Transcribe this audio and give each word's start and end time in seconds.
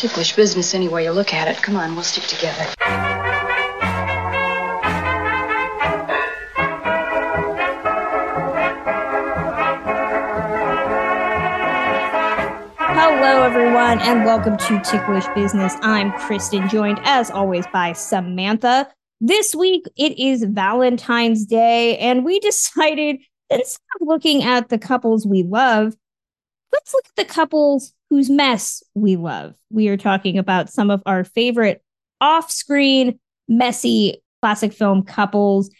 ticklish 0.00 0.34
business 0.34 0.72
any 0.72 0.88
way 0.88 1.04
you 1.04 1.10
look 1.10 1.34
at 1.34 1.46
it. 1.46 1.62
Come 1.62 1.76
on, 1.76 1.94
we'll 1.94 2.02
stick 2.02 2.24
together. 2.24 2.64
Hello, 12.78 13.42
everyone, 13.42 13.98
and 14.00 14.24
welcome 14.24 14.56
to 14.56 14.80
Ticklish 14.80 15.26
Business. 15.34 15.74
I'm 15.82 16.12
Kristen, 16.12 16.66
joined 16.70 16.98
as 17.04 17.30
always 17.30 17.66
by 17.70 17.92
Samantha. 17.92 18.88
This 19.20 19.54
week 19.54 19.84
it 19.98 20.18
is 20.18 20.44
Valentine's 20.44 21.44
Day, 21.44 21.98
and 21.98 22.24
we 22.24 22.40
decided 22.40 23.18
instead 23.50 23.82
of 24.00 24.08
looking 24.08 24.44
at 24.44 24.70
the 24.70 24.78
couples 24.78 25.26
we 25.26 25.42
love, 25.42 25.94
let's 26.72 26.94
look 26.94 27.04
at 27.04 27.16
the 27.16 27.30
couples 27.30 27.92
whose 28.10 28.28
mess 28.28 28.82
we 28.94 29.16
love. 29.16 29.54
We 29.70 29.88
are 29.88 29.96
talking 29.96 30.36
about 30.36 30.68
some 30.68 30.90
of 30.90 31.02
our 31.06 31.24
favorite 31.24 31.82
off 32.20 32.50
screen, 32.50 33.18
messy 33.48 34.22
classic 34.42 34.72
film 34.72 35.04
couples. 35.04 35.70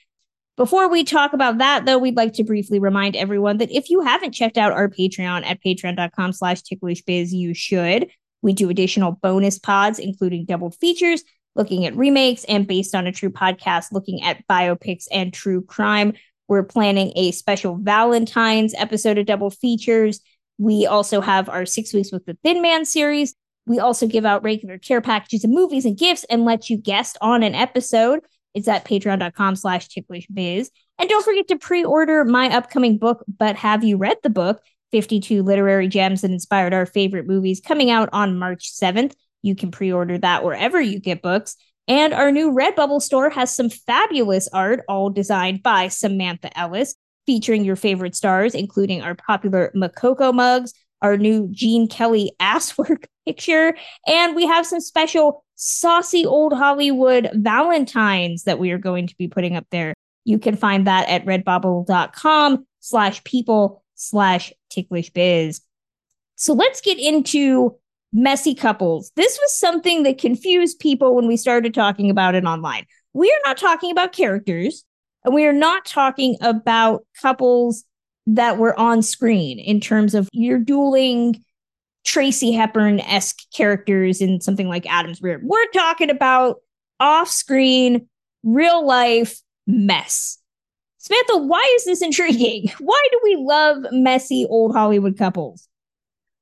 Before 0.57 0.89
we 0.89 1.05
talk 1.05 1.33
about 1.33 1.59
that, 1.59 1.87
though, 1.87 1.99
we'd 1.99 2.17
like 2.17 2.35
to 2.35 2.45
briefly 2.45 2.79
remind 2.79 3.17
everyone 3.17 3.59
that 3.59 3.71
if 3.71 3.91
you 3.91 4.03
haven't 4.03 4.33
checked 4.33 4.59
out 4.59 4.73
our 4.73 4.89
Patreon 4.89 5.45
at 5.45 5.63
patreon.com 5.63 6.33
slash 6.33 6.63
ticklishbiz, 6.63 7.33
you 7.33 7.53
should. 7.55 8.09
We 8.43 8.53
do 8.53 8.71
additional 8.71 9.13
bonus 9.13 9.59
pods, 9.59 9.99
including 9.99 10.45
double 10.45 10.71
features, 10.71 11.25
looking 11.57 11.85
at 11.87 11.97
remakes, 11.97 12.45
and 12.45 12.67
based 12.67 12.95
on 12.95 13.07
a 13.07 13.13
true 13.13 13.31
podcast, 13.31 13.93
looking 13.93 14.23
at 14.23 14.47
biopics 14.49 15.07
and 15.11 15.33
true 15.33 15.63
crime. 15.63 16.13
We're 16.47 16.63
planning 16.63 17.13
a 17.17 17.33
special 17.33 17.77
Valentine's 17.77 18.75
episode 18.75 19.19
of 19.19 19.27
double 19.27 19.51
features. 19.51 20.21
We 20.61 20.85
also 20.85 21.23
have 21.23 21.49
our 21.49 21.65
six 21.65 21.95
weeks 21.95 22.13
with 22.13 22.27
the 22.27 22.37
Thin 22.45 22.61
Man 22.61 22.85
series. 22.85 23.35
We 23.67 23.79
also 23.79 24.07
give 24.07 24.27
out 24.27 24.45
regular 24.45 24.77
care 24.77 25.01
packages 25.01 25.43
of 25.43 25.49
movies 25.49 25.87
and 25.87 25.97
gifts 25.97 26.25
and 26.29 26.45
let 26.45 26.69
you 26.69 26.77
guest 26.77 27.17
on 27.23 27.43
an 27.43 27.55
episode. 27.55 28.21
It's 28.53 28.69
at 28.69 28.85
patreon.com 28.85 29.57
slash 29.57 29.89
ticklishbiz. 29.89 30.69
And 30.99 31.09
don't 31.09 31.25
forget 31.25 31.49
to 31.49 31.57
pre-order 31.57 32.27
my 32.27 32.55
upcoming 32.55 32.99
book, 32.99 33.25
But 33.27 33.57
Have 33.57 33.85
You 33.85 33.97
Read 33.97 34.19
the 34.23 34.29
Book? 34.29 34.61
52 34.93 35.43
literary 35.43 35.89
gems 35.89 36.21
that 36.21 36.31
inspired 36.31 36.75
our 36.75 36.85
favorite 36.85 37.27
movies 37.27 37.63
coming 37.65 37.91
out 37.91 38.11
on 38.13 38.39
March 38.39 38.71
7th. 38.71 39.15
You 39.41 39.55
can 39.55 39.71
pre-order 39.71 40.19
that 40.19 40.45
wherever 40.45 40.79
you 40.79 41.01
get 41.01 41.23
books. 41.23 41.57
And 41.89 42.13
our 42.13 42.31
new 42.31 42.53
Redbubble 42.53 43.01
store 43.01 43.31
has 43.31 43.55
some 43.55 43.71
fabulous 43.71 44.47
art, 44.53 44.85
all 44.89 45.09
designed 45.09 45.63
by 45.63 45.89
Samantha 45.89 46.57
Ellis, 46.59 46.97
featuring 47.31 47.65
your 47.65 47.77
favorite 47.77 48.17
stars, 48.17 48.57
including 48.57 49.03
our 49.03 49.15
popular 49.15 49.71
Makoko 49.77 50.35
mugs, 50.35 50.75
our 51.01 51.17
new 51.17 51.47
Gene 51.53 51.87
Kelly 51.87 52.33
asswork 52.41 53.05
picture, 53.25 53.77
and 54.09 54.35
we 54.35 54.45
have 54.49 54.67
some 54.67 54.81
special 54.81 55.45
saucy 55.55 56.27
old 56.27 56.53
Hollywood 56.53 57.31
Valentines 57.35 58.43
that 58.43 58.59
we 58.59 58.73
are 58.73 58.79
going 58.79 59.07
to 59.07 59.15
be 59.17 59.29
putting 59.29 59.55
up 59.55 59.65
there. 59.71 59.95
You 60.25 60.41
can 60.41 60.57
find 60.57 60.89
that 60.89 61.09
at 61.09 61.25
redbubble.com 61.25 62.67
slash 62.81 63.23
people 63.23 63.85
slash 63.95 64.53
ticklish 64.69 65.11
biz. 65.11 65.61
So 66.35 66.53
let's 66.53 66.81
get 66.81 66.99
into 66.99 67.77
messy 68.13 68.57
couples. 68.57 69.13
This 69.15 69.39
was 69.41 69.57
something 69.57 70.03
that 70.03 70.19
confused 70.19 70.81
people 70.81 71.15
when 71.15 71.29
we 71.29 71.37
started 71.37 71.75
talking 71.75 72.11
about 72.11 72.35
it 72.35 72.45
online. 72.45 72.87
We 73.13 73.31
are 73.31 73.49
not 73.49 73.57
talking 73.57 73.93
about 73.93 74.11
characters, 74.11 74.85
and 75.25 75.35
we 75.35 75.45
are 75.47 75.53
not 75.53 75.85
talking 75.85 76.37
about 76.41 77.05
couples 77.21 77.85
that 78.27 78.59
were 78.59 78.79
on 78.79 79.03
screen 79.03 79.59
in 79.59 79.81
terms 79.81 80.15
of 80.15 80.29
you're 80.33 80.59
dueling 80.59 81.43
Tracy 82.05 82.53
Hepburn 82.53 83.01
esque 83.01 83.43
characters 83.55 84.21
in 84.21 84.41
something 84.41 84.69
like 84.69 84.87
Adam's 84.87 85.21
Rear. 85.21 85.41
We're 85.43 85.67
talking 85.73 86.11
about 86.11 86.57
off 86.99 87.29
screen, 87.29 88.09
real 88.43 88.87
life 88.87 89.41
mess. 89.67 90.39
Samantha, 90.99 91.39
why 91.39 91.73
is 91.77 91.85
this 91.87 92.03
intriguing? 92.03 92.71
Why 92.79 93.09
do 93.11 93.21
we 93.23 93.37
love 93.37 93.79
messy 93.91 94.47
old 94.51 94.75
Hollywood 94.75 95.17
couples? 95.17 95.67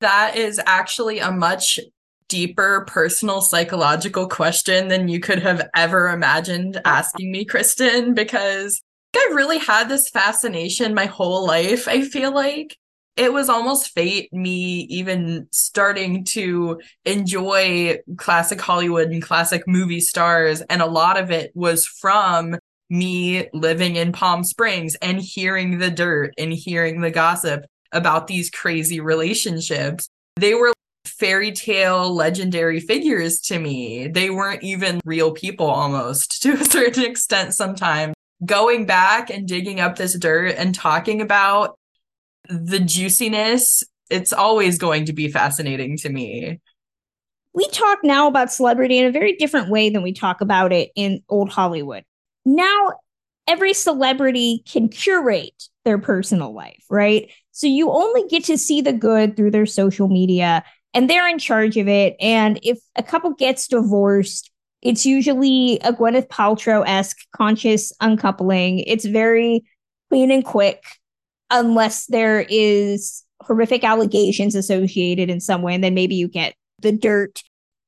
That 0.01 0.35
is 0.35 0.59
actually 0.65 1.19
a 1.19 1.31
much 1.31 1.79
deeper 2.29 2.85
personal 2.87 3.41
psychological 3.41 4.27
question 4.27 4.87
than 4.87 5.09
you 5.09 5.19
could 5.19 5.39
have 5.39 5.67
ever 5.75 6.07
imagined 6.09 6.79
asking 6.85 7.31
me, 7.31 7.43
Kristen, 7.43 8.13
because 8.13 8.81
I've 9.15 9.35
really 9.35 9.57
had 9.57 9.89
this 9.89 10.09
fascination 10.09 10.93
my 10.93 11.05
whole 11.05 11.45
life. 11.45 11.87
I 11.87 12.03
feel 12.03 12.33
like 12.33 12.77
it 13.17 13.33
was 13.33 13.49
almost 13.49 13.91
fate 13.91 14.31
me 14.31 14.87
even 14.89 15.47
starting 15.51 16.23
to 16.23 16.79
enjoy 17.03 17.97
classic 18.15 18.61
Hollywood 18.61 19.09
and 19.09 19.21
classic 19.21 19.63
movie 19.67 19.99
stars. 19.99 20.61
And 20.61 20.81
a 20.81 20.85
lot 20.85 21.19
of 21.19 21.29
it 21.29 21.51
was 21.53 21.85
from 21.85 22.57
me 22.89 23.49
living 23.53 23.97
in 23.97 24.13
Palm 24.13 24.43
Springs 24.43 24.95
and 25.01 25.19
hearing 25.19 25.79
the 25.79 25.91
dirt 25.91 26.33
and 26.37 26.53
hearing 26.53 27.01
the 27.01 27.11
gossip 27.11 27.65
about 27.91 28.27
these 28.27 28.49
crazy 28.49 28.99
relationships. 28.99 30.07
They 30.37 30.53
were 30.53 30.71
fairy 31.09 31.51
tale 31.51 32.13
legendary 32.13 32.79
figures 32.79 33.39
to 33.41 33.59
me. 33.59 34.07
They 34.07 34.29
weren't 34.29 34.63
even 34.63 35.01
real 35.05 35.31
people 35.31 35.67
almost 35.67 36.41
to 36.43 36.53
a 36.53 36.65
certain 36.65 37.03
extent 37.03 37.53
sometimes. 37.53 38.13
Going 38.45 38.85
back 38.85 39.29
and 39.29 39.47
digging 39.47 39.81
up 39.81 39.97
this 39.97 40.17
dirt 40.17 40.55
and 40.57 40.73
talking 40.73 41.21
about 41.21 41.77
the 42.47 42.79
juiciness, 42.79 43.83
it's 44.09 44.31
always 44.31 44.77
going 44.77 45.05
to 45.05 45.13
be 45.13 45.29
fascinating 45.29 45.97
to 45.97 46.09
me. 46.09 46.59
We 47.53 47.67
talk 47.69 47.99
now 48.03 48.27
about 48.27 48.51
celebrity 48.51 48.97
in 48.97 49.05
a 49.05 49.11
very 49.11 49.35
different 49.35 49.69
way 49.69 49.89
than 49.89 50.03
we 50.03 50.13
talk 50.13 50.39
about 50.39 50.71
it 50.71 50.91
in 50.95 51.21
old 51.27 51.49
Hollywood. 51.49 52.05
Now, 52.45 52.91
every 53.47 53.73
celebrity 53.73 54.63
can 54.71 54.87
curate 54.87 55.63
their 55.83 55.97
personal 55.97 56.53
life, 56.53 56.83
right? 56.89 57.29
So 57.51 57.67
you 57.67 57.89
only 57.91 58.23
get 58.29 58.45
to 58.45 58.57
see 58.57 58.81
the 58.81 58.93
good 58.93 59.35
through 59.35 59.51
their 59.51 59.65
social 59.65 60.07
media 60.07 60.63
and 60.93 61.09
they're 61.09 61.27
in 61.27 61.39
charge 61.39 61.77
of 61.77 61.87
it. 61.87 62.15
And 62.19 62.59
if 62.63 62.79
a 62.95 63.03
couple 63.03 63.31
gets 63.31 63.67
divorced, 63.67 64.51
it's 64.81 65.05
usually 65.05 65.79
a 65.83 65.93
Gwyneth 65.93 66.27
Paltrow 66.29 66.83
esque 66.87 67.17
conscious 67.35 67.91
uncoupling. 68.01 68.79
It's 68.79 69.05
very 69.05 69.63
clean 70.09 70.31
and 70.31 70.43
quick, 70.43 70.83
unless 71.49 72.05
there 72.07 72.45
is 72.49 73.23
horrific 73.41 73.83
allegations 73.83 74.55
associated 74.55 75.29
in 75.29 75.39
some 75.39 75.61
way. 75.61 75.75
And 75.75 75.83
then 75.83 75.93
maybe 75.93 76.15
you 76.15 76.27
get 76.27 76.53
the 76.81 76.91
dirt. 76.91 77.43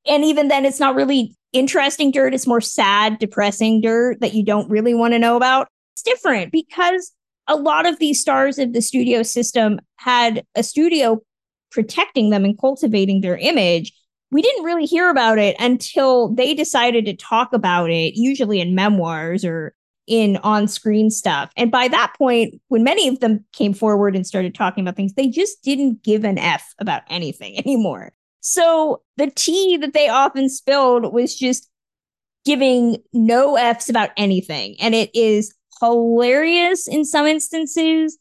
And 0.07 0.23
even 0.25 0.47
then, 0.47 0.65
it's 0.65 0.79
not 0.79 0.95
really 0.95 1.35
interesting 1.53 2.11
dirt. 2.11 2.33
It's 2.33 2.47
more 2.47 2.61
sad, 2.61 3.19
depressing 3.19 3.81
dirt 3.81 4.19
that 4.19 4.33
you 4.33 4.43
don't 4.43 4.69
really 4.69 4.93
want 4.93 5.13
to 5.13 5.19
know 5.19 5.35
about. 5.35 5.67
It's 5.93 6.03
different 6.03 6.51
because 6.51 7.11
a 7.47 7.55
lot 7.55 7.85
of 7.85 7.99
these 7.99 8.19
stars 8.19 8.57
of 8.59 8.73
the 8.73 8.81
studio 8.81 9.23
system 9.23 9.79
had 9.97 10.43
a 10.55 10.63
studio 10.63 11.21
protecting 11.71 12.29
them 12.29 12.45
and 12.45 12.59
cultivating 12.59 13.21
their 13.21 13.37
image. 13.37 13.93
We 14.29 14.41
didn't 14.41 14.63
really 14.63 14.85
hear 14.85 15.09
about 15.09 15.39
it 15.39 15.55
until 15.59 16.29
they 16.29 16.53
decided 16.53 17.05
to 17.05 17.15
talk 17.15 17.53
about 17.53 17.89
it, 17.89 18.15
usually 18.15 18.61
in 18.61 18.75
memoirs 18.75 19.43
or 19.43 19.75
in 20.07 20.37
on 20.37 20.67
screen 20.67 21.09
stuff. 21.09 21.51
And 21.55 21.71
by 21.71 21.87
that 21.87 22.13
point, 22.17 22.61
when 22.67 22.83
many 22.83 23.07
of 23.07 23.19
them 23.19 23.45
came 23.53 23.73
forward 23.73 24.15
and 24.15 24.25
started 24.25 24.55
talking 24.55 24.83
about 24.83 24.95
things, 24.95 25.13
they 25.13 25.27
just 25.27 25.63
didn't 25.63 26.03
give 26.03 26.23
an 26.23 26.37
F 26.37 26.73
about 26.79 27.03
anything 27.09 27.57
anymore. 27.65 28.13
So 28.41 29.01
the 29.17 29.27
tea 29.27 29.77
that 29.77 29.93
they 29.93 30.09
often 30.09 30.49
spilled 30.49 31.13
was 31.13 31.35
just 31.35 31.69
giving 32.43 32.97
no 33.13 33.55
F's 33.55 33.89
about 33.89 34.09
anything. 34.17 34.75
And 34.79 34.95
it 34.95 35.11
is 35.13 35.53
hilarious 35.79 36.87
in 36.87 37.05
some 37.05 37.25
instances. 37.25 38.17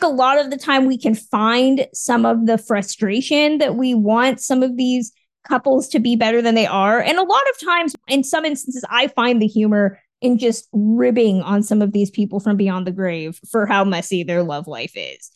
A 0.00 0.08
lot 0.08 0.38
of 0.38 0.50
the 0.50 0.56
time 0.56 0.86
we 0.86 0.98
can 0.98 1.14
find 1.14 1.86
some 1.92 2.24
of 2.24 2.46
the 2.46 2.58
frustration 2.58 3.58
that 3.58 3.76
we 3.76 3.94
want 3.94 4.40
some 4.40 4.62
of 4.62 4.76
these 4.76 5.12
couples 5.46 5.88
to 5.88 5.98
be 5.98 6.16
better 6.16 6.40
than 6.40 6.54
they 6.54 6.66
are. 6.66 7.00
And 7.00 7.18
a 7.18 7.22
lot 7.22 7.42
of 7.50 7.66
times, 7.66 7.94
in 8.08 8.24
some 8.24 8.44
instances, 8.44 8.84
I 8.90 9.08
find 9.08 9.40
the 9.40 9.46
humor 9.46 10.00
in 10.20 10.38
just 10.38 10.68
ribbing 10.72 11.42
on 11.42 11.62
some 11.62 11.82
of 11.82 11.92
these 11.92 12.10
people 12.10 12.40
from 12.40 12.56
beyond 12.56 12.86
the 12.86 12.92
grave 12.92 13.40
for 13.50 13.66
how 13.66 13.84
messy 13.84 14.22
their 14.22 14.42
love 14.42 14.66
life 14.66 14.92
is. 14.94 15.30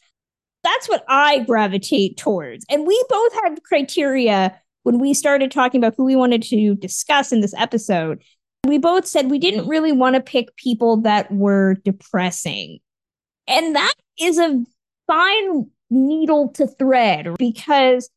That's 0.63 0.89
what 0.89 1.05
I 1.09 1.41
gravitate 1.41 2.17
towards. 2.17 2.65
And 2.71 2.87
we 2.87 3.05
both 3.09 3.33
had 3.35 3.63
criteria 3.65 4.61
when 4.85 4.99
we 4.99 5.15
started 5.15 5.51
talking 5.51 5.81
about 5.81 5.95
who 5.97 6.05
we 6.05 6.17
wanted 6.17 6.43
to 6.45 6.77
discuss 6.77 7.33
in 7.33 7.41
this 7.41 7.55
episode 7.55 8.23
we 8.67 8.79
both 8.79 9.07
said 9.07 9.31
we 9.31 9.39
didn't 9.39 9.69
really 9.69 9.93
want 9.93 10.17
to 10.17 10.21
pick 10.21 10.57
people 10.57 10.99
that 11.03 11.31
were 11.33 11.77
depressing. 11.85 12.79
And 13.47 13.77
that 13.77 13.95
is 14.21 14.39
a 14.39 14.65
fine 15.07 15.71
needle 15.91 16.49
to 16.51 16.67
thread 16.67 17.29
because 17.39 18.11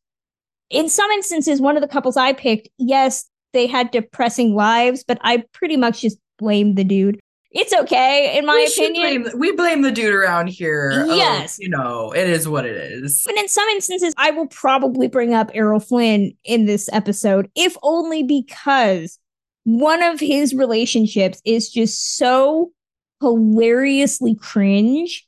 in 0.70 0.88
some 0.88 1.10
instances, 1.10 1.60
one 1.60 1.76
of 1.76 1.82
the 1.82 1.88
couples 1.88 2.16
I 2.16 2.32
picked, 2.32 2.68
yes, 2.78 3.28
they 3.52 3.66
had 3.66 3.90
depressing 3.90 4.54
lives, 4.54 5.04
but 5.06 5.18
I 5.22 5.44
pretty 5.52 5.76
much 5.76 6.02
just 6.02 6.18
blamed 6.38 6.76
the 6.76 6.84
dude. 6.84 7.20
It's 7.52 7.74
okay, 7.74 8.38
in 8.38 8.46
my 8.46 8.54
we 8.54 8.66
opinion. 8.66 9.22
Blame, 9.22 9.38
we 9.40 9.52
blame 9.52 9.82
the 9.82 9.90
dude 9.90 10.14
around 10.14 10.48
here. 10.48 11.04
Yes. 11.08 11.58
Oh, 11.60 11.62
you 11.62 11.68
know, 11.68 12.12
it 12.12 12.28
is 12.28 12.48
what 12.48 12.64
it 12.64 12.76
is. 12.76 13.24
And 13.28 13.36
in 13.36 13.48
some 13.48 13.68
instances, 13.70 14.14
I 14.16 14.30
will 14.30 14.46
probably 14.46 15.08
bring 15.08 15.34
up 15.34 15.50
Errol 15.52 15.80
Flynn 15.80 16.32
in 16.44 16.66
this 16.66 16.88
episode, 16.92 17.50
if 17.56 17.76
only 17.82 18.22
because 18.22 19.18
one 19.64 20.00
of 20.00 20.20
his 20.20 20.54
relationships 20.54 21.42
is 21.44 21.70
just 21.70 22.16
so 22.16 22.70
hilariously 23.20 24.34
cringe. 24.34 25.26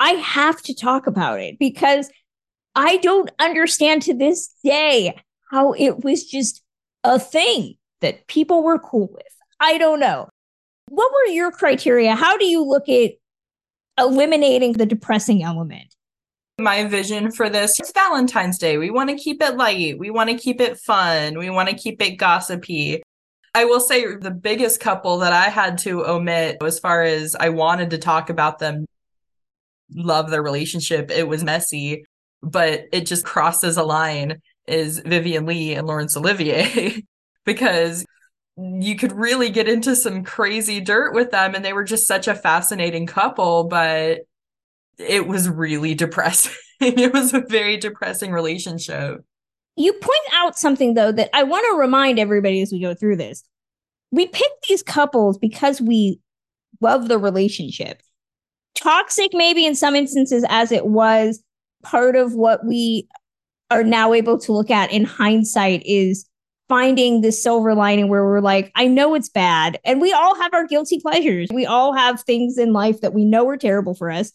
I 0.00 0.10
have 0.10 0.60
to 0.62 0.74
talk 0.74 1.06
about 1.06 1.40
it 1.40 1.58
because 1.58 2.10
I 2.74 2.96
don't 2.98 3.30
understand 3.38 4.02
to 4.02 4.14
this 4.14 4.54
day 4.64 5.16
how 5.50 5.72
it 5.72 6.02
was 6.02 6.24
just 6.24 6.62
a 7.04 7.18
thing 7.18 7.74
that 8.00 8.26
people 8.26 8.62
were 8.62 8.78
cool 8.78 9.08
with. 9.12 9.22
I 9.60 9.78
don't 9.78 10.00
know. 10.00 10.28
What 10.88 11.12
were 11.12 11.32
your 11.32 11.50
criteria? 11.50 12.14
How 12.14 12.36
do 12.36 12.44
you 12.44 12.64
look 12.64 12.88
at 12.88 13.12
eliminating 13.98 14.72
the 14.72 14.86
depressing 14.86 15.42
element? 15.42 15.94
My 16.58 16.84
vision 16.84 17.30
for 17.32 17.48
this 17.48 17.80
is 17.80 17.92
Valentine's 17.92 18.58
Day. 18.58 18.78
We 18.78 18.90
want 18.90 19.10
to 19.10 19.16
keep 19.16 19.42
it 19.42 19.56
light. 19.56 19.98
We 19.98 20.10
want 20.10 20.30
to 20.30 20.36
keep 20.36 20.60
it 20.60 20.78
fun. 20.78 21.38
We 21.38 21.50
want 21.50 21.68
to 21.68 21.74
keep 21.74 22.00
it 22.02 22.12
gossipy. 22.12 23.02
I 23.54 23.64
will 23.66 23.80
say 23.80 24.16
the 24.16 24.32
biggest 24.32 24.80
couple 24.80 25.18
that 25.18 25.32
I 25.32 25.44
had 25.44 25.78
to 25.78 26.04
omit 26.04 26.56
as 26.62 26.80
far 26.80 27.02
as 27.02 27.36
I 27.38 27.50
wanted 27.50 27.90
to 27.90 27.98
talk 27.98 28.28
about 28.28 28.58
them, 28.58 28.84
love 29.94 30.30
their 30.30 30.42
relationship. 30.42 31.10
It 31.12 31.28
was 31.28 31.44
messy, 31.44 32.04
but 32.42 32.86
it 32.92 33.06
just 33.06 33.24
crosses 33.24 33.76
a 33.76 33.84
line 33.84 34.40
is 34.66 34.98
Vivien 34.98 35.46
Leigh 35.46 35.74
and 35.74 35.86
Laurence 35.86 36.16
Olivier 36.16 37.02
because 37.44 38.04
you 38.56 38.96
could 38.96 39.12
really 39.12 39.50
get 39.50 39.68
into 39.68 39.96
some 39.96 40.24
crazy 40.24 40.80
dirt 40.80 41.14
with 41.14 41.30
them 41.30 41.54
and 41.54 41.64
they 41.64 41.72
were 41.72 41.84
just 41.84 42.06
such 42.06 42.28
a 42.28 42.34
fascinating 42.34 43.06
couple 43.06 43.64
but 43.64 44.20
it 44.96 45.26
was 45.26 45.48
really 45.48 45.92
depressing 45.94 46.52
it 46.80 47.12
was 47.12 47.34
a 47.34 47.40
very 47.40 47.76
depressing 47.76 48.30
relationship 48.30 49.24
you 49.76 49.92
point 49.92 50.26
out 50.34 50.58
something 50.58 50.94
though 50.94 51.12
that 51.12 51.30
i 51.34 51.42
want 51.42 51.66
to 51.70 51.78
remind 51.78 52.18
everybody 52.18 52.60
as 52.60 52.72
we 52.72 52.80
go 52.80 52.94
through 52.94 53.16
this 53.16 53.42
we 54.10 54.26
pick 54.26 54.50
these 54.68 54.82
couples 54.82 55.38
because 55.38 55.80
we 55.80 56.20
love 56.80 57.08
the 57.08 57.18
relationship 57.18 58.02
toxic 58.74 59.30
maybe 59.32 59.64
in 59.66 59.74
some 59.74 59.94
instances 59.94 60.44
as 60.48 60.72
it 60.72 60.86
was 60.86 61.42
part 61.82 62.16
of 62.16 62.34
what 62.34 62.64
we 62.64 63.08
are 63.70 63.84
now 63.84 64.12
able 64.12 64.38
to 64.38 64.52
look 64.52 64.70
at 64.70 64.92
in 64.92 65.04
hindsight 65.04 65.82
is 65.84 66.28
finding 66.68 67.20
the 67.20 67.32
silver 67.32 67.74
lining 67.74 68.08
where 68.08 68.24
we're 68.24 68.40
like, 68.40 68.72
I 68.74 68.86
know 68.86 69.14
it's 69.14 69.28
bad. 69.28 69.78
And 69.84 70.00
we 70.00 70.12
all 70.12 70.34
have 70.36 70.54
our 70.54 70.66
guilty 70.66 70.98
pleasures. 70.98 71.48
We 71.52 71.66
all 71.66 71.92
have 71.92 72.22
things 72.22 72.58
in 72.58 72.72
life 72.72 73.00
that 73.00 73.12
we 73.12 73.24
know 73.24 73.48
are 73.48 73.56
terrible 73.56 73.94
for 73.94 74.10
us. 74.10 74.32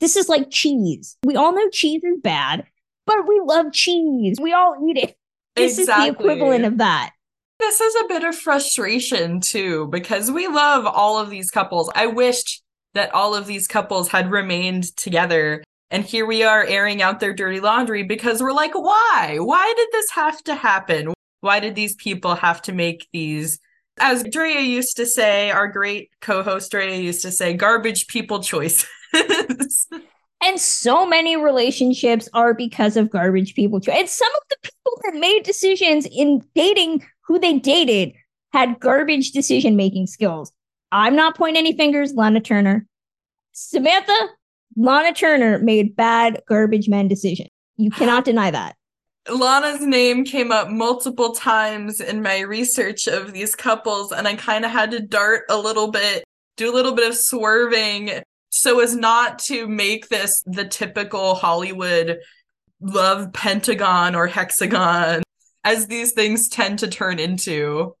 This 0.00 0.16
is 0.16 0.28
like 0.28 0.50
cheese. 0.50 1.16
We 1.24 1.36
all 1.36 1.54
know 1.54 1.68
cheese 1.70 2.04
is 2.04 2.20
bad, 2.20 2.64
but 3.06 3.26
we 3.28 3.40
love 3.44 3.72
cheese. 3.72 4.38
We 4.40 4.52
all 4.52 4.76
eat 4.88 4.96
it. 4.96 5.16
This 5.56 5.78
exactly. 5.78 6.08
is 6.08 6.14
the 6.16 6.20
equivalent 6.20 6.64
of 6.64 6.78
that. 6.78 7.12
This 7.60 7.80
is 7.80 7.94
a 7.94 8.08
bit 8.08 8.24
of 8.24 8.34
frustration 8.34 9.40
too, 9.40 9.86
because 9.88 10.30
we 10.30 10.48
love 10.48 10.86
all 10.86 11.18
of 11.18 11.30
these 11.30 11.50
couples. 11.50 11.90
I 11.94 12.06
wished 12.06 12.62
that 12.94 13.14
all 13.14 13.34
of 13.34 13.46
these 13.46 13.66
couples 13.68 14.08
had 14.08 14.30
remained 14.30 14.96
together. 14.96 15.62
And 15.90 16.04
here 16.04 16.26
we 16.26 16.42
are 16.42 16.64
airing 16.64 17.02
out 17.02 17.20
their 17.20 17.32
dirty 17.32 17.60
laundry 17.60 18.02
because 18.02 18.42
we're 18.42 18.52
like, 18.52 18.74
why? 18.74 19.38
Why 19.40 19.72
did 19.76 19.88
this 19.92 20.10
have 20.10 20.42
to 20.44 20.54
happen? 20.54 21.12
Why 21.40 21.60
did 21.60 21.74
these 21.74 21.94
people 21.94 22.34
have 22.34 22.62
to 22.62 22.72
make 22.72 23.06
these? 23.12 23.60
As 24.00 24.24
Drea 24.24 24.60
used 24.60 24.96
to 24.96 25.06
say, 25.06 25.50
our 25.50 25.68
great 25.68 26.10
co 26.20 26.42
host 26.42 26.72
Drea 26.72 26.96
used 26.96 27.22
to 27.22 27.30
say, 27.30 27.54
garbage 27.54 28.08
people 28.08 28.42
choices. 28.42 28.88
and 30.44 30.60
so 30.60 31.06
many 31.06 31.36
relationships 31.36 32.28
are 32.34 32.52
because 32.54 32.96
of 32.96 33.10
garbage 33.10 33.54
people. 33.54 33.80
And 33.90 34.08
some 34.08 34.30
of 34.36 34.42
the 34.50 34.56
people 34.62 35.00
that 35.04 35.18
made 35.18 35.42
decisions 35.42 36.06
in 36.06 36.44
dating 36.54 37.04
who 37.22 37.38
they 37.38 37.58
dated 37.58 38.12
had 38.52 38.78
garbage 38.78 39.32
decision 39.32 39.74
making 39.74 40.06
skills. 40.06 40.52
I'm 40.92 41.16
not 41.16 41.36
pointing 41.36 41.58
any 41.58 41.76
fingers, 41.76 42.14
Lana 42.14 42.40
Turner. 42.40 42.86
Samantha, 43.52 44.28
Lana 44.76 45.12
Turner 45.12 45.58
made 45.58 45.96
bad 45.96 46.42
garbage 46.46 46.88
men 46.88 47.08
decisions. 47.08 47.48
You 47.76 47.90
cannot 47.90 48.24
deny 48.26 48.50
that. 48.50 48.76
Lana's 49.28 49.80
name 49.80 50.24
came 50.24 50.52
up 50.52 50.68
multiple 50.68 51.32
times 51.32 52.00
in 52.00 52.22
my 52.22 52.40
research 52.40 53.06
of 53.06 53.32
these 53.32 53.54
couples, 53.54 54.12
and 54.12 54.28
I 54.28 54.34
kind 54.34 54.66
of 54.66 54.70
had 54.70 54.90
to 54.90 55.00
dart 55.00 55.44
a 55.48 55.56
little 55.56 55.90
bit, 55.90 56.24
do 56.58 56.70
a 56.70 56.74
little 56.74 56.92
bit 56.92 57.08
of 57.08 57.16
swerving 57.16 58.22
so 58.54 58.78
as 58.78 58.94
not 58.94 59.40
to 59.40 59.66
make 59.66 60.08
this 60.08 60.42
the 60.46 60.64
typical 60.64 61.34
Hollywood 61.34 62.20
love 62.80 63.32
pentagon 63.32 64.14
or 64.14 64.28
hexagon, 64.28 65.24
as 65.64 65.88
these 65.88 66.12
things 66.12 66.48
tend 66.48 66.78
to 66.78 66.86
turn 66.86 67.18
into. 67.18 67.96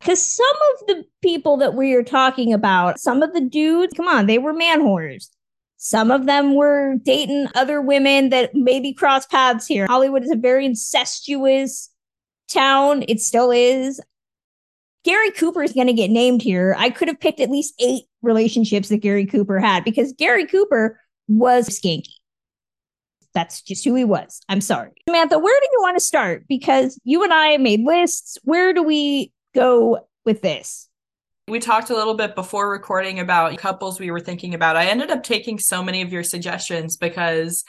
Because 0.00 0.26
some 0.26 0.46
of 0.46 0.86
the 0.86 1.04
people 1.20 1.58
that 1.58 1.74
we 1.74 1.92
are 1.92 2.02
talking 2.02 2.54
about, 2.54 2.98
some 2.98 3.22
of 3.22 3.34
the 3.34 3.42
dudes, 3.42 3.92
come 3.94 4.08
on, 4.08 4.24
they 4.24 4.38
were 4.38 4.54
man 4.54 4.80
whores. 4.80 5.28
Some 5.76 6.10
of 6.10 6.24
them 6.24 6.54
were 6.54 6.94
dating 7.02 7.48
other 7.54 7.82
women 7.82 8.30
that 8.30 8.54
maybe 8.54 8.94
cross 8.94 9.26
paths 9.26 9.66
here. 9.66 9.86
Hollywood 9.86 10.24
is 10.24 10.30
a 10.30 10.36
very 10.36 10.64
incestuous 10.64 11.90
town. 12.50 13.04
It 13.06 13.20
still 13.20 13.50
is. 13.50 14.00
Gary 15.04 15.30
Cooper 15.30 15.62
is 15.62 15.72
going 15.72 15.86
to 15.86 15.92
get 15.92 16.10
named 16.10 16.42
here. 16.42 16.74
I 16.76 16.90
could 16.90 17.08
have 17.08 17.20
picked 17.20 17.40
at 17.40 17.50
least 17.50 17.74
eight 17.80 18.04
relationships 18.22 18.88
that 18.90 18.98
Gary 18.98 19.26
Cooper 19.26 19.58
had 19.58 19.84
because 19.84 20.12
Gary 20.12 20.46
Cooper 20.46 21.00
was 21.28 21.68
skanky. 21.68 22.14
That's 23.32 23.62
just 23.62 23.84
who 23.84 23.94
he 23.94 24.04
was. 24.04 24.40
I'm 24.48 24.60
sorry. 24.60 24.90
Samantha, 25.08 25.38
where 25.38 25.60
do 25.60 25.68
you 25.72 25.78
want 25.80 25.96
to 25.96 26.04
start? 26.04 26.46
Because 26.48 26.98
you 27.04 27.22
and 27.22 27.32
I 27.32 27.56
made 27.58 27.80
lists. 27.80 28.36
Where 28.42 28.72
do 28.72 28.82
we 28.82 29.32
go 29.54 30.06
with 30.24 30.42
this? 30.42 30.88
We 31.48 31.60
talked 31.60 31.90
a 31.90 31.96
little 31.96 32.14
bit 32.14 32.34
before 32.34 32.70
recording 32.70 33.18
about 33.18 33.56
couples 33.58 33.98
we 33.98 34.10
were 34.10 34.20
thinking 34.20 34.54
about. 34.54 34.76
I 34.76 34.86
ended 34.86 35.10
up 35.10 35.22
taking 35.22 35.58
so 35.58 35.82
many 35.82 36.02
of 36.02 36.12
your 36.12 36.22
suggestions 36.22 36.96
because 36.96 37.64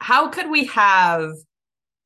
how 0.00 0.28
could 0.28 0.50
we 0.50 0.64
have 0.66 1.30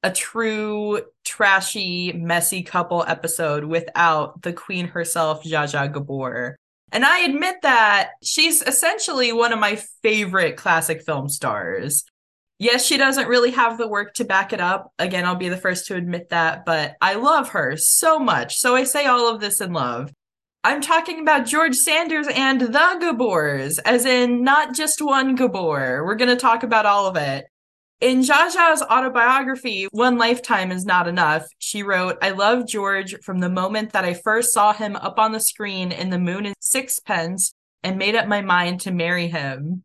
a 0.03 0.11
true 0.11 1.03
trashy, 1.25 2.13
messy 2.13 2.63
couple 2.63 3.05
episode 3.07 3.65
without 3.65 4.43
the 4.43 4.53
queen 4.53 4.89
herself, 4.89 5.45
Zsa 5.45 5.65
Zsa 5.65 5.93
Gabor? 5.93 6.57
And 6.93 7.05
I 7.05 7.21
admit 7.21 7.63
that 7.63 8.11
she's 8.23 8.63
essentially 8.63 9.33
one 9.33 9.53
of 9.53 9.59
my 9.59 9.77
favorite 10.03 10.57
classic 10.57 11.03
film 11.03 11.29
stars. 11.29 12.05
Yes, 12.59 12.85
she 12.85 12.97
doesn't 12.97 13.29
really 13.29 13.53
have 13.53 13.79
the 13.79 13.89
work 13.89 14.15
to 14.15 14.25
back 14.25 14.53
it 14.53 14.61
up. 14.61 14.93
Again, 14.99 15.25
I'll 15.25 15.37
be 15.37 15.49
the 15.49 15.57
first 15.57 15.87
to 15.87 15.95
admit 15.97 16.29
that, 16.31 16.65
but 16.67 16.97
I 17.01 17.15
love 17.15 17.51
her 17.51 17.77
so 17.77 18.19
much. 18.19 18.59
So 18.59 18.75
I 18.75 18.85
say 18.85 19.07
all 19.07 19.33
of 19.33 19.41
this 19.41 19.61
in 19.61 19.73
love. 19.73 20.13
I'm 20.63 20.83
talking 20.83 21.21
about 21.21 21.47
George 21.47 21.75
Sanders 21.75 22.27
and 22.29 22.61
the 22.61 22.99
Gabors, 23.01 23.79
as 23.79 24.05
in 24.05 24.45
not 24.45 24.75
just 24.75 25.01
one 25.01 25.35
Gabor. 25.37 26.05
We're 26.05 26.17
going 26.17 26.29
to 26.29 26.37
talk 26.37 26.63
about 26.63 26.85
all 26.85 27.07
of 27.07 27.17
it. 27.17 27.47
In 28.01 28.21
Zsa 28.21 28.51
Zsa's 28.51 28.83
autobiography, 28.83 29.87
One 29.93 30.17
Lifetime 30.17 30.73
is 30.73 30.87
Not 30.87 31.07
Enough, 31.07 31.47
she 31.59 31.83
wrote, 31.83 32.17
I 32.23 32.31
love 32.31 32.67
George 32.67 33.17
from 33.23 33.41
the 33.41 33.51
moment 33.51 33.93
that 33.93 34.05
I 34.05 34.15
first 34.15 34.55
saw 34.55 34.73
him 34.73 34.97
up 34.97 35.19
on 35.19 35.33
the 35.33 35.41
screen 35.41 35.93
in 35.93 36.09
The 36.09 36.19
Moon 36.19 36.47
and 36.47 36.55
Sixpence 36.61 37.53
and 37.83 37.99
made 37.99 38.15
up 38.15 38.27
my 38.27 38.41
mind 38.41 38.81
to 38.83 38.91
marry 38.91 39.29
him. 39.29 39.85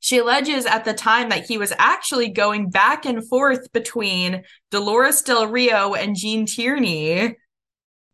She 0.00 0.18
alleges 0.18 0.66
at 0.66 0.84
the 0.84 0.94
time 0.94 1.28
that 1.30 1.46
he 1.46 1.56
was 1.56 1.72
actually 1.78 2.28
going 2.28 2.70
back 2.70 3.06
and 3.06 3.26
forth 3.28 3.72
between 3.72 4.42
Dolores 4.70 5.22
Del 5.22 5.46
Rio 5.46 5.94
and 5.94 6.16
Gene 6.16 6.46
Tierney 6.46 7.36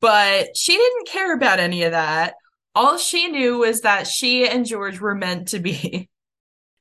but 0.00 0.56
she 0.56 0.76
didn't 0.76 1.08
care 1.08 1.34
about 1.34 1.60
any 1.60 1.82
of 1.84 1.92
that. 1.92 2.34
All 2.74 2.98
she 2.98 3.28
knew 3.28 3.58
was 3.58 3.82
that 3.82 4.06
she 4.06 4.48
and 4.48 4.66
George 4.66 5.00
were 5.00 5.14
meant 5.14 5.48
to 5.48 5.58
be. 5.58 6.08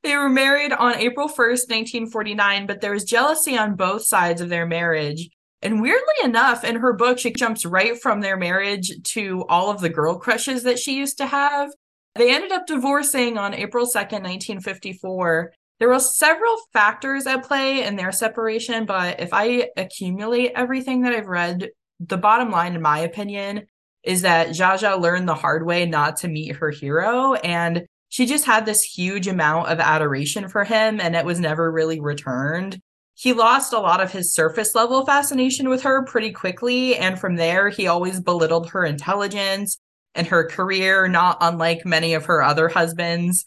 they 0.02 0.16
were 0.16 0.28
married 0.28 0.72
on 0.72 0.96
April 0.96 1.28
1st, 1.28 1.68
1949, 1.68 2.66
but 2.66 2.80
there 2.80 2.92
was 2.92 3.04
jealousy 3.04 3.56
on 3.56 3.76
both 3.76 4.04
sides 4.04 4.40
of 4.40 4.48
their 4.48 4.66
marriage. 4.66 5.28
And 5.62 5.82
weirdly 5.82 6.14
enough, 6.24 6.64
in 6.64 6.76
her 6.76 6.94
book, 6.94 7.18
she 7.18 7.32
jumps 7.32 7.66
right 7.66 8.00
from 8.00 8.20
their 8.20 8.36
marriage 8.36 8.90
to 9.12 9.44
all 9.48 9.70
of 9.70 9.80
the 9.80 9.90
girl 9.90 10.18
crushes 10.18 10.62
that 10.62 10.78
she 10.78 10.96
used 10.96 11.18
to 11.18 11.26
have. 11.26 11.70
They 12.14 12.34
ended 12.34 12.52
up 12.52 12.66
divorcing 12.66 13.36
on 13.36 13.54
April 13.54 13.84
2nd, 13.84 14.22
1954. 14.22 15.52
There 15.78 15.88
were 15.88 16.00
several 16.00 16.56
factors 16.72 17.26
at 17.26 17.44
play 17.46 17.84
in 17.84 17.96
their 17.96 18.12
separation, 18.12 18.86
but 18.86 19.20
if 19.20 19.30
I 19.32 19.70
accumulate 19.76 20.52
everything 20.54 21.02
that 21.02 21.12
I've 21.12 21.28
read 21.28 21.70
the 22.00 22.18
bottom 22.18 22.50
line, 22.50 22.74
in 22.74 22.82
my 22.82 23.00
opinion, 23.00 23.66
is 24.02 24.22
that 24.22 24.48
Zsa 24.48 24.78
Zsa 24.78 25.00
learned 25.00 25.28
the 25.28 25.34
hard 25.34 25.64
way 25.64 25.84
not 25.84 26.16
to 26.18 26.28
meet 26.28 26.56
her 26.56 26.70
hero. 26.70 27.34
And 27.34 27.86
she 28.10 28.26
just 28.26 28.44
had 28.44 28.66
this 28.66 28.82
huge 28.82 29.26
amount 29.28 29.68
of 29.68 29.80
adoration 29.80 30.48
for 30.48 30.64
him, 30.64 31.00
and 31.00 31.16
it 31.16 31.24
was 31.24 31.40
never 31.40 31.70
really 31.70 32.00
returned. 32.00 32.80
He 33.14 33.32
lost 33.32 33.72
a 33.72 33.78
lot 33.78 34.00
of 34.00 34.10
his 34.12 34.34
surface 34.34 34.74
level 34.74 35.06
fascination 35.06 35.68
with 35.68 35.82
her 35.82 36.04
pretty 36.04 36.32
quickly. 36.32 36.96
And 36.96 37.18
from 37.18 37.36
there, 37.36 37.68
he 37.68 37.86
always 37.86 38.20
belittled 38.20 38.70
her 38.70 38.84
intelligence. 38.84 39.78
and 40.16 40.26
her 40.26 40.48
career, 40.48 41.06
not 41.06 41.38
unlike 41.40 41.86
many 41.86 42.14
of 42.14 42.24
her 42.24 42.42
other 42.42 42.68
husbands. 42.68 43.44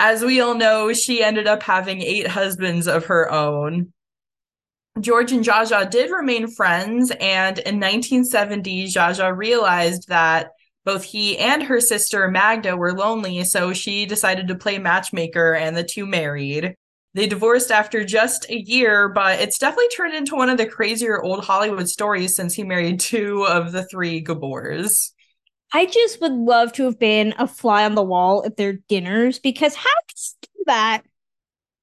As 0.00 0.24
we 0.24 0.40
all 0.40 0.54
know, 0.54 0.92
she 0.92 1.22
ended 1.22 1.46
up 1.46 1.62
having 1.62 2.02
eight 2.02 2.26
husbands 2.26 2.88
of 2.88 3.04
her 3.06 3.30
own. 3.30 3.92
George 4.98 5.30
and 5.30 5.44
Zsa 5.44 5.88
did 5.88 6.10
remain 6.10 6.48
friends, 6.48 7.12
and 7.20 7.58
in 7.60 7.78
1970, 7.78 8.86
Zsa 8.86 9.10
Zsa 9.10 9.36
realized 9.36 10.08
that 10.08 10.50
both 10.84 11.04
he 11.04 11.38
and 11.38 11.62
her 11.62 11.80
sister 11.80 12.28
Magda 12.30 12.76
were 12.76 12.92
lonely, 12.92 13.44
so 13.44 13.72
she 13.72 14.06
decided 14.06 14.48
to 14.48 14.54
play 14.54 14.78
matchmaker, 14.78 15.54
and 15.54 15.76
the 15.76 15.84
two 15.84 16.06
married. 16.06 16.74
They 17.14 17.28
divorced 17.28 17.70
after 17.70 18.04
just 18.04 18.50
a 18.50 18.60
year, 18.60 19.08
but 19.08 19.38
it's 19.40 19.58
definitely 19.58 19.88
turned 19.96 20.14
into 20.14 20.34
one 20.34 20.50
of 20.50 20.58
the 20.58 20.66
crazier 20.66 21.22
old 21.22 21.44
Hollywood 21.44 21.88
stories 21.88 22.34
since 22.34 22.54
he 22.54 22.64
married 22.64 22.98
two 22.98 23.46
of 23.46 23.70
the 23.70 23.84
three 23.84 24.20
Gabors. 24.20 25.12
I 25.72 25.86
just 25.86 26.20
would 26.20 26.32
love 26.32 26.72
to 26.74 26.84
have 26.84 26.98
been 26.98 27.34
a 27.38 27.46
fly 27.46 27.84
on 27.84 27.94
the 27.94 28.02
wall 28.02 28.44
at 28.44 28.56
their 28.56 28.74
dinners 28.88 29.38
because 29.38 29.74
how 29.74 29.90
can 30.08 30.16
you 30.16 30.48
do 30.56 30.64
that? 30.66 31.02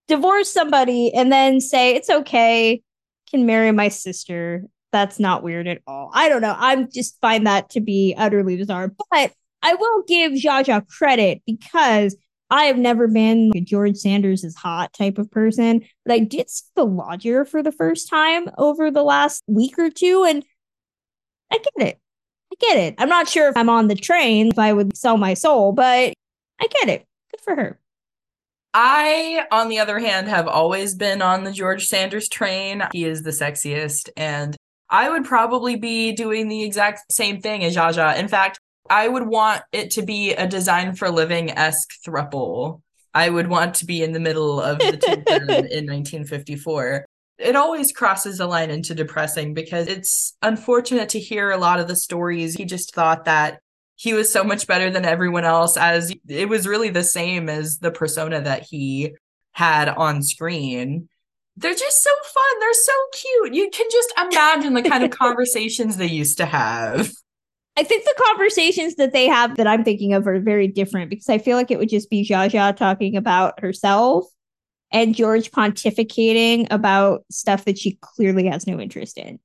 Divorce 0.07 0.51
somebody 0.51 1.13
and 1.13 1.31
then 1.31 1.61
say 1.61 1.95
it's 1.95 2.09
okay, 2.09 2.81
can 3.29 3.45
marry 3.45 3.71
my 3.71 3.87
sister. 3.87 4.63
That's 4.91 5.19
not 5.19 5.43
weird 5.43 5.67
at 5.67 5.81
all. 5.87 6.11
I 6.13 6.29
don't 6.29 6.41
know. 6.41 6.55
I 6.57 6.83
just 6.83 7.19
find 7.21 7.47
that 7.47 7.69
to 7.71 7.81
be 7.81 8.13
utterly 8.17 8.57
bizarre. 8.57 8.93
But 9.09 9.31
I 9.63 9.75
will 9.75 10.03
give 10.07 10.33
Zsa 10.33 10.65
Zsa 10.65 10.87
credit 10.87 11.41
because 11.45 12.15
I 12.49 12.65
have 12.65 12.77
never 12.77 13.07
been 13.07 13.51
a 13.55 13.61
George 13.61 13.95
Sanders 13.95 14.43
is 14.43 14.55
hot 14.55 14.91
type 14.91 15.17
of 15.17 15.31
person, 15.31 15.85
but 16.05 16.13
I 16.13 16.19
did 16.19 16.49
see 16.49 16.65
The 16.75 16.83
Lodger 16.83 17.45
for 17.45 17.63
the 17.63 17.71
first 17.71 18.09
time 18.09 18.49
over 18.57 18.91
the 18.91 19.03
last 19.03 19.41
week 19.47 19.79
or 19.79 19.89
two, 19.89 20.25
and 20.27 20.43
I 21.49 21.59
get 21.59 21.87
it. 21.87 21.99
I 22.51 22.55
get 22.59 22.77
it. 22.77 22.95
I'm 22.97 23.07
not 23.07 23.29
sure 23.29 23.47
if 23.47 23.55
I'm 23.55 23.69
on 23.69 23.87
the 23.87 23.95
train, 23.95 24.49
if 24.49 24.59
I 24.59 24.73
would 24.73 24.97
sell 24.97 25.15
my 25.15 25.33
soul, 25.33 25.71
but 25.71 26.13
I 26.59 26.67
get 26.67 26.89
it. 26.89 27.05
Good 27.31 27.41
for 27.41 27.55
her. 27.55 27.79
I, 28.73 29.45
on 29.51 29.69
the 29.69 29.79
other 29.79 29.99
hand, 29.99 30.27
have 30.27 30.47
always 30.47 30.93
been 30.95 31.21
on 31.21 31.45
the 31.45 31.51
George 31.53 31.85
Sanders 31.85 32.27
train. 32.27 32.83
He 32.91 33.05
is 33.05 33.23
the 33.23 33.31
sexiest, 33.31 34.09
and 34.17 34.57
I 34.91 35.09
would 35.09 35.25
probably 35.25 35.77
be 35.77 36.11
doing 36.11 36.47
the 36.47 36.63
exact 36.63 37.11
same 37.11 37.41
thing 37.41 37.63
as 37.63 37.75
Zsa. 37.75 38.17
In 38.17 38.27
fact, 38.27 38.59
I 38.89 39.07
would 39.07 39.25
want 39.25 39.63
it 39.71 39.91
to 39.91 40.01
be 40.01 40.33
a 40.33 40.47
design 40.47 40.95
for 40.95 41.09
living 41.09 41.49
esque 41.51 41.89
thruple. 42.05 42.81
I 43.13 43.29
would 43.29 43.47
want 43.47 43.75
to 43.75 43.85
be 43.85 44.03
in 44.03 44.11
the 44.11 44.19
middle 44.19 44.61
of 44.61 44.79
the 44.79 44.97
two 44.97 45.11
in 45.33 45.87
1954 45.87 47.05
it 47.41 47.55
always 47.55 47.91
crosses 47.91 48.37
the 48.37 48.45
line 48.45 48.69
into 48.69 48.93
depressing 48.93 49.53
because 49.53 49.87
it's 49.87 50.37
unfortunate 50.41 51.09
to 51.09 51.19
hear 51.19 51.51
a 51.51 51.57
lot 51.57 51.79
of 51.79 51.87
the 51.87 51.95
stories. 51.95 52.53
He 52.53 52.65
just 52.65 52.93
thought 52.93 53.25
that 53.25 53.59
he 53.95 54.13
was 54.13 54.31
so 54.31 54.43
much 54.43 54.67
better 54.67 54.89
than 54.89 55.05
everyone 55.05 55.43
else, 55.43 55.77
as 55.77 56.13
it 56.27 56.49
was 56.49 56.67
really 56.67 56.89
the 56.89 57.03
same 57.03 57.49
as 57.49 57.79
the 57.79 57.91
persona 57.91 58.41
that 58.41 58.63
he 58.63 59.15
had 59.51 59.89
on 59.89 60.23
screen. 60.23 61.09
They're 61.57 61.75
just 61.75 62.01
so 62.01 62.09
fun. 62.33 62.59
They're 62.59 62.73
so 62.73 62.93
cute. 63.13 63.53
You 63.53 63.69
can 63.71 63.87
just 63.91 64.13
imagine 64.17 64.73
the 64.73 64.83
kind 64.83 65.03
of 65.03 65.11
conversations 65.17 65.97
they 65.97 66.07
used 66.07 66.37
to 66.37 66.45
have. 66.45 67.11
I 67.77 67.83
think 67.83 68.03
the 68.03 68.23
conversations 68.27 68.95
that 68.95 69.13
they 69.13 69.27
have 69.27 69.57
that 69.57 69.67
I'm 69.67 69.83
thinking 69.83 70.13
of 70.13 70.27
are 70.27 70.39
very 70.39 70.67
different 70.67 71.09
because 71.09 71.29
I 71.29 71.37
feel 71.37 71.57
like 71.57 71.71
it 71.71 71.79
would 71.79 71.89
just 71.89 72.09
be 72.09 72.25
Zsa 72.27 72.49
Zsa 72.49 72.75
talking 72.75 73.15
about 73.15 73.59
herself 73.59 74.25
and 74.91 75.15
George 75.15 75.51
pontificating 75.51 76.67
about 76.69 77.23
stuff 77.31 77.65
that 77.65 77.77
she 77.77 77.97
clearly 78.01 78.47
has 78.47 78.67
no 78.67 78.79
interest 78.79 79.17
in. 79.17 79.39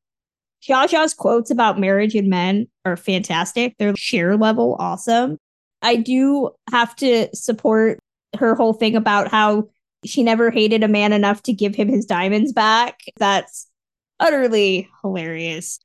Zsa 0.66 0.88
Zsa's 0.88 1.14
quotes 1.14 1.50
about 1.50 1.78
marriage 1.78 2.14
and 2.14 2.28
men 2.28 2.66
are 2.84 2.96
fantastic. 2.96 3.75
They're 3.78 3.94
Cher 3.96 4.36
level 4.36 4.76
awesome. 4.78 5.38
I 5.82 5.96
do 5.96 6.50
have 6.72 6.96
to 6.96 7.28
support 7.34 8.00
her 8.36 8.54
whole 8.54 8.72
thing 8.72 8.96
about 8.96 9.28
how 9.28 9.68
she 10.04 10.22
never 10.22 10.50
hated 10.50 10.82
a 10.82 10.88
man 10.88 11.12
enough 11.12 11.42
to 11.44 11.52
give 11.52 11.74
him 11.74 11.88
his 11.88 12.06
diamonds 12.06 12.52
back. 12.52 13.00
That's 13.16 13.68
utterly 14.20 14.88
hilarious. 15.02 15.78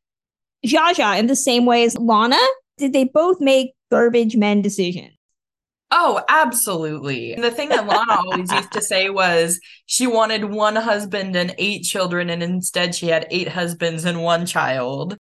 Zsa 0.66 0.94
Zsa, 0.94 1.20
in 1.20 1.28
the 1.28 1.36
same 1.36 1.66
way 1.66 1.84
as 1.84 1.98
Lana, 1.98 2.38
did 2.78 2.94
they 2.94 3.06
both 3.06 3.42
make 3.42 3.74
garbage 3.90 4.36
men 4.36 4.62
decisions? 4.62 5.14
Oh, 5.94 6.24
absolutely. 6.30 7.34
And 7.34 7.44
the 7.44 7.52
thing 7.52 7.70
that 7.70 7.86
Lana 7.86 8.14
always 8.26 8.52
used 8.52 8.72
to 8.72 8.82
say 8.82 9.10
was 9.10 9.60
she 9.86 10.08
wanted 10.08 10.46
one 10.46 10.78
husband 10.78 11.36
and 11.36 11.54
eight 11.58 11.84
children, 11.84 12.30
and 12.30 12.42
instead 12.42 12.96
she 12.96 13.08
had 13.08 13.28
eight 13.30 13.50
husbands 13.50 14.06
and 14.06 14.24
one 14.24 14.46
child. 14.46 15.18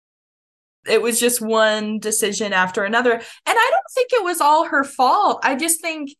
It 0.88 1.01
was 1.01 1.19
just 1.19 1.41
one 1.41 2.00
decision 2.00 2.53
after 2.53 2.84
another. 2.84 3.13
And 3.13 3.24
I 3.46 3.53
don't 3.53 3.91
think 3.93 4.13
it 4.13 4.24
was 4.24 4.39
all 4.39 4.65
her 4.65 4.84
fault. 4.84 5.39
I 5.43 5.55
just 5.55 5.81
think 5.81 6.12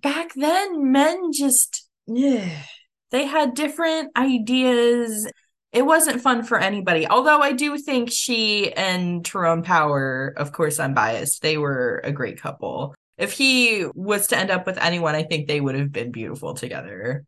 back 0.00 0.34
then, 0.34 0.92
men 0.92 1.32
just, 1.32 1.88
yeah, 2.06 2.62
they 3.10 3.26
had 3.26 3.54
different 3.54 4.10
ideas. 4.16 5.30
It 5.72 5.86
wasn't 5.86 6.20
fun 6.20 6.42
for 6.42 6.58
anybody. 6.58 7.06
Although 7.08 7.40
I 7.40 7.52
do 7.52 7.78
think 7.78 8.10
she 8.10 8.72
and 8.72 9.24
Tyrone 9.24 9.62
Power, 9.62 10.34
of 10.36 10.52
course, 10.52 10.78
I'm 10.78 10.94
biased, 10.94 11.42
they 11.42 11.58
were 11.58 12.00
a 12.04 12.12
great 12.12 12.40
couple 12.40 12.94
if 13.18 13.32
he 13.32 13.86
was 13.94 14.26
to 14.28 14.36
end 14.36 14.50
up 14.50 14.66
with 14.66 14.78
anyone, 14.78 15.14
I 15.14 15.22
think 15.22 15.46
they 15.46 15.60
would 15.60 15.74
have 15.74 15.92
been 15.92 16.10
beautiful 16.10 16.54
together. 16.54 17.24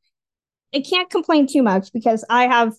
I 0.74 0.80
can't 0.80 1.08
complain 1.08 1.46
too 1.46 1.62
much 1.62 1.92
because 1.92 2.24
I 2.28 2.48
have 2.48 2.72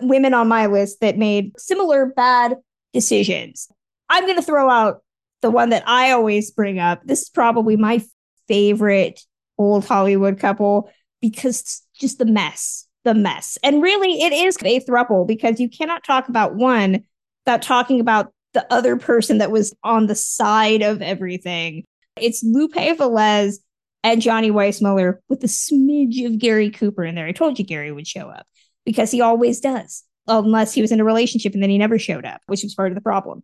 women 0.00 0.34
on 0.34 0.48
my 0.48 0.66
list 0.66 1.00
that 1.00 1.16
made 1.16 1.52
similar 1.56 2.06
bad 2.06 2.56
decisions. 2.92 3.68
I'm 4.08 4.24
going 4.24 4.36
to 4.36 4.42
throw 4.42 4.68
out 4.68 5.02
the 5.40 5.50
one 5.50 5.70
that 5.70 5.84
I 5.86 6.10
always 6.10 6.50
bring 6.50 6.80
up. 6.80 7.02
This 7.04 7.22
is 7.22 7.28
probably 7.28 7.76
my 7.76 8.02
favorite 8.48 9.20
old 9.58 9.84
Hollywood 9.84 10.38
couple 10.38 10.90
because 11.20 11.82
just 11.94 12.18
the 12.18 12.24
mess, 12.24 12.86
the 13.04 13.14
mess. 13.14 13.58
And 13.62 13.82
really, 13.82 14.22
it 14.22 14.32
is 14.32 14.56
a 14.62 14.80
thruple 14.80 15.26
because 15.26 15.60
you 15.60 15.68
cannot 15.68 16.04
talk 16.04 16.28
about 16.28 16.54
one 16.54 17.04
without 17.44 17.62
talking 17.62 18.00
about 18.00 18.32
the 18.54 18.66
other 18.72 18.96
person 18.96 19.38
that 19.38 19.50
was 19.50 19.74
on 19.82 20.06
the 20.06 20.14
side 20.14 20.82
of 20.82 21.02
everything. 21.02 21.84
It's 22.16 22.42
Lupe 22.42 22.74
Velez 22.74 23.56
and 24.02 24.22
Johnny 24.22 24.50
Weissmuller 24.50 25.18
with 25.28 25.42
a 25.44 25.48
smidge 25.48 26.24
of 26.24 26.38
Gary 26.38 26.70
Cooper 26.70 27.04
in 27.04 27.14
there. 27.14 27.26
I 27.26 27.32
told 27.32 27.58
you 27.58 27.64
Gary 27.64 27.92
would 27.92 28.06
show 28.06 28.28
up 28.28 28.46
because 28.84 29.10
he 29.10 29.20
always 29.20 29.60
does, 29.60 30.04
unless 30.26 30.72
he 30.72 30.80
was 30.80 30.92
in 30.92 31.00
a 31.00 31.04
relationship 31.04 31.54
and 31.54 31.62
then 31.62 31.70
he 31.70 31.78
never 31.78 31.98
showed 31.98 32.24
up, 32.24 32.40
which 32.46 32.62
was 32.62 32.74
part 32.74 32.90
of 32.90 32.94
the 32.94 33.02
problem. 33.02 33.42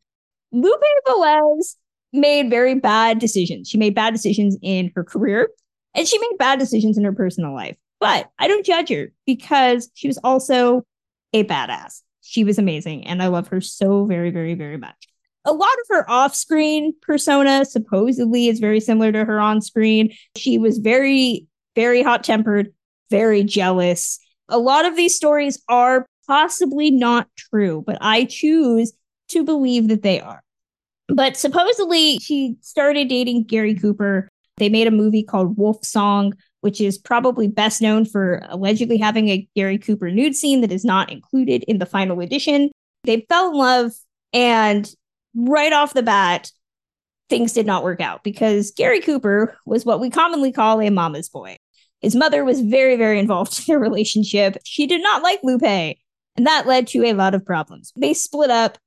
Lupe 0.52 0.80
Velez 1.06 1.76
made 2.14 2.50
very 2.50 2.74
bad 2.74 3.18
decisions. 3.18 3.68
She 3.68 3.78
made 3.78 3.94
bad 3.94 4.12
decisions 4.12 4.56
in 4.62 4.90
her 4.94 5.04
career 5.04 5.50
and 5.94 6.06
she 6.06 6.18
made 6.18 6.38
bad 6.38 6.58
decisions 6.58 6.96
in 6.96 7.04
her 7.04 7.12
personal 7.12 7.54
life. 7.54 7.76
But 8.00 8.30
I 8.38 8.48
don't 8.48 8.66
judge 8.66 8.90
her 8.90 9.12
because 9.26 9.90
she 9.94 10.08
was 10.08 10.18
also 10.24 10.84
a 11.32 11.44
badass. 11.44 12.02
She 12.20 12.44
was 12.44 12.58
amazing 12.58 13.06
and 13.06 13.22
I 13.22 13.28
love 13.28 13.48
her 13.48 13.60
so 13.60 14.06
very, 14.06 14.30
very, 14.30 14.54
very 14.54 14.76
much 14.76 15.08
a 15.44 15.52
lot 15.52 15.72
of 15.72 15.86
her 15.90 16.10
off 16.10 16.34
screen 16.34 16.94
persona 17.02 17.64
supposedly 17.64 18.48
is 18.48 18.60
very 18.60 18.80
similar 18.80 19.12
to 19.12 19.24
her 19.24 19.40
on 19.40 19.60
screen. 19.60 20.14
She 20.36 20.58
was 20.58 20.78
very, 20.78 21.46
very 21.74 22.02
hot 22.02 22.24
tempered, 22.24 22.72
very 23.10 23.44
jealous. 23.44 24.18
A 24.48 24.58
lot 24.58 24.86
of 24.86 24.96
these 24.96 25.14
stories 25.14 25.62
are 25.68 26.06
possibly 26.26 26.90
not 26.90 27.28
true, 27.36 27.82
but 27.86 27.98
I 28.00 28.24
choose 28.24 28.92
to 29.28 29.44
believe 29.44 29.88
that 29.88 30.02
they 30.02 30.20
are. 30.20 30.42
But 31.08 31.36
supposedly 31.36 32.18
she 32.18 32.56
started 32.60 33.08
dating 33.08 33.44
Gary 33.44 33.74
Cooper. 33.74 34.28
They 34.56 34.68
made 34.68 34.86
a 34.86 34.92
movie 34.92 35.22
called 35.22 35.58
Wolf 35.58 35.84
Song, 35.84 36.34
which 36.60 36.80
is 36.80 36.96
probably 36.96 37.48
best 37.48 37.82
known 37.82 38.04
for 38.04 38.40
allegedly 38.48 38.96
having 38.96 39.28
a 39.28 39.46
Gary 39.54 39.78
Cooper 39.78 40.10
nude 40.10 40.34
scene 40.34 40.60
that 40.62 40.72
is 40.72 40.84
not 40.84 41.12
included 41.12 41.64
in 41.64 41.78
the 41.78 41.86
final 41.86 42.20
edition. 42.20 42.70
They 43.02 43.26
fell 43.28 43.50
in 43.50 43.56
love 43.56 43.92
and 44.32 44.90
right 45.34 45.72
off 45.72 45.94
the 45.94 46.02
bat, 46.02 46.50
things 47.28 47.52
did 47.52 47.66
not 47.66 47.84
work 47.84 48.00
out 48.00 48.22
because 48.22 48.72
Gary 48.72 49.00
Cooper 49.00 49.56
was 49.66 49.84
what 49.84 50.00
we 50.00 50.10
commonly 50.10 50.52
call 50.52 50.80
a 50.80 50.90
mama's 50.90 51.28
boy. 51.28 51.56
His 52.00 52.14
mother 52.14 52.44
was 52.44 52.60
very, 52.60 52.96
very 52.96 53.18
involved 53.18 53.58
in 53.58 53.64
their 53.66 53.78
relationship. 53.78 54.56
She 54.64 54.86
did 54.86 55.02
not 55.02 55.22
like 55.22 55.40
Lupe, 55.42 55.62
and 55.62 56.46
that 56.46 56.66
led 56.66 56.86
to 56.88 57.04
a 57.04 57.14
lot 57.14 57.34
of 57.34 57.44
problems. 57.46 57.92
They 57.96 58.14
split 58.14 58.50
up. 58.50 58.78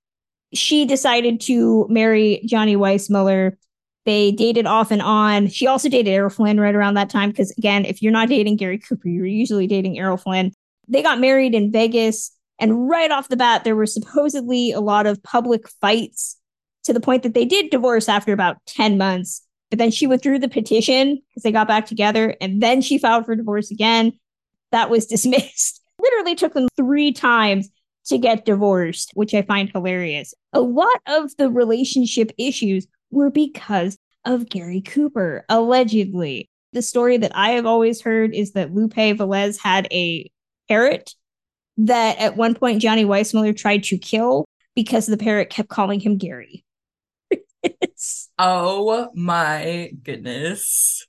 She 0.54 0.86
decided 0.86 1.42
to 1.42 1.86
marry 1.90 2.42
Johnny 2.46 2.76
Weissmuller. 2.76 3.58
They 4.06 4.32
dated 4.32 4.66
off 4.66 4.92
and 4.92 5.02
on. 5.02 5.48
She 5.48 5.68
also 5.68 5.90
dated 5.90 6.14
Errol 6.14 6.30
Flynn 6.30 6.60
right 6.60 6.74
around 6.74 6.94
that 6.94 7.10
time 7.10 7.30
because, 7.30 7.52
again, 7.58 7.84
if 7.84 8.02
you're 8.02 8.14
not 8.14 8.30
dating 8.30 8.56
Gary 8.56 8.78
Cooper, 8.78 9.10
you're 9.10 9.26
usually 9.26 9.68
dating 9.68 10.00
Errol 10.00 10.18
Flynn. 10.18 10.54
They 10.88 11.04
got 11.04 11.20
married 11.20 11.54
in 11.54 11.72
Vegas. 11.72 12.32
And 12.60 12.90
right 12.90 13.12
off 13.12 13.28
the 13.28 13.36
bat, 13.36 13.64
there 13.64 13.76
were 13.76 13.86
supposedly 13.86 14.72
a 14.72 14.80
lot 14.80 15.06
of 15.06 15.22
public 15.22 15.68
fights 15.82 16.38
to 16.86 16.94
the 16.94 17.02
point 17.02 17.24
that 17.24 17.34
they 17.34 17.46
did 17.46 17.70
divorce 17.70 18.08
after 18.08 18.32
about 18.32 18.58
10 18.66 18.98
months. 18.98 19.44
But 19.70 19.80
then 19.80 19.92
she 19.92 20.08
withdrew 20.08 20.40
the 20.40 20.48
petition 20.48 21.22
because 21.30 21.44
they 21.44 21.52
got 21.52 21.68
back 21.68 21.86
together. 21.86 22.36
And 22.40 22.64
then 22.64 22.82
she 22.82 22.98
filed 22.98 23.26
for 23.26 23.36
divorce 23.36 23.70
again. 23.70 24.14
That 24.72 24.90
was 24.90 25.06
dismissed. 25.08 25.82
Literally 26.02 26.36
took 26.36 26.54
them 26.54 26.70
three 26.78 27.12
times 27.12 27.70
to 28.08 28.18
get 28.18 28.46
divorced, 28.46 29.12
which 29.14 29.34
I 29.34 29.42
find 29.42 29.70
hilarious. 29.70 30.34
A 30.54 30.62
lot 30.62 31.00
of 31.08 31.36
the 31.38 31.50
relationship 31.50 32.32
issues 32.38 32.88
were 33.12 33.30
because 33.30 33.98
of 34.26 34.50
Gary 34.50 34.82
Cooper, 34.82 35.46
allegedly. 35.50 36.50
The 36.74 36.82
story 36.82 37.18
that 37.18 37.32
I 37.36 37.52
have 37.52 37.66
always 37.66 38.02
heard 38.02 38.36
is 38.36 38.54
that 38.54 38.74
Lupe 38.74 38.94
Velez 38.94 39.58
had 39.58 39.88
a 39.92 40.30
parrot 40.68 41.16
that 41.78 42.18
at 42.18 42.36
one 42.36 42.56
point 42.56 42.82
Johnny 42.82 43.06
Weissmuller 43.06 43.56
tried 43.56 43.84
to 43.86 43.98
kill 43.98 44.46
because 44.76 45.06
the 45.06 45.18
parrot 45.18 45.50
kept 45.50 45.70
calling 45.70 46.00
him 46.00 46.18
Gary. 46.18 46.66
oh 48.38 49.10
my 49.16 49.92
goodness. 50.04 51.07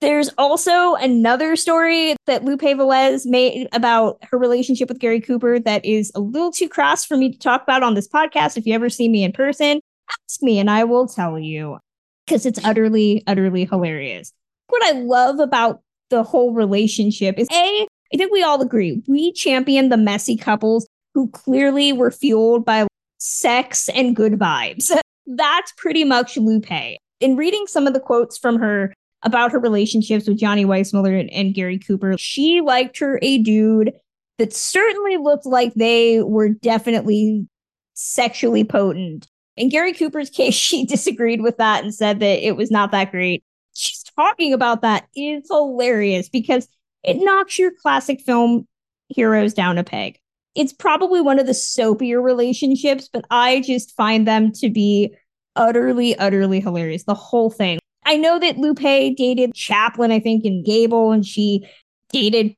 There's 0.00 0.30
also 0.38 0.94
another 0.94 1.56
story 1.56 2.16
that 2.26 2.42
Lupe 2.42 2.62
Velez 2.62 3.26
made 3.26 3.68
about 3.72 4.18
her 4.30 4.38
relationship 4.38 4.88
with 4.88 4.98
Gary 4.98 5.20
Cooper 5.20 5.58
that 5.58 5.84
is 5.84 6.10
a 6.14 6.20
little 6.20 6.50
too 6.50 6.70
crass 6.70 7.04
for 7.04 7.18
me 7.18 7.30
to 7.30 7.38
talk 7.38 7.62
about 7.62 7.82
on 7.82 7.94
this 7.94 8.08
podcast. 8.08 8.56
If 8.56 8.66
you 8.66 8.74
ever 8.74 8.88
see 8.88 9.10
me 9.10 9.24
in 9.24 9.32
person, 9.32 9.80
ask 10.10 10.42
me 10.42 10.58
and 10.58 10.70
I 10.70 10.84
will 10.84 11.06
tell 11.06 11.38
you 11.38 11.78
because 12.24 12.46
it's 12.46 12.64
utterly, 12.64 13.22
utterly 13.26 13.66
hilarious. 13.66 14.32
What 14.68 14.82
I 14.84 14.92
love 14.92 15.38
about 15.38 15.82
the 16.08 16.22
whole 16.22 16.54
relationship 16.54 17.38
is 17.38 17.48
A, 17.52 17.86
I 18.12 18.16
think 18.16 18.32
we 18.32 18.42
all 18.42 18.62
agree 18.62 19.02
we 19.06 19.32
champion 19.32 19.90
the 19.90 19.96
messy 19.96 20.36
couples 20.36 20.86
who 21.14 21.28
clearly 21.28 21.92
were 21.92 22.10
fueled 22.10 22.64
by 22.64 22.86
sex 23.18 23.90
and 23.90 24.16
good 24.16 24.34
vibes. 24.34 24.90
That's 25.26 25.72
pretty 25.76 26.04
much 26.04 26.38
Lupe. 26.38 26.96
In 27.20 27.36
reading 27.36 27.66
some 27.66 27.86
of 27.86 27.92
the 27.92 28.00
quotes 28.00 28.38
from 28.38 28.58
her 28.58 28.94
about 29.22 29.52
her 29.52 29.58
relationships 29.58 30.28
with 30.28 30.38
Johnny 30.38 30.64
Weissmuller 30.64 31.18
and, 31.18 31.30
and 31.30 31.54
Gary 31.54 31.78
Cooper. 31.78 32.16
She 32.18 32.60
liked 32.60 32.98
her 32.98 33.18
a 33.22 33.38
dude 33.38 33.92
that 34.38 34.52
certainly 34.52 35.18
looked 35.18 35.46
like 35.46 35.74
they 35.74 36.22
were 36.22 36.48
definitely 36.48 37.46
sexually 37.94 38.64
potent. 38.64 39.28
In 39.56 39.68
Gary 39.68 39.92
Cooper's 39.92 40.30
case, 40.30 40.54
she 40.54 40.84
disagreed 40.84 41.42
with 41.42 41.58
that 41.58 41.84
and 41.84 41.94
said 41.94 42.20
that 42.20 42.46
it 42.46 42.56
was 42.56 42.70
not 42.70 42.90
that 42.92 43.10
great. 43.10 43.44
She's 43.74 44.02
talking 44.16 44.52
about 44.52 44.82
that 44.82 45.06
is 45.14 45.46
hilarious 45.50 46.28
because 46.28 46.68
it 47.02 47.14
knocks 47.14 47.58
your 47.58 47.70
classic 47.70 48.20
film 48.20 48.66
heroes 49.08 49.54
down 49.54 49.78
a 49.78 49.84
peg. 49.84 50.18
It's 50.54 50.72
probably 50.72 51.20
one 51.20 51.38
of 51.38 51.46
the 51.46 51.52
soapier 51.52 52.20
relationships, 52.22 53.08
but 53.12 53.24
I 53.30 53.60
just 53.60 53.94
find 53.96 54.26
them 54.26 54.52
to 54.52 54.68
be 54.68 55.14
utterly, 55.54 56.16
utterly 56.18 56.60
hilarious. 56.60 57.04
The 57.04 57.14
whole 57.14 57.50
thing. 57.50 57.79
I 58.10 58.16
know 58.16 58.40
that 58.40 58.58
Lupe 58.58 58.80
dated 58.80 59.54
Chaplin, 59.54 60.10
I 60.10 60.18
think, 60.18 60.44
and 60.44 60.64
Gable, 60.64 61.12
and 61.12 61.24
she 61.24 61.64
dated 62.08 62.56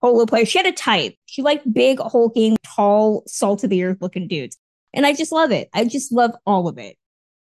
polo 0.00 0.26
players. 0.26 0.48
She 0.48 0.58
had 0.58 0.66
a 0.66 0.72
type. 0.72 1.14
She 1.24 1.40
liked 1.40 1.72
big, 1.72 2.00
hulking, 2.00 2.56
tall, 2.64 3.22
salt 3.28 3.62
of 3.62 3.70
the 3.70 3.84
earth 3.84 3.98
looking 4.00 4.26
dudes. 4.26 4.58
And 4.92 5.06
I 5.06 5.12
just 5.12 5.30
love 5.30 5.52
it. 5.52 5.68
I 5.72 5.84
just 5.84 6.10
love 6.10 6.32
all 6.44 6.66
of 6.66 6.78
it. 6.78 6.96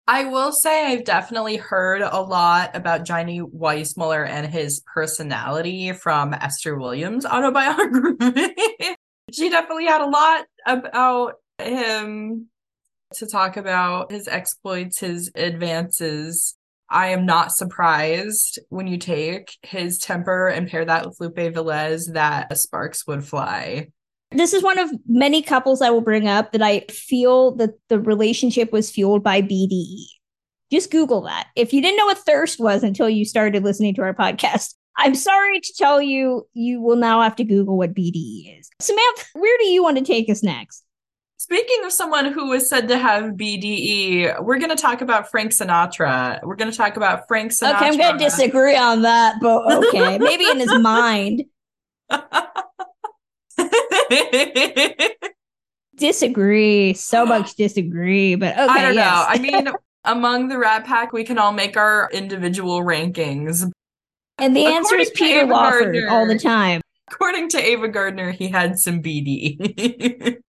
I 0.08 0.24
will 0.24 0.50
say 0.50 0.86
I've 0.86 1.04
definitely 1.04 1.54
heard 1.54 2.02
a 2.02 2.20
lot 2.20 2.74
about 2.74 3.04
Johnny 3.04 3.40
Weissmuller 3.40 4.28
and 4.28 4.52
his 4.52 4.82
personality 4.92 5.92
from 5.92 6.34
Esther 6.34 6.76
Williams' 6.76 7.24
autobiography. 7.24 8.16
she 9.32 9.48
definitely 9.48 9.86
had 9.86 10.00
a 10.00 10.10
lot 10.10 10.46
about 10.66 11.34
him 11.60 12.48
to 13.12 13.28
talk 13.28 13.56
about 13.56 14.10
his 14.10 14.26
exploits, 14.26 14.98
his 14.98 15.30
advances. 15.36 16.56
I 16.90 17.08
am 17.08 17.26
not 17.26 17.52
surprised 17.52 18.58
when 18.68 18.86
you 18.86 18.98
take 18.98 19.56
his 19.62 19.98
temper 19.98 20.48
and 20.48 20.68
pair 20.68 20.84
that 20.84 21.06
with 21.06 21.18
Lupe 21.20 21.36
Velez 21.36 22.12
that 22.12 22.56
sparks 22.58 23.06
would 23.06 23.24
fly. 23.24 23.88
This 24.30 24.52
is 24.52 24.62
one 24.62 24.78
of 24.78 24.90
many 25.06 25.42
couples 25.42 25.80
I 25.80 25.90
will 25.90 26.00
bring 26.00 26.28
up 26.28 26.52
that 26.52 26.62
I 26.62 26.80
feel 26.90 27.54
that 27.56 27.70
the 27.88 28.00
relationship 28.00 28.72
was 28.72 28.90
fueled 28.90 29.22
by 29.22 29.42
BDE. 29.42 30.06
Just 30.72 30.90
Google 30.90 31.22
that. 31.22 31.48
If 31.54 31.72
you 31.72 31.80
didn't 31.80 31.98
know 31.98 32.06
what 32.06 32.18
thirst 32.18 32.58
was 32.58 32.82
until 32.82 33.08
you 33.08 33.24
started 33.24 33.62
listening 33.62 33.94
to 33.94 34.02
our 34.02 34.14
podcast, 34.14 34.74
I'm 34.96 35.14
sorry 35.14 35.60
to 35.60 35.72
tell 35.76 36.00
you, 36.00 36.46
you 36.52 36.80
will 36.80 36.96
now 36.96 37.22
have 37.22 37.36
to 37.36 37.44
Google 37.44 37.76
what 37.76 37.94
BDE 37.94 38.58
is. 38.58 38.70
Samantha, 38.80 39.24
where 39.34 39.58
do 39.58 39.66
you 39.66 39.82
want 39.82 39.98
to 39.98 40.04
take 40.04 40.28
us 40.28 40.42
next? 40.42 40.83
Speaking 41.44 41.84
of 41.84 41.92
someone 41.92 42.32
who 42.32 42.48
was 42.48 42.70
said 42.70 42.88
to 42.88 42.96
have 42.96 43.32
BDE, 43.32 44.42
we're 44.42 44.58
going 44.58 44.70
to 44.70 44.82
talk 44.82 45.02
about 45.02 45.30
Frank 45.30 45.52
Sinatra. 45.52 46.42
We're 46.42 46.56
going 46.56 46.70
to 46.70 46.76
talk 46.76 46.96
about 46.96 47.28
Frank 47.28 47.52
Sinatra. 47.52 47.74
Okay, 47.74 47.88
I'm 47.88 47.98
going 47.98 48.16
to 48.16 48.24
disagree 48.24 48.74
on 48.74 49.02
that, 49.02 49.34
but 49.42 49.70
okay, 49.88 50.16
maybe 50.16 50.48
in 50.48 50.58
his 50.58 50.74
mind. 50.78 51.44
disagree, 55.96 56.94
so 56.94 57.26
much 57.26 57.56
disagree, 57.56 58.36
but 58.36 58.54
okay. 58.54 58.66
I 58.66 58.80
don't 58.80 58.94
yes. 58.94 59.04
know. 59.04 59.26
I 59.28 59.38
mean, 59.38 59.68
among 60.06 60.48
the 60.48 60.56
Rat 60.56 60.86
Pack, 60.86 61.12
we 61.12 61.24
can 61.24 61.36
all 61.36 61.52
make 61.52 61.76
our 61.76 62.08
individual 62.10 62.80
rankings. 62.80 63.70
And 64.38 64.56
the 64.56 64.64
According 64.64 64.78
answer 64.78 64.96
is 64.96 65.10
Peter 65.10 65.44
Lawford 65.44 65.92
Gardner, 65.92 66.08
all 66.08 66.26
the 66.26 66.38
time. 66.38 66.80
According 67.12 67.50
to 67.50 67.62
Ava 67.62 67.88
Gardner, 67.88 68.32
he 68.32 68.48
had 68.48 68.78
some 68.78 69.02
BD. 69.02 70.38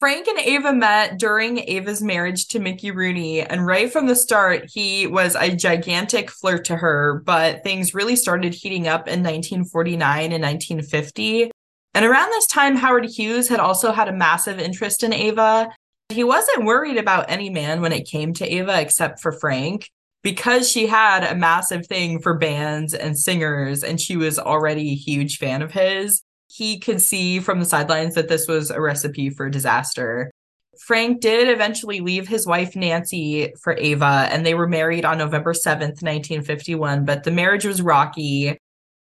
Frank 0.00 0.28
and 0.28 0.38
Ava 0.38 0.72
met 0.72 1.18
during 1.18 1.58
Ava's 1.58 2.00
marriage 2.00 2.46
to 2.48 2.60
Mickey 2.60 2.92
Rooney, 2.92 3.40
and 3.40 3.66
right 3.66 3.92
from 3.92 4.06
the 4.06 4.14
start, 4.14 4.70
he 4.72 5.08
was 5.08 5.34
a 5.34 5.56
gigantic 5.56 6.30
flirt 6.30 6.64
to 6.66 6.76
her. 6.76 7.20
But 7.24 7.64
things 7.64 7.94
really 7.94 8.14
started 8.14 8.54
heating 8.54 8.86
up 8.86 9.08
in 9.08 9.24
1949 9.24 10.32
and 10.32 10.42
1950. 10.42 11.50
And 11.94 12.04
around 12.04 12.30
this 12.30 12.46
time, 12.46 12.76
Howard 12.76 13.06
Hughes 13.06 13.48
had 13.48 13.58
also 13.58 13.90
had 13.90 14.06
a 14.06 14.12
massive 14.12 14.60
interest 14.60 15.02
in 15.02 15.12
Ava. 15.12 15.74
He 16.10 16.22
wasn't 16.22 16.64
worried 16.64 16.96
about 16.96 17.28
any 17.28 17.50
man 17.50 17.80
when 17.80 17.92
it 17.92 18.06
came 18.06 18.32
to 18.34 18.46
Ava 18.46 18.80
except 18.80 19.20
for 19.20 19.32
Frank 19.32 19.90
because 20.22 20.70
she 20.70 20.86
had 20.86 21.24
a 21.24 21.34
massive 21.34 21.88
thing 21.88 22.20
for 22.20 22.34
bands 22.34 22.94
and 22.94 23.18
singers, 23.18 23.82
and 23.82 24.00
she 24.00 24.16
was 24.16 24.38
already 24.38 24.92
a 24.92 24.94
huge 24.94 25.38
fan 25.38 25.60
of 25.60 25.72
his 25.72 26.22
he 26.48 26.78
could 26.78 27.00
see 27.00 27.40
from 27.40 27.60
the 27.60 27.66
sidelines 27.66 28.14
that 28.14 28.28
this 28.28 28.48
was 28.48 28.70
a 28.70 28.80
recipe 28.80 29.30
for 29.30 29.48
disaster. 29.48 30.30
Frank 30.78 31.20
did 31.20 31.48
eventually 31.48 32.00
leave 32.00 32.28
his 32.28 32.46
wife 32.46 32.76
Nancy 32.76 33.52
for 33.60 33.76
Ava, 33.76 34.28
and 34.30 34.46
they 34.46 34.54
were 34.54 34.68
married 34.68 35.04
on 35.04 35.18
November 35.18 35.52
7th, 35.52 36.02
1951, 36.02 37.04
but 37.04 37.24
the 37.24 37.30
marriage 37.30 37.64
was 37.64 37.82
rocky. 37.82 38.56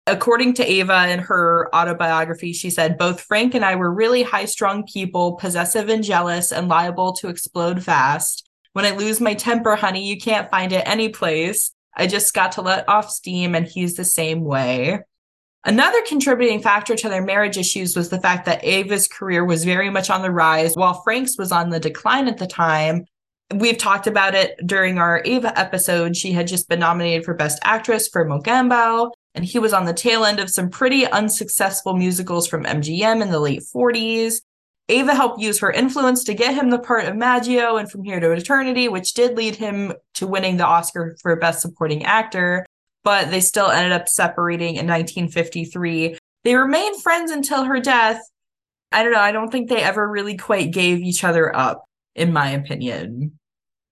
According 0.07 0.55
to 0.55 0.65
Ava 0.65 1.09
in 1.09 1.19
her 1.19 1.69
autobiography, 1.75 2.53
she 2.53 2.71
said, 2.71 2.97
Both 2.97 3.21
Frank 3.21 3.55
and 3.55 3.65
I 3.65 3.75
were 3.75 3.93
really 3.93 4.23
high 4.23 4.45
strung 4.45 4.85
people, 4.85 5.35
possessive 5.35 5.89
and 5.89 6.05
jealous, 6.05 6.53
and 6.53 6.69
liable 6.69 7.13
to 7.15 7.29
explode 7.29 7.83
fast. 7.83 8.49
When 8.73 8.85
I 8.85 8.93
lose 8.93 9.21
my 9.21 9.35
temper, 9.35 9.75
honey, 9.75 10.07
you 10.07 10.17
can't 10.19 10.51
find 10.51 10.73
it 10.73 10.87
any 10.87 11.09
place. 11.09 11.73
I 11.97 12.07
just 12.07 12.33
got 12.35 12.53
to 12.53 12.63
let 12.63 12.89
off 12.89 13.11
steam, 13.11 13.55
and 13.57 13.67
he's 13.67 13.97
the 13.97 14.05
same 14.05 14.45
way. 14.45 15.01
Another 15.67 16.01
contributing 16.03 16.63
factor 16.63 16.95
to 16.95 17.09
their 17.09 17.25
marriage 17.25 17.59
issues 17.59 17.97
was 17.97 18.09
the 18.09 18.21
fact 18.21 18.47
that 18.47 18.63
Ava's 18.63 19.09
career 19.09 19.45
was 19.45 19.65
very 19.65 19.91
much 19.91 20.11
on 20.11 20.23
the 20.23 20.31
rise 20.31 20.77
while 20.77 21.03
Frank's 21.03 21.37
was 21.37 21.51
on 21.51 21.71
the 21.71 21.81
decline 21.81 22.29
at 22.29 22.39
the 22.39 22.47
time. 22.47 23.05
We've 23.53 23.77
talked 23.77 24.07
about 24.07 24.37
it 24.37 24.65
during 24.65 24.99
our 24.99 25.23
Ava 25.25 25.59
episode. 25.59 26.17
She 26.17 26.31
had 26.31 26.47
just 26.47 26.69
been 26.69 26.79
nominated 26.79 27.25
for 27.25 27.35
Best 27.35 27.59
Actress 27.65 28.07
for 28.07 28.25
Mogambo, 28.25 29.11
and 29.35 29.45
he 29.45 29.59
was 29.59 29.73
on 29.73 29.87
the 29.87 29.93
tail 29.93 30.25
end 30.25 30.39
of 30.39 30.51
some 30.51 30.71
pretty 30.71 31.05
unsuccessful 31.05 31.95
musicals 31.95 32.47
from 32.47 32.65
MGM 32.65 33.21
in 33.21 33.33
the 33.33 33.41
late 33.41 33.63
40s. 33.75 34.43
Ava 34.89 35.17
helped 35.17 35.41
use 35.41 35.59
her 35.59 35.73
influence 35.73 36.23
to 36.25 36.35
get 36.35 36.55
him 36.55 36.71
the 36.71 36.79
part 36.79 37.07
of 37.07 37.17
Maggio 37.17 37.77
and 37.77 37.91
From 37.91 38.05
Here 38.05 38.21
to 38.21 38.31
Eternity, 38.31 38.87
which 38.87 39.15
did 39.15 39.37
lead 39.37 39.57
him 39.57 39.95
to 40.15 40.29
winning 40.29 40.59
the 40.59 40.67
Oscar 40.67 41.17
for 41.21 41.35
Best 41.35 41.61
Supporting 41.61 42.05
Actor 42.05 42.65
but 43.07 43.31
they 43.31 43.41
still 43.41 43.71
ended 43.71 43.93
up 43.93 44.09
separating 44.09 44.71
in 44.71 44.89
1953. 44.89 46.19
They 46.43 46.57
remained 46.57 47.01
friends 47.05 47.31
until 47.31 47.63
her 47.63 47.79
death. 47.79 48.21
I 48.91 49.05
don't 49.05 49.13
know. 49.13 49.21
I 49.21 49.31
don't 49.31 49.53
think 49.53 49.69
they 49.69 49.81
ever 49.81 50.09
really 50.09 50.37
quite 50.37 50.73
gave 50.73 50.99
each 50.99 51.23
other 51.23 51.55
up, 51.55 51.85
in 52.17 52.33
my 52.33 52.51
opinion. 52.51 53.39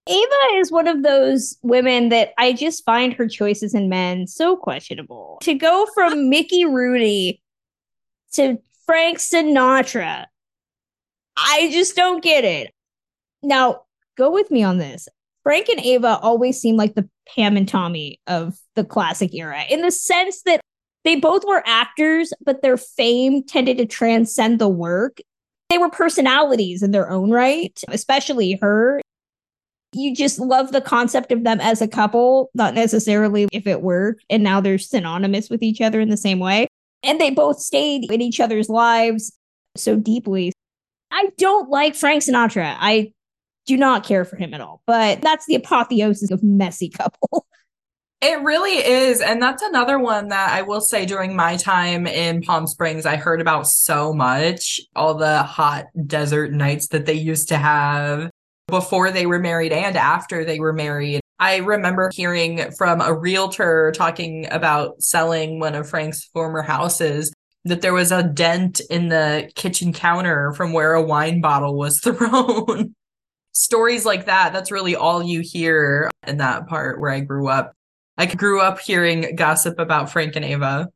Ava 0.08 0.56
is 0.56 0.72
one 0.72 0.88
of 0.88 1.04
those 1.04 1.56
women 1.62 2.08
that 2.08 2.32
I 2.38 2.54
just 2.54 2.84
find 2.84 3.14
her 3.14 3.28
choices 3.28 3.72
in 3.72 3.88
men 3.88 4.26
so 4.26 4.56
questionable. 4.56 5.38
To 5.42 5.54
go 5.54 5.86
from 5.94 6.28
Mickey 6.28 6.64
Rooney 6.64 7.40
to 8.32 8.58
Frank 8.84 9.18
Sinatra, 9.18 10.26
I 11.36 11.70
just 11.72 11.94
don't 11.94 12.20
get 12.20 12.44
it. 12.44 12.72
Now, 13.44 13.82
go 14.16 14.32
with 14.32 14.50
me 14.50 14.64
on 14.64 14.78
this. 14.78 15.08
Frank 15.44 15.68
and 15.68 15.80
Ava 15.80 16.18
always 16.22 16.58
seem 16.60 16.76
like 16.76 16.94
the 16.94 17.08
Pam 17.34 17.56
and 17.56 17.68
Tommy 17.68 18.18
of 18.26 18.56
the 18.74 18.84
classic 18.84 19.34
era 19.34 19.62
in 19.70 19.82
the 19.82 19.90
sense 19.90 20.42
that 20.42 20.60
they 21.04 21.16
both 21.16 21.44
were 21.46 21.62
actors, 21.66 22.32
but 22.44 22.62
their 22.62 22.78
fame 22.78 23.44
tended 23.44 23.78
to 23.78 23.86
transcend 23.86 24.58
the 24.58 24.68
work. 24.68 25.18
They 25.68 25.78
were 25.78 25.90
personalities 25.90 26.82
in 26.82 26.90
their 26.90 27.10
own 27.10 27.30
right, 27.30 27.78
especially 27.88 28.58
her. 28.62 29.02
You 29.92 30.14
just 30.14 30.38
love 30.38 30.72
the 30.72 30.80
concept 30.80 31.30
of 31.30 31.44
them 31.44 31.60
as 31.60 31.82
a 31.82 31.88
couple, 31.88 32.50
not 32.54 32.74
necessarily 32.74 33.46
if 33.52 33.66
it 33.66 33.82
worked. 33.82 34.24
And 34.30 34.42
now 34.42 34.60
they're 34.60 34.78
synonymous 34.78 35.50
with 35.50 35.62
each 35.62 35.80
other 35.80 36.00
in 36.00 36.08
the 36.08 36.16
same 36.16 36.38
way. 36.38 36.68
And 37.02 37.20
they 37.20 37.30
both 37.30 37.60
stayed 37.60 38.10
in 38.10 38.22
each 38.22 38.40
other's 38.40 38.70
lives 38.70 39.36
so 39.76 39.96
deeply. 39.96 40.52
I 41.10 41.30
don't 41.36 41.68
like 41.68 41.94
Frank 41.94 42.22
Sinatra. 42.22 42.76
I 42.78 43.12
do 43.66 43.76
not 43.76 44.04
care 44.04 44.24
for 44.24 44.36
him 44.36 44.54
at 44.54 44.60
all. 44.60 44.82
But 44.86 45.20
that's 45.20 45.46
the 45.46 45.54
apotheosis 45.54 46.30
of 46.30 46.42
messy 46.42 46.88
couple. 46.88 47.46
It 48.26 48.40
really 48.40 48.78
is. 48.78 49.20
And 49.20 49.42
that's 49.42 49.62
another 49.62 49.98
one 49.98 50.28
that 50.28 50.50
I 50.50 50.62
will 50.62 50.80
say 50.80 51.04
during 51.04 51.36
my 51.36 51.58
time 51.58 52.06
in 52.06 52.40
Palm 52.40 52.66
Springs, 52.66 53.04
I 53.04 53.16
heard 53.16 53.38
about 53.38 53.66
so 53.66 54.14
much. 54.14 54.80
All 54.96 55.14
the 55.14 55.42
hot 55.42 55.88
desert 56.06 56.50
nights 56.50 56.88
that 56.88 57.04
they 57.04 57.12
used 57.12 57.48
to 57.48 57.58
have 57.58 58.30
before 58.68 59.10
they 59.10 59.26
were 59.26 59.40
married 59.40 59.72
and 59.72 59.94
after 59.94 60.42
they 60.42 60.58
were 60.58 60.72
married. 60.72 61.20
I 61.38 61.58
remember 61.58 62.10
hearing 62.14 62.70
from 62.78 63.02
a 63.02 63.12
realtor 63.12 63.92
talking 63.94 64.46
about 64.50 65.02
selling 65.02 65.60
one 65.60 65.74
of 65.74 65.90
Frank's 65.90 66.24
former 66.24 66.62
houses 66.62 67.30
that 67.66 67.82
there 67.82 67.92
was 67.92 68.10
a 68.10 68.22
dent 68.22 68.80
in 68.88 69.10
the 69.10 69.50
kitchen 69.54 69.92
counter 69.92 70.52
from 70.52 70.72
where 70.72 70.94
a 70.94 71.02
wine 71.02 71.42
bottle 71.42 71.76
was 71.76 72.00
thrown. 72.04 72.94
Stories 73.54 74.04
like 74.04 74.26
that, 74.26 74.52
that's 74.52 74.70
really 74.70 74.96
all 74.96 75.22
you 75.22 75.40
hear 75.40 76.10
in 76.26 76.38
that 76.38 76.66
part 76.66 77.00
where 77.00 77.10
I 77.10 77.20
grew 77.20 77.48
up. 77.48 77.72
I 78.18 78.26
grew 78.26 78.60
up 78.60 78.78
hearing 78.80 79.34
gossip 79.36 79.78
about 79.78 80.10
Frank 80.10 80.36
and 80.36 80.44
Ava. 80.44 80.88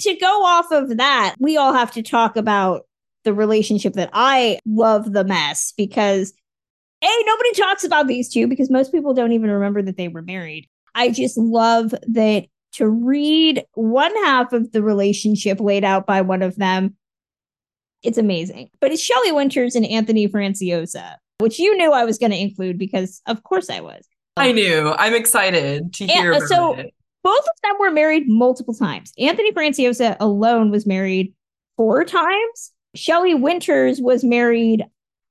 To 0.00 0.16
go 0.16 0.44
off 0.44 0.70
of 0.72 0.96
that, 0.96 1.36
we 1.38 1.56
all 1.56 1.72
have 1.72 1.92
to 1.92 2.02
talk 2.02 2.36
about 2.36 2.82
the 3.24 3.34
relationship 3.34 3.92
that 3.94 4.10
I 4.12 4.58
love 4.66 5.12
the 5.12 5.24
mess 5.24 5.72
because 5.76 6.32
A, 7.02 7.22
nobody 7.26 7.52
talks 7.52 7.84
about 7.84 8.06
these 8.06 8.32
two 8.32 8.46
because 8.46 8.70
most 8.70 8.90
people 8.90 9.14
don't 9.14 9.32
even 9.32 9.50
remember 9.50 9.82
that 9.82 9.96
they 9.96 10.08
were 10.08 10.22
married. 10.22 10.68
I 10.94 11.10
just 11.10 11.36
love 11.36 11.94
that 12.08 12.46
to 12.72 12.88
read 12.88 13.64
one 13.74 14.14
half 14.24 14.52
of 14.52 14.72
the 14.72 14.82
relationship 14.82 15.60
laid 15.60 15.84
out 15.84 16.06
by 16.06 16.22
one 16.22 16.42
of 16.42 16.56
them. 16.56 16.96
It's 18.02 18.18
amazing. 18.18 18.70
But 18.80 18.92
it's 18.92 19.02
Shelley 19.02 19.32
Winters 19.32 19.74
and 19.74 19.86
Anthony 19.86 20.26
Franciosa, 20.26 21.16
which 21.38 21.58
you 21.58 21.76
knew 21.76 21.92
I 21.92 22.04
was 22.04 22.18
going 22.18 22.32
to 22.32 22.38
include 22.38 22.78
because, 22.78 23.20
of 23.26 23.42
course, 23.42 23.70
I 23.70 23.80
was. 23.80 24.06
I 24.36 24.52
knew. 24.52 24.94
I'm 24.96 25.14
excited 25.14 25.92
to 25.94 26.06
hear. 26.06 26.32
And, 26.32 26.42
so 26.44 26.74
it. 26.74 26.94
both 27.22 27.40
of 27.40 27.60
them 27.62 27.76
were 27.78 27.90
married 27.90 28.28
multiple 28.28 28.74
times. 28.74 29.12
Anthony 29.18 29.52
Franciosa 29.52 30.16
alone 30.20 30.70
was 30.70 30.86
married 30.86 31.34
four 31.76 32.04
times. 32.04 32.72
Shelley 32.94 33.34
Winters 33.34 34.00
was 34.00 34.24
married 34.24 34.84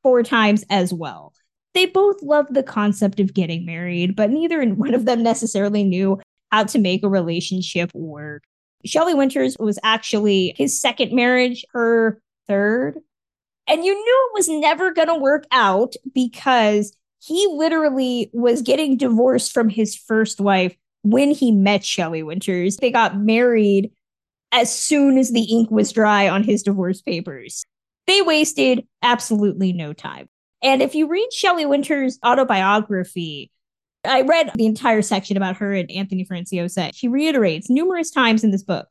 four 0.04 0.24
times 0.24 0.64
as 0.70 0.94
well. 0.94 1.34
They 1.74 1.86
both 1.86 2.22
loved 2.22 2.54
the 2.54 2.64
concept 2.64 3.20
of 3.20 3.34
getting 3.34 3.66
married, 3.66 4.16
but 4.16 4.30
neither 4.30 4.64
one 4.70 4.94
of 4.94 5.06
them 5.06 5.24
necessarily 5.24 5.84
knew 5.84 6.20
how 6.52 6.66
to 6.66 6.80
make 6.80 7.04
a 7.04 7.10
relationship 7.10 7.92
work. 7.94 8.44
Shelley 8.86 9.14
Winters 9.14 9.56
was 9.60 9.80
actually 9.84 10.54
his 10.58 10.80
second 10.80 11.14
marriage, 11.14 11.64
her 11.72 12.20
third. 12.48 12.98
And 13.72 13.86
you 13.86 13.94
knew 13.94 14.30
it 14.30 14.38
was 14.38 14.50
never 14.50 14.92
going 14.92 15.08
to 15.08 15.16
work 15.16 15.46
out 15.50 15.94
because 16.14 16.94
he 17.20 17.48
literally 17.54 18.30
was 18.34 18.62
getting 18.62 18.98
divorced 18.98 19.54
from 19.54 19.70
his 19.70 19.96
first 19.96 20.42
wife 20.42 20.76
when 21.04 21.32
he 21.32 21.54
met 21.54 21.86
Shelley 21.86 22.22
Winters. 22.22 22.76
They 22.76 22.92
got 22.92 23.18
married 23.18 23.94
as 24.52 24.76
soon 24.76 25.18
as 25.18 25.32
the 25.32 25.44
ink 25.44 25.72
was 25.72 25.94
dry 25.94 26.28
on 26.28 26.44
his 26.44 26.64
divorce 26.64 27.02
papers. 27.02 27.64
They 28.08 28.22
wasted 28.22 28.86
absolutely 29.04 29.72
no 29.72 29.94
time. 29.94 30.28
And 30.62 30.82
if 30.82 30.94
you 30.94 31.08
read 31.08 31.32
Shelley 31.32 31.66
Winters' 31.66 32.20
autobiography, 32.26 33.52
I 34.04 34.24
read 34.24 34.52
the 34.56 34.66
entire 34.66 35.02
section 35.02 35.38
about 35.38 35.56
her 35.58 35.72
and 35.72 35.90
Anthony 35.90 36.26
Franciosa. 36.26 36.92
She 36.94 37.08
reiterates 37.08 37.70
numerous 37.70 38.12
times 38.12 38.44
in 38.44 38.52
this 38.52 38.64
book 38.64 38.90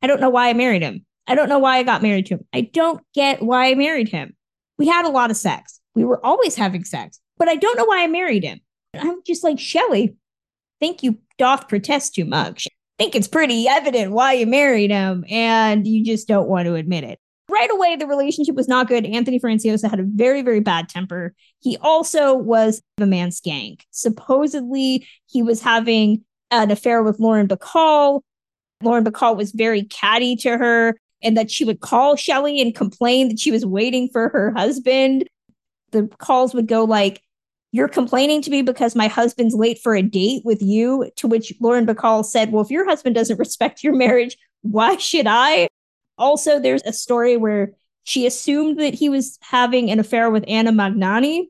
I 0.00 0.06
don't 0.06 0.22
know 0.22 0.30
why 0.30 0.48
I 0.48 0.54
married 0.54 0.80
him. 0.80 1.04
I 1.30 1.34
don't 1.34 1.48
know 1.48 1.58
why 1.58 1.78
I 1.78 1.82
got 1.82 2.02
married 2.02 2.26
to 2.26 2.34
him. 2.34 2.46
I 2.52 2.62
don't 2.62 3.02
get 3.14 3.42
why 3.42 3.70
I 3.70 3.74
married 3.74 4.08
him. 4.08 4.34
We 4.78 4.88
had 4.88 5.04
a 5.04 5.10
lot 5.10 5.30
of 5.30 5.36
sex. 5.36 5.80
We 5.94 6.04
were 6.04 6.24
always 6.24 6.54
having 6.54 6.84
sex 6.84 7.20
but 7.40 7.48
I 7.48 7.56
don't 7.56 7.76
know 7.78 7.86
why 7.86 8.04
I 8.04 8.06
married 8.06 8.44
him. 8.44 8.60
I'm 8.94 9.22
just 9.26 9.42
like, 9.42 9.58
Shelley, 9.58 10.14
think 10.78 11.02
you 11.02 11.18
doth 11.38 11.68
protest 11.68 12.14
too 12.14 12.26
much. 12.26 12.68
think 12.98 13.16
it's 13.16 13.26
pretty 13.26 13.66
evident 13.66 14.12
why 14.12 14.34
you 14.34 14.46
married 14.46 14.90
him, 14.90 15.24
and 15.30 15.86
you 15.86 16.04
just 16.04 16.28
don't 16.28 16.48
want 16.48 16.66
to 16.66 16.74
admit 16.74 17.02
it. 17.02 17.18
Right 17.48 17.70
away, 17.72 17.96
the 17.96 18.06
relationship 18.06 18.54
was 18.54 18.68
not 18.68 18.88
good. 18.88 19.06
Anthony 19.06 19.40
Franciosa 19.40 19.88
had 19.88 20.00
a 20.00 20.04
very, 20.04 20.42
very 20.42 20.60
bad 20.60 20.90
temper. 20.90 21.34
He 21.60 21.78
also 21.78 22.34
was 22.34 22.82
a 22.98 23.06
man 23.06 23.30
skank. 23.30 23.80
Supposedly, 23.90 25.08
he 25.26 25.42
was 25.42 25.62
having 25.62 26.22
an 26.50 26.70
affair 26.70 27.02
with 27.02 27.18
Lauren 27.18 27.48
Bacall. 27.48 28.20
Lauren 28.82 29.04
Bacall 29.04 29.34
was 29.34 29.52
very 29.52 29.84
catty 29.84 30.36
to 30.36 30.58
her, 30.58 30.94
and 31.22 31.36
that 31.36 31.50
she 31.50 31.64
would 31.64 31.80
call 31.80 32.16
Shelley 32.16 32.60
and 32.60 32.74
complain 32.74 33.28
that 33.28 33.38
she 33.38 33.50
was 33.50 33.64
waiting 33.64 34.08
for 34.08 34.28
her 34.30 34.52
husband. 34.52 35.28
The 35.90 36.08
calls 36.18 36.54
would 36.54 36.66
go 36.66 36.84
like, 36.84 37.22
you're 37.72 37.88
complaining 37.88 38.42
to 38.42 38.50
me 38.50 38.62
because 38.62 38.96
my 38.96 39.06
husband's 39.06 39.54
late 39.54 39.78
for 39.78 39.94
a 39.94 40.02
date 40.02 40.42
with 40.44 40.60
you. 40.60 41.10
To 41.16 41.28
which 41.28 41.52
Lauren 41.60 41.86
Bacall 41.86 42.24
said, 42.24 42.50
Well, 42.50 42.64
if 42.64 42.70
your 42.70 42.84
husband 42.84 43.14
doesn't 43.14 43.38
respect 43.38 43.84
your 43.84 43.94
marriage, 43.94 44.36
why 44.62 44.96
should 44.96 45.26
I? 45.28 45.68
Also, 46.18 46.58
there's 46.58 46.82
a 46.82 46.92
story 46.92 47.36
where 47.36 47.72
she 48.04 48.26
assumed 48.26 48.78
that 48.80 48.94
he 48.94 49.08
was 49.08 49.38
having 49.40 49.90
an 49.90 50.00
affair 50.00 50.30
with 50.30 50.44
Anna 50.48 50.72
Magnani. 50.72 51.46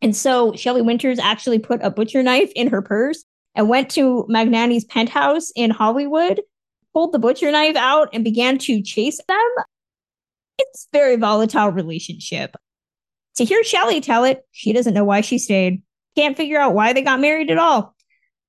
And 0.00 0.16
so 0.16 0.52
Shelley 0.54 0.82
Winters 0.82 1.18
actually 1.18 1.58
put 1.58 1.82
a 1.82 1.90
butcher 1.90 2.22
knife 2.22 2.50
in 2.56 2.68
her 2.68 2.82
purse 2.82 3.24
and 3.54 3.68
went 3.68 3.90
to 3.90 4.26
Magnani's 4.28 4.84
penthouse 4.84 5.52
in 5.54 5.70
Hollywood, 5.70 6.40
pulled 6.92 7.12
the 7.12 7.18
butcher 7.18 7.50
knife 7.50 7.76
out, 7.76 8.10
and 8.12 8.24
began 8.24 8.58
to 8.58 8.82
chase 8.82 9.20
them. 9.26 9.64
It's 10.58 10.86
a 10.92 10.96
very 10.96 11.16
volatile 11.16 11.70
relationship. 11.70 12.56
To 13.36 13.44
hear 13.44 13.64
Shelley 13.64 14.00
tell 14.00 14.24
it, 14.24 14.44
she 14.50 14.72
doesn't 14.72 14.94
know 14.94 15.04
why 15.04 15.22
she 15.22 15.38
stayed. 15.38 15.82
Can't 16.16 16.36
figure 16.36 16.60
out 16.60 16.74
why 16.74 16.92
they 16.92 17.02
got 17.02 17.20
married 17.20 17.50
at 17.50 17.58
all. 17.58 17.94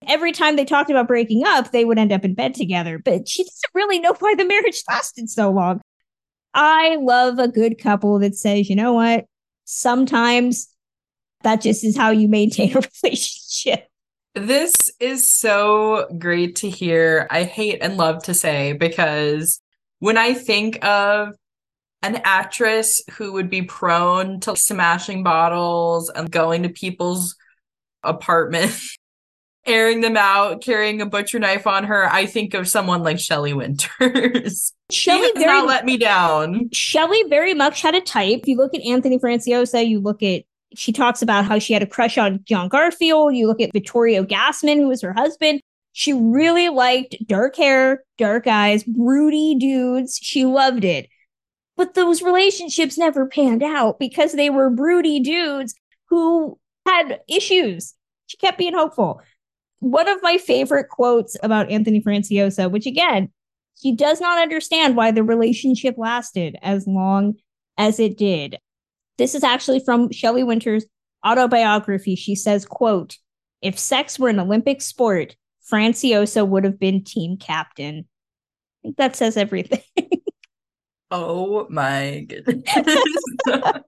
Every 0.06 0.34
time 0.34 0.58
they 0.58 0.65
talked 0.65 0.89
about 0.89 1.08
breaking 1.08 1.43
up, 1.45 1.71
they 1.71 1.86
would 1.86 1.97
end 1.97 2.12
up 2.12 2.25
in 2.25 2.34
bed 2.34 2.53
together, 2.56 2.99
but 2.99 3.27
she 3.27 3.43
doesn't 3.43 3.73
really 3.73 3.99
know 3.99 4.13
why 4.19 4.36
the 4.36 4.45
marriage 4.45 4.84
lasted 4.89 5.29
so 5.29 5.49
long. 5.49 5.79
I 6.53 6.97
love 6.97 7.39
a 7.39 7.47
good 7.47 7.79
couple 7.79 8.19
that 8.19 8.36
says, 8.36 8.69
you 8.69 8.75
know 8.75 8.93
what? 8.93 9.25
Sometimes 9.63 10.67
that 11.43 11.62
just 11.62 11.84
is 11.84 11.95
how 11.95 12.12
you 12.12 12.27
maintain 12.27 12.75
a 12.75 12.82
relationship. 13.03 13.88
This 14.36 14.74
is 15.00 15.32
so 15.32 16.08
great 16.17 16.58
to 16.58 16.69
hear. 16.69 17.28
I 17.30 17.43
hate 17.43 17.80
and 17.82 17.98
love 17.98 18.24
to 18.24 18.34
say 18.34 18.74
because 18.74 19.62
when 20.00 20.17
I 20.17 20.34
think 20.34 20.84
of 20.84 21.36
an 22.02 22.19
actress 22.24 23.02
who 23.12 23.34
would 23.34 23.50
be 23.50 23.62
prone 23.62 24.39
to 24.41 24.56
smashing 24.56 25.24
bottles 25.24 26.10
and 26.10 26.32
going 26.32 26.63
to 26.63 26.69
people's 26.69 27.36
apartments, 28.02 28.98
airing 29.65 30.02
them 30.02 30.17
out, 30.17 30.62
carrying 30.63 31.00
a 31.00 31.06
butcher 31.06 31.39
knife 31.39 31.67
on 31.67 31.84
her, 31.86 32.12
I 32.12 32.26
think 32.26 32.56
of 32.56 32.67
someone 32.67 33.04
like 33.04 33.19
Shelley 33.19 33.54
Winters. 33.54 34.74
Shelley 34.91 35.32
very 35.36 35.46
not 35.46 35.67
let 35.67 35.86
me 35.86 35.98
down. 35.98 36.69
Shelley 36.74 37.24
very 37.30 37.54
much 37.54 37.82
had 37.82 37.93
a 37.96 38.02
type. 38.02 38.41
You 38.46 38.58
look 38.58 38.74
at 38.74 38.82
Anthony 38.82 39.19
Franciosa, 39.19 39.88
you 39.88 40.00
look 40.00 40.24
at 40.24 40.43
she 40.75 40.91
talks 40.91 41.21
about 41.21 41.45
how 41.45 41.59
she 41.59 41.73
had 41.73 41.83
a 41.83 41.88
crush 41.88 42.17
on 42.17 42.43
John 42.45 42.69
Garfield. 42.69 43.36
You 43.36 43.47
look 43.47 43.62
at 43.62 43.73
Vittorio 43.73 44.23
Gassman, 44.23 44.77
who 44.77 44.88
was 44.88 45.01
her 45.01 45.13
husband. 45.13 45.62
She 45.91 46.13
really 46.13 46.69
liked 46.69 47.15
dark 47.27 47.55
hair, 47.55 48.03
dark 48.17 48.47
eyes, 48.47 48.83
broody 48.83 49.55
dudes. 49.55 50.19
She 50.21 50.45
loved 50.45 50.83
it. 50.83 51.07
But 51.77 51.93
those 51.93 52.21
relationships 52.21 52.97
never 52.97 53.27
panned 53.27 53.63
out 53.63 53.99
because 53.99 54.33
they 54.33 54.49
were 54.49 54.69
broody 54.69 55.19
dudes 55.19 55.75
who 56.07 56.59
had 56.86 57.21
issues. 57.27 57.93
She 58.27 58.38
kept 58.38 58.57
being 58.57 58.73
hopeful. 58.73 59.21
One 59.79 60.07
of 60.07 60.23
my 60.23 60.38
favorite 60.38 60.89
quotes 60.89 61.36
about 61.43 61.69
Anthony 61.69 62.01
Franciosa, 62.01 62.71
which 62.71 62.86
again, 62.86 63.31
he 63.79 63.91
does 63.91 64.21
not 64.21 64.41
understand 64.41 64.95
why 64.95 65.12
the 65.12 65.23
relationship 65.23 65.95
lasted 65.97 66.57
as 66.62 66.88
long 66.88 67.36
as 67.77 67.99
it 67.99 68.17
did. 68.17 68.57
This 69.17 69.36
is 69.36 69.43
actually 69.43 69.80
from 69.80 70.12
Shelley 70.12 70.43
Winters' 70.43 70.86
autobiography. 71.26 72.15
She 72.15 72.36
says, 72.36 72.65
quote, 72.65 73.17
if 73.62 73.80
sex 73.80 74.19
were 74.19 74.30
an 74.30 74.39
Olympic 74.39 74.82
sport, 74.82 75.36
Franciosa 75.71 76.47
would 76.47 76.63
have 76.65 76.80
been 76.80 77.04
team 77.04 77.38
captain. 77.38 77.99
I 77.99 78.80
think 78.84 78.97
that 78.97 79.15
says 79.15 79.38
everything. 79.38 79.82
Oh 81.15 81.67
my 81.69 82.26
goodness. 82.28 82.63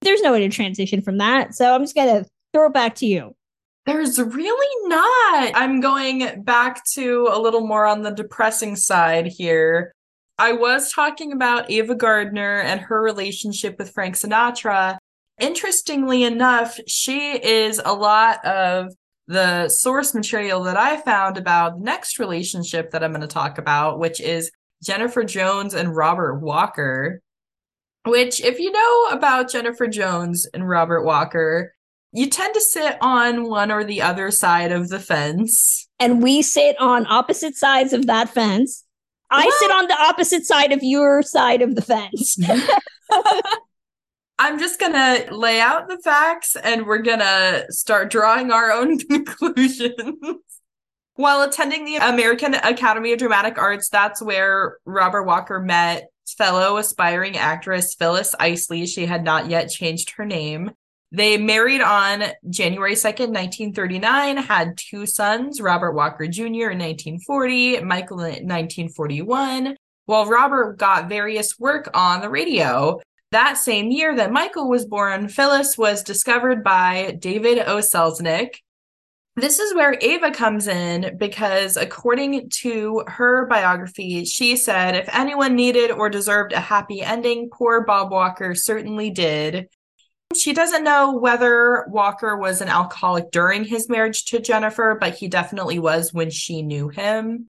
There's 0.00 0.20
no 0.20 0.32
way 0.32 0.40
to 0.40 0.48
transition 0.48 1.00
from 1.00 1.18
that. 1.18 1.54
So 1.54 1.72
I'm 1.72 1.82
just 1.82 1.94
going 1.94 2.24
to 2.24 2.28
throw 2.52 2.66
it 2.66 2.74
back 2.74 2.96
to 2.96 3.06
you. 3.06 3.36
There's 3.86 4.18
really 4.18 4.88
not. 4.88 5.52
I'm 5.54 5.80
going 5.80 6.42
back 6.42 6.84
to 6.94 7.28
a 7.30 7.38
little 7.38 7.64
more 7.64 7.86
on 7.86 8.02
the 8.02 8.10
depressing 8.10 8.74
side 8.74 9.26
here. 9.26 9.93
I 10.38 10.52
was 10.52 10.92
talking 10.92 11.32
about 11.32 11.70
Ava 11.70 11.94
Gardner 11.94 12.60
and 12.60 12.80
her 12.80 13.00
relationship 13.00 13.78
with 13.78 13.92
Frank 13.92 14.16
Sinatra. 14.16 14.98
Interestingly 15.40 16.24
enough, 16.24 16.78
she 16.86 17.32
is 17.32 17.80
a 17.84 17.92
lot 17.92 18.44
of 18.44 18.92
the 19.26 19.68
source 19.68 20.14
material 20.14 20.64
that 20.64 20.76
I 20.76 21.00
found 21.00 21.38
about 21.38 21.78
the 21.78 21.84
next 21.84 22.18
relationship 22.18 22.90
that 22.90 23.02
I'm 23.02 23.12
going 23.12 23.20
to 23.22 23.26
talk 23.26 23.58
about, 23.58 23.98
which 23.98 24.20
is 24.20 24.50
Jennifer 24.82 25.24
Jones 25.24 25.72
and 25.72 25.94
Robert 25.96 26.40
Walker. 26.40 27.20
which, 28.04 28.40
if 28.40 28.58
you 28.58 28.70
know 28.70 29.08
about 29.10 29.50
Jennifer 29.50 29.86
Jones 29.86 30.46
and 30.52 30.68
Robert 30.68 31.04
Walker, 31.04 31.74
you 32.12 32.28
tend 32.28 32.54
to 32.54 32.60
sit 32.60 32.96
on 33.00 33.48
one 33.48 33.70
or 33.70 33.82
the 33.82 34.02
other 34.02 34.30
side 34.30 34.72
of 34.72 34.88
the 34.88 35.00
fence. 35.00 35.88
And 35.98 36.22
we 36.22 36.42
sit 36.42 36.78
on 36.78 37.06
opposite 37.06 37.56
sides 37.56 37.92
of 37.92 38.06
that 38.06 38.28
fence. 38.28 38.83
I 39.34 39.50
sit 39.58 39.70
on 39.70 39.86
the 39.88 40.00
opposite 40.00 40.44
side 40.44 40.72
of 40.72 40.82
your 40.82 41.22
side 41.22 41.62
of 41.62 41.74
the 41.74 41.82
fence. 41.82 42.38
I'm 44.38 44.58
just 44.58 44.80
going 44.80 44.92
to 44.92 45.34
lay 45.34 45.60
out 45.60 45.88
the 45.88 45.98
facts 45.98 46.56
and 46.56 46.86
we're 46.86 47.02
going 47.02 47.20
to 47.20 47.66
start 47.70 48.10
drawing 48.10 48.50
our 48.50 48.72
own 48.72 48.98
conclusions. 48.98 50.16
While 51.16 51.42
attending 51.42 51.84
the 51.84 51.96
American 51.96 52.54
Academy 52.54 53.12
of 53.12 53.20
Dramatic 53.20 53.56
Arts, 53.56 53.88
that's 53.88 54.20
where 54.20 54.78
Robert 54.84 55.22
Walker 55.22 55.60
met 55.60 56.08
fellow 56.36 56.78
aspiring 56.78 57.36
actress 57.36 57.94
Phyllis 57.94 58.34
Isley. 58.40 58.86
She 58.86 59.06
had 59.06 59.22
not 59.22 59.48
yet 59.48 59.70
changed 59.70 60.10
her 60.16 60.24
name. 60.24 60.72
They 61.14 61.38
married 61.38 61.80
on 61.80 62.24
January 62.50 62.94
2nd, 62.94 63.30
1939, 63.30 64.36
had 64.36 64.76
two 64.76 65.06
sons, 65.06 65.60
Robert 65.60 65.92
Walker 65.92 66.26
Jr. 66.26 66.42
in 66.42 66.80
1940, 66.80 67.82
Michael 67.82 68.18
in 68.22 68.48
1941, 68.48 69.76
while 70.06 70.26
Robert 70.26 70.76
got 70.76 71.08
various 71.08 71.56
work 71.56 71.88
on 71.94 72.20
the 72.20 72.28
radio. 72.28 73.00
That 73.30 73.58
same 73.58 73.92
year 73.92 74.16
that 74.16 74.32
Michael 74.32 74.68
was 74.68 74.86
born, 74.86 75.28
Phyllis 75.28 75.78
was 75.78 76.02
discovered 76.02 76.64
by 76.64 77.16
David 77.20 77.60
O. 77.60 77.76
Selznick, 77.76 78.56
this 79.36 79.60
is 79.60 79.72
where 79.72 79.96
Ava 80.00 80.32
comes 80.32 80.66
in 80.66 81.16
because, 81.16 81.76
according 81.76 82.50
to 82.62 83.04
her 83.06 83.46
biography, 83.46 84.24
she 84.24 84.56
said 84.56 84.96
if 84.96 85.08
anyone 85.12 85.54
needed 85.54 85.92
or 85.92 86.08
deserved 86.08 86.52
a 86.52 86.60
happy 86.60 87.02
ending, 87.02 87.50
poor 87.52 87.84
Bob 87.84 88.10
Walker 88.10 88.56
certainly 88.56 89.10
did. 89.10 89.68
She 90.34 90.52
doesn't 90.52 90.84
know 90.84 91.12
whether 91.12 91.86
Walker 91.88 92.36
was 92.36 92.60
an 92.60 92.68
alcoholic 92.68 93.30
during 93.30 93.64
his 93.64 93.88
marriage 93.88 94.24
to 94.26 94.40
Jennifer, 94.40 94.96
but 95.00 95.14
he 95.14 95.28
definitely 95.28 95.78
was 95.78 96.12
when 96.12 96.30
she 96.30 96.62
knew 96.62 96.88
him. 96.88 97.48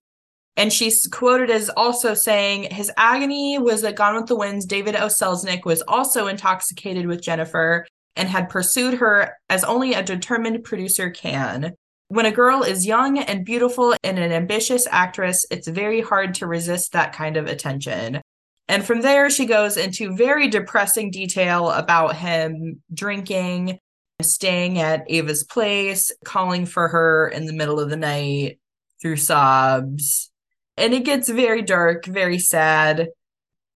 And 0.56 0.72
she's 0.72 1.06
quoted 1.06 1.50
as 1.50 1.68
also 1.70 2.14
saying, 2.14 2.70
His 2.70 2.90
agony 2.96 3.58
was 3.58 3.82
that 3.82 3.96
Gone 3.96 4.16
with 4.16 4.26
the 4.26 4.36
Wind's, 4.36 4.64
David 4.64 4.96
O. 4.96 5.06
Selznick 5.06 5.64
was 5.64 5.82
also 5.82 6.28
intoxicated 6.28 7.06
with 7.06 7.22
Jennifer 7.22 7.86
and 8.16 8.28
had 8.28 8.48
pursued 8.48 8.94
her 8.94 9.34
as 9.50 9.64
only 9.64 9.92
a 9.92 10.02
determined 10.02 10.64
producer 10.64 11.10
can. 11.10 11.74
When 12.08 12.24
a 12.24 12.32
girl 12.32 12.62
is 12.62 12.86
young 12.86 13.18
and 13.18 13.44
beautiful 13.44 13.94
and 14.02 14.18
an 14.18 14.32
ambitious 14.32 14.86
actress, 14.90 15.44
it's 15.50 15.68
very 15.68 16.00
hard 16.00 16.34
to 16.36 16.46
resist 16.46 16.92
that 16.92 17.12
kind 17.12 17.36
of 17.36 17.46
attention. 17.46 18.22
And 18.68 18.84
from 18.84 19.00
there, 19.00 19.30
she 19.30 19.46
goes 19.46 19.76
into 19.76 20.16
very 20.16 20.48
depressing 20.48 21.10
detail 21.10 21.70
about 21.70 22.16
him 22.16 22.82
drinking, 22.92 23.78
staying 24.22 24.78
at 24.78 25.04
Ava's 25.08 25.44
place, 25.44 26.10
calling 26.24 26.66
for 26.66 26.88
her 26.88 27.28
in 27.28 27.46
the 27.46 27.52
middle 27.52 27.78
of 27.78 27.90
the 27.90 27.96
night 27.96 28.58
through 29.00 29.16
sobs. 29.16 30.30
And 30.76 30.92
it 30.92 31.04
gets 31.04 31.28
very 31.28 31.62
dark, 31.62 32.06
very 32.06 32.38
sad. 32.38 33.08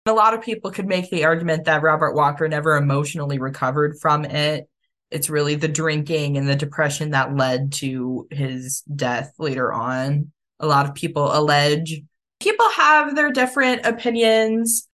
A 0.06 0.12
lot 0.12 0.32
of 0.32 0.40
people 0.42 0.70
could 0.70 0.86
make 0.86 1.10
the 1.10 1.24
argument 1.24 1.66
that 1.66 1.82
Robert 1.82 2.14
Walker 2.14 2.48
never 2.48 2.76
emotionally 2.76 3.38
recovered 3.38 3.98
from 4.00 4.24
it. 4.24 4.68
It's 5.10 5.30
really 5.30 5.54
the 5.54 5.68
drinking 5.68 6.38
and 6.38 6.48
the 6.48 6.56
depression 6.56 7.10
that 7.10 7.36
led 7.36 7.72
to 7.74 8.26
his 8.30 8.82
death 8.82 9.32
later 9.38 9.72
on. 9.72 10.32
A 10.60 10.66
lot 10.66 10.86
of 10.86 10.94
people 10.94 11.30
allege 11.30 12.02
people 12.40 12.68
have 12.70 13.14
their 13.14 13.30
different 13.30 13.86
opinions. 13.86 14.88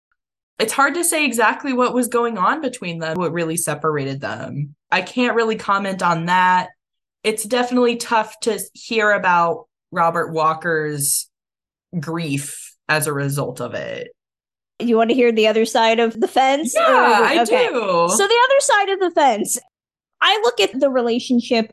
It's 0.59 0.73
hard 0.73 0.95
to 0.95 1.05
say 1.05 1.25
exactly 1.25 1.73
what 1.73 1.95
was 1.95 2.09
going 2.09 2.37
on 2.37 2.61
between 2.61 2.99
them, 2.99 3.17
what 3.17 3.33
really 3.33 3.57
separated 3.57 4.21
them. 4.21 4.75
I 4.91 5.03
can't 5.03 5.35
really 5.35 5.57
comment 5.57 6.03
on 6.03 6.27
that. 6.27 6.69
It's 7.25 7.45
definitely 7.45 7.97
tough 7.97 8.39
to 8.41 8.61
hear 8.75 9.13
about 9.13 9.69
Robert 9.91 10.33
Walker's 10.33 11.29
grief 11.99 12.77
as 12.89 13.07
a 13.07 13.13
result 13.13 13.61
of 13.61 13.75
it. 13.75 14.13
You 14.79 14.97
want 14.97 15.11
to 15.11 15.15
hear 15.15 15.33
the 15.33 15.47
other 15.47 15.65
side 15.65 16.01
of 16.01 16.19
the 16.19 16.29
fence? 16.29 16.75
Yeah, 16.75 16.83
I 16.87 17.43
okay. 17.43 17.69
do. 17.69 18.09
So 18.11 18.27
the 18.27 18.41
other 18.45 18.61
side 18.61 18.89
of 18.91 19.01
the 19.01 19.11
fence, 19.11 19.59
I 20.21 20.41
look 20.43 20.61
at 20.61 20.79
the 20.79 20.91
relationship 20.91 21.73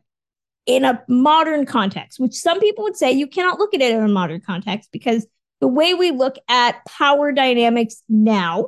in 0.66 0.84
a 0.84 1.02
modern 1.08 1.66
context, 1.66 2.20
which 2.20 2.34
some 2.34 2.60
people 2.60 2.84
would 2.84 2.98
say 2.98 3.12
you 3.12 3.28
cannot 3.28 3.60
look 3.60 3.74
at 3.74 3.82
it 3.82 3.96
in 3.96 4.04
a 4.04 4.08
modern 4.10 4.42
context 4.42 4.90
because 4.92 5.26
the 5.60 5.68
way 5.68 5.94
we 5.94 6.12
look 6.12 6.38
at 6.48 6.86
power 6.86 7.32
dynamics 7.32 8.04
now 8.08 8.68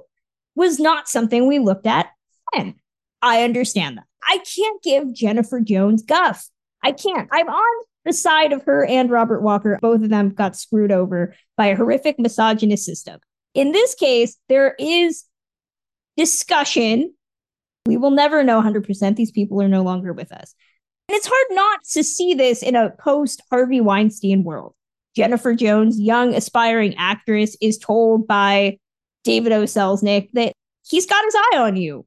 was 0.56 0.80
not 0.80 1.08
something 1.08 1.48
we 1.48 1.60
looked 1.60 1.88
at 1.88 2.08
then. 2.54 2.76
I 3.22 3.44
understand 3.44 3.98
that. 3.98 4.06
I 4.28 4.40
can't 4.40 4.82
give 4.84 5.14
Jennifer 5.14 5.60
Jones 5.60 6.04
guff. 6.04 6.48
I 6.84 6.92
can't. 6.92 7.30
I'm 7.32 7.50
on 7.50 7.86
the 8.06 8.14
side 8.14 8.54
of 8.54 8.64
her 8.64 8.86
and 8.86 9.10
Robert 9.10 9.42
Walker. 9.42 9.78
Both 9.82 10.04
of 10.04 10.10
them 10.10 10.30
got 10.30 10.56
screwed 10.56 10.92
over 10.92 11.36
by 11.58 11.68
a 11.68 11.76
horrific 11.76 12.18
misogynist 12.20 12.86
system. 12.86 13.20
In 13.54 13.72
this 13.72 13.96
case, 13.96 14.38
there 14.48 14.76
is 14.80 15.26
discussion. 16.16 17.14
We 17.86 17.98
will 17.98 18.12
never 18.12 18.44
know 18.44 18.62
100%. 18.62 19.16
These 19.16 19.32
people 19.32 19.62
are 19.62 19.68
no 19.68 19.82
longer 19.82 20.14
with 20.14 20.32
us. 20.32 20.54
And 21.08 21.16
it's 21.16 21.28
hard 21.28 21.48
not 21.52 21.84
to 21.94 22.04
see 22.04 22.36
this 22.36 22.62
in 22.62 22.76
a 22.76 22.92
post 22.92 23.42
Harvey 23.50 23.82
Weinstein 23.82 24.44
world. 24.44 24.76
Jennifer 25.20 25.54
Jones, 25.54 26.00
young 26.00 26.34
aspiring 26.34 26.96
actress, 26.98 27.56
is 27.62 27.78
told 27.78 28.26
by 28.28 28.78
David 29.24 29.52
O. 29.52 29.64
Selznick 29.64 30.30
that 30.34 30.54
he's 30.88 31.06
got 31.06 31.24
his 31.26 31.36
eye 31.36 31.58
on 31.58 31.76
you. 31.76 32.06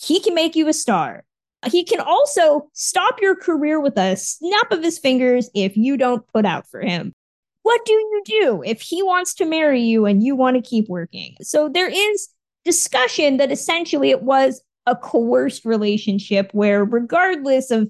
He 0.00 0.20
can 0.20 0.34
make 0.34 0.56
you 0.56 0.68
a 0.68 0.72
star. 0.72 1.24
He 1.66 1.84
can 1.84 2.00
also 2.00 2.68
stop 2.72 3.20
your 3.20 3.36
career 3.36 3.80
with 3.80 3.98
a 3.98 4.16
snap 4.16 4.72
of 4.72 4.82
his 4.82 4.98
fingers 4.98 5.50
if 5.54 5.76
you 5.76 5.96
don't 5.96 6.26
put 6.28 6.44
out 6.44 6.68
for 6.68 6.80
him 6.80 7.12
what 7.66 7.84
do 7.84 7.92
you 7.92 8.22
do 8.24 8.62
if 8.64 8.80
he 8.80 9.02
wants 9.02 9.34
to 9.34 9.44
marry 9.44 9.82
you 9.82 10.06
and 10.06 10.22
you 10.22 10.36
want 10.36 10.54
to 10.54 10.62
keep 10.62 10.88
working? 10.88 11.34
So 11.42 11.68
there 11.68 11.88
is 11.88 12.28
discussion 12.64 13.38
that 13.38 13.50
essentially 13.50 14.10
it 14.10 14.22
was 14.22 14.62
a 14.86 14.94
coerced 14.94 15.64
relationship 15.64 16.48
where, 16.52 16.84
regardless 16.84 17.72
of 17.72 17.88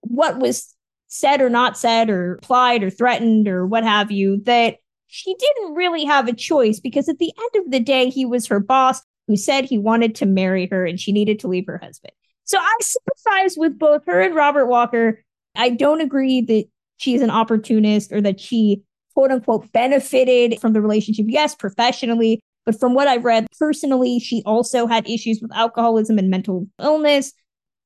what 0.00 0.40
was 0.40 0.73
said 1.14 1.40
or 1.40 1.48
not 1.48 1.78
said, 1.78 2.10
or 2.10 2.34
applied 2.34 2.82
or 2.82 2.90
threatened 2.90 3.46
or 3.46 3.66
what 3.66 3.84
have 3.84 4.10
you, 4.10 4.42
that 4.44 4.78
she 5.06 5.34
didn't 5.34 5.74
really 5.74 6.04
have 6.04 6.26
a 6.26 6.32
choice 6.32 6.80
because 6.80 7.08
at 7.08 7.18
the 7.18 7.32
end 7.38 7.64
of 7.64 7.70
the 7.70 7.78
day, 7.78 8.10
he 8.10 8.26
was 8.26 8.48
her 8.48 8.58
boss 8.58 9.00
who 9.28 9.36
said 9.36 9.64
he 9.64 9.78
wanted 9.78 10.16
to 10.16 10.26
marry 10.26 10.66
her 10.66 10.84
and 10.84 10.98
she 10.98 11.12
needed 11.12 11.38
to 11.38 11.46
leave 11.46 11.66
her 11.66 11.78
husband. 11.78 12.12
So 12.42 12.58
I 12.58 12.76
sympathize 12.80 13.56
with 13.56 13.78
both 13.78 14.04
her 14.06 14.20
and 14.20 14.34
Robert 14.34 14.66
Walker. 14.66 15.22
I 15.54 15.70
don't 15.70 16.00
agree 16.00 16.40
that 16.42 16.64
she's 16.96 17.22
an 17.22 17.30
opportunist 17.30 18.12
or 18.12 18.20
that 18.20 18.40
she 18.40 18.82
quote 19.14 19.30
unquote 19.30 19.70
benefited 19.72 20.60
from 20.60 20.72
the 20.72 20.80
relationship. 20.80 21.26
Yes, 21.28 21.54
professionally, 21.54 22.40
but 22.66 22.78
from 22.78 22.94
what 22.94 23.06
I've 23.06 23.24
read 23.24 23.46
personally, 23.56 24.18
she 24.18 24.42
also 24.44 24.88
had 24.88 25.08
issues 25.08 25.38
with 25.40 25.54
alcoholism 25.54 26.18
and 26.18 26.28
mental 26.28 26.66
illness. 26.82 27.32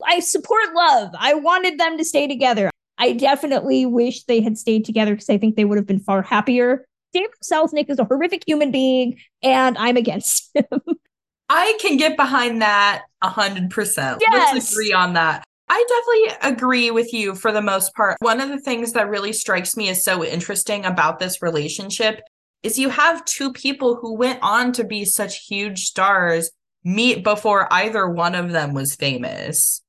I 0.04 0.20
support 0.20 0.72
love. 0.74 1.10
I 1.18 1.34
wanted 1.34 1.78
them 1.78 1.98
to 1.98 2.04
stay 2.06 2.26
together. 2.26 2.70
I 2.98 3.12
definitely 3.12 3.86
wish 3.86 4.24
they 4.24 4.40
had 4.40 4.58
stayed 4.58 4.84
together 4.84 5.12
because 5.12 5.30
I 5.30 5.38
think 5.38 5.56
they 5.56 5.64
would 5.64 5.78
have 5.78 5.86
been 5.86 6.00
far 6.00 6.22
happier. 6.22 6.84
David 7.12 7.30
Selznick 7.42 7.88
is 7.88 7.98
a 7.98 8.04
horrific 8.04 8.42
human 8.46 8.70
being, 8.70 9.18
and 9.42 9.78
I'm 9.78 9.96
against 9.96 10.50
him. 10.54 10.80
I 11.48 11.78
can 11.80 11.96
get 11.96 12.16
behind 12.16 12.60
that 12.60 13.04
a 13.22 13.28
hundred 13.28 13.70
percent. 13.70 14.22
Let's 14.30 14.72
agree 14.72 14.92
on 14.92 15.14
that. 15.14 15.44
I 15.70 15.84
definitely 15.88 16.50
agree 16.52 16.90
with 16.90 17.12
you 17.12 17.34
for 17.34 17.52
the 17.52 17.62
most 17.62 17.94
part. 17.94 18.16
One 18.20 18.40
of 18.40 18.48
the 18.48 18.60
things 18.60 18.92
that 18.92 19.08
really 19.08 19.32
strikes 19.32 19.76
me 19.76 19.88
as 19.90 20.04
so 20.04 20.24
interesting 20.24 20.84
about 20.84 21.18
this 21.18 21.42
relationship 21.42 22.20
is 22.62 22.78
you 22.78 22.88
have 22.88 23.24
two 23.24 23.52
people 23.52 23.96
who 23.96 24.14
went 24.16 24.40
on 24.42 24.72
to 24.72 24.84
be 24.84 25.04
such 25.04 25.46
huge 25.46 25.84
stars 25.84 26.50
meet 26.84 27.22
before 27.22 27.72
either 27.72 28.08
one 28.08 28.34
of 28.34 28.50
them 28.50 28.72
was 28.72 28.94
famous. 28.94 29.82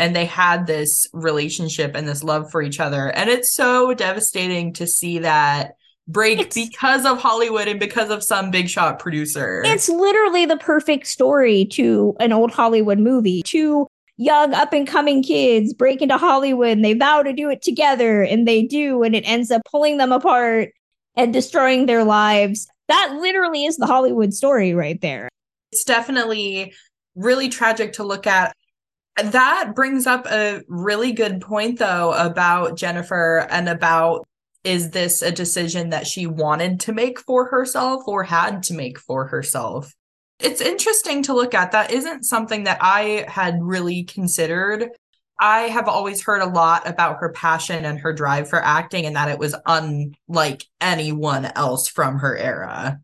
And 0.00 0.16
they 0.16 0.24
had 0.24 0.66
this 0.66 1.06
relationship 1.12 1.94
and 1.94 2.08
this 2.08 2.24
love 2.24 2.50
for 2.50 2.62
each 2.62 2.80
other. 2.80 3.08
And 3.10 3.28
it's 3.28 3.54
so 3.54 3.92
devastating 3.92 4.72
to 4.72 4.86
see 4.86 5.18
that 5.18 5.74
break 6.08 6.40
it's, 6.40 6.56
because 6.56 7.04
of 7.04 7.20
Hollywood 7.20 7.68
and 7.68 7.78
because 7.78 8.08
of 8.08 8.24
some 8.24 8.50
big 8.50 8.70
shot 8.70 8.98
producer. 8.98 9.62
It's 9.64 9.90
literally 9.90 10.46
the 10.46 10.56
perfect 10.56 11.06
story 11.06 11.66
to 11.72 12.16
an 12.18 12.32
old 12.32 12.50
Hollywood 12.50 12.98
movie. 12.98 13.42
To 13.42 13.86
young 14.16 14.54
up 14.54 14.72
and 14.72 14.86
coming 14.86 15.22
kids 15.22 15.74
break 15.74 16.02
into 16.02 16.16
Hollywood 16.16 16.70
and 16.70 16.84
they 16.84 16.94
vow 16.94 17.22
to 17.22 17.32
do 17.32 17.50
it 17.50 17.62
together 17.62 18.22
and 18.22 18.48
they 18.48 18.62
do 18.62 19.02
and 19.02 19.14
it 19.14 19.24
ends 19.24 19.50
up 19.50 19.62
pulling 19.70 19.98
them 19.98 20.12
apart 20.12 20.70
and 21.14 21.32
destroying 21.32 21.86
their 21.86 22.04
lives. 22.04 22.68
That 22.88 23.16
literally 23.20 23.66
is 23.66 23.76
the 23.76 23.86
Hollywood 23.86 24.34
story 24.34 24.74
right 24.74 25.00
there. 25.00 25.28
It's 25.72 25.84
definitely 25.84 26.72
really 27.14 27.48
tragic 27.50 27.92
to 27.94 28.04
look 28.04 28.26
at. 28.26 28.56
That 29.22 29.72
brings 29.74 30.06
up 30.06 30.26
a 30.26 30.62
really 30.68 31.12
good 31.12 31.40
point 31.40 31.78
though 31.78 32.12
about 32.12 32.76
Jennifer 32.76 33.46
and 33.50 33.68
about 33.68 34.26
is 34.62 34.90
this 34.90 35.22
a 35.22 35.32
decision 35.32 35.90
that 35.90 36.06
she 36.06 36.26
wanted 36.26 36.80
to 36.80 36.92
make 36.92 37.18
for 37.18 37.46
herself 37.46 38.02
or 38.06 38.24
had 38.24 38.62
to 38.64 38.74
make 38.74 38.98
for 38.98 39.26
herself? 39.26 39.94
It's 40.38 40.60
interesting 40.60 41.22
to 41.24 41.34
look 41.34 41.54
at. 41.54 41.72
That 41.72 41.90
isn't 41.90 42.24
something 42.24 42.64
that 42.64 42.78
I 42.80 43.26
had 43.28 43.62
really 43.62 44.04
considered. 44.04 44.90
I 45.38 45.60
have 45.62 45.88
always 45.88 46.22
heard 46.22 46.42
a 46.42 46.46
lot 46.46 46.86
about 46.86 47.18
her 47.18 47.30
passion 47.30 47.84
and 47.86 47.98
her 48.00 48.12
drive 48.12 48.48
for 48.48 48.62
acting, 48.62 49.06
and 49.06 49.16
that 49.16 49.30
it 49.30 49.38
was 49.38 49.54
unlike 49.66 50.64
anyone 50.80 51.46
else 51.46 51.88
from 51.88 52.18
her 52.18 52.36
era. 52.36 53.00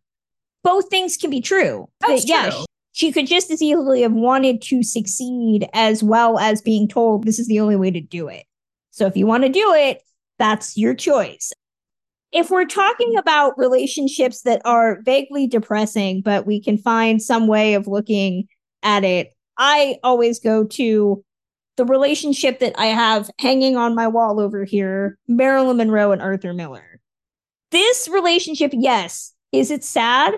Both 0.63 0.91
things 0.91 1.17
can 1.17 1.31
be 1.31 1.41
true. 1.41 1.89
That's 2.01 2.25
That, 2.25 2.29
yeah, 2.29 2.51
true. 2.51 2.65
She 2.97 3.13
could 3.13 3.27
just 3.27 3.51
as 3.51 3.61
easily 3.61 4.01
have 4.01 4.15
wanted 4.15 4.63
to 4.63 4.83
succeed 4.83 5.69
as 5.75 6.03
well 6.03 6.39
as 6.39 6.63
being 6.63 6.89
told 6.89 7.25
this 7.25 7.39
is 7.39 7.47
the 7.47 7.61
only 7.61 7.77
way 7.77 7.91
to 7.91 8.01
do 8.01 8.27
it. 8.27 8.45
So 8.91 9.05
if 9.05 9.19
you 9.19 9.27
want 9.27 9.43
to 9.43 9.51
do 9.51 9.75
it, 9.75 10.01
that's 10.39 10.79
your 10.79 10.95
choice. 10.95 11.53
If 12.33 12.49
we're 12.51 12.65
talking 12.65 13.19
about 13.19 13.59
relationships 13.59 14.41
that 14.43 14.63
are 14.65 15.03
vaguely 15.03 15.47
depressing, 15.47 16.23
but 16.23 16.47
we 16.47 16.59
can 16.59 16.79
find 16.79 17.21
some 17.21 17.47
way 17.47 17.75
of 17.75 17.87
looking 17.87 18.49
at 18.83 19.05
it, 19.05 19.35
I 19.59 19.99
always 20.03 20.41
go 20.41 20.65
to 20.65 21.23
the 21.77 21.85
relationship 21.85 22.61
that 22.61 22.73
I 22.79 22.87
have 22.87 23.29
hanging 23.39 23.77
on 23.77 23.95
my 23.95 24.09
wall 24.09 24.41
over 24.41 24.65
here 24.65 25.19
Marilyn 25.29 25.77
Monroe 25.77 26.13
and 26.13 26.23
Arthur 26.23 26.55
Miller. 26.55 26.99
This 27.73 28.09
relationship, 28.09 28.71
yes, 28.73 29.35
is 29.53 29.71
it 29.71 29.85
sad? 29.85 30.33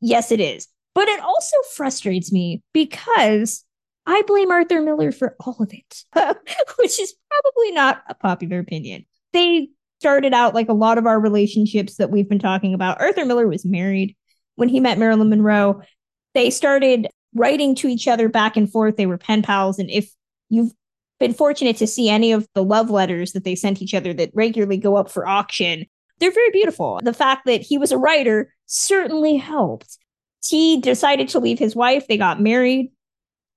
Yes, 0.00 0.32
it 0.32 0.40
is. 0.40 0.66
But 0.94 1.08
it 1.08 1.20
also 1.20 1.56
frustrates 1.74 2.32
me 2.32 2.62
because 2.72 3.64
I 4.06 4.22
blame 4.26 4.50
Arthur 4.50 4.80
Miller 4.80 5.12
for 5.12 5.36
all 5.40 5.56
of 5.60 5.72
it, 5.72 6.04
which 6.78 6.98
is 6.98 7.14
probably 7.30 7.72
not 7.72 8.02
a 8.08 8.14
popular 8.14 8.58
opinion. 8.58 9.06
They 9.32 9.68
started 10.00 10.32
out 10.32 10.54
like 10.54 10.68
a 10.68 10.74
lot 10.74 10.98
of 10.98 11.06
our 11.06 11.20
relationships 11.20 11.96
that 11.96 12.10
we've 12.10 12.28
been 12.28 12.38
talking 12.38 12.74
about. 12.74 13.00
Arthur 13.00 13.24
Miller 13.24 13.46
was 13.46 13.64
married 13.64 14.16
when 14.56 14.68
he 14.68 14.80
met 14.80 14.98
Marilyn 14.98 15.28
Monroe. 15.28 15.82
They 16.34 16.50
started 16.50 17.08
writing 17.34 17.74
to 17.76 17.88
each 17.88 18.08
other 18.08 18.28
back 18.28 18.56
and 18.56 18.70
forth. 18.70 18.96
They 18.96 19.06
were 19.06 19.18
pen 19.18 19.42
pals. 19.42 19.78
And 19.78 19.90
if 19.90 20.10
you've 20.48 20.72
been 21.20 21.34
fortunate 21.34 21.76
to 21.76 21.86
see 21.86 22.08
any 22.08 22.32
of 22.32 22.48
the 22.54 22.64
love 22.64 22.90
letters 22.90 23.32
that 23.32 23.44
they 23.44 23.54
sent 23.54 23.82
each 23.82 23.94
other 23.94 24.12
that 24.14 24.30
regularly 24.34 24.78
go 24.78 24.96
up 24.96 25.10
for 25.10 25.26
auction, 25.26 25.84
they're 26.18 26.32
very 26.32 26.50
beautiful. 26.50 27.00
The 27.02 27.14
fact 27.14 27.42
that 27.46 27.60
he 27.60 27.78
was 27.78 27.92
a 27.92 27.98
writer 27.98 28.52
certainly 28.66 29.36
helped. 29.36 29.98
He 30.46 30.80
decided 30.80 31.28
to 31.30 31.38
leave 31.38 31.58
his 31.58 31.76
wife. 31.76 32.06
They 32.06 32.16
got 32.16 32.40
married. 32.40 32.92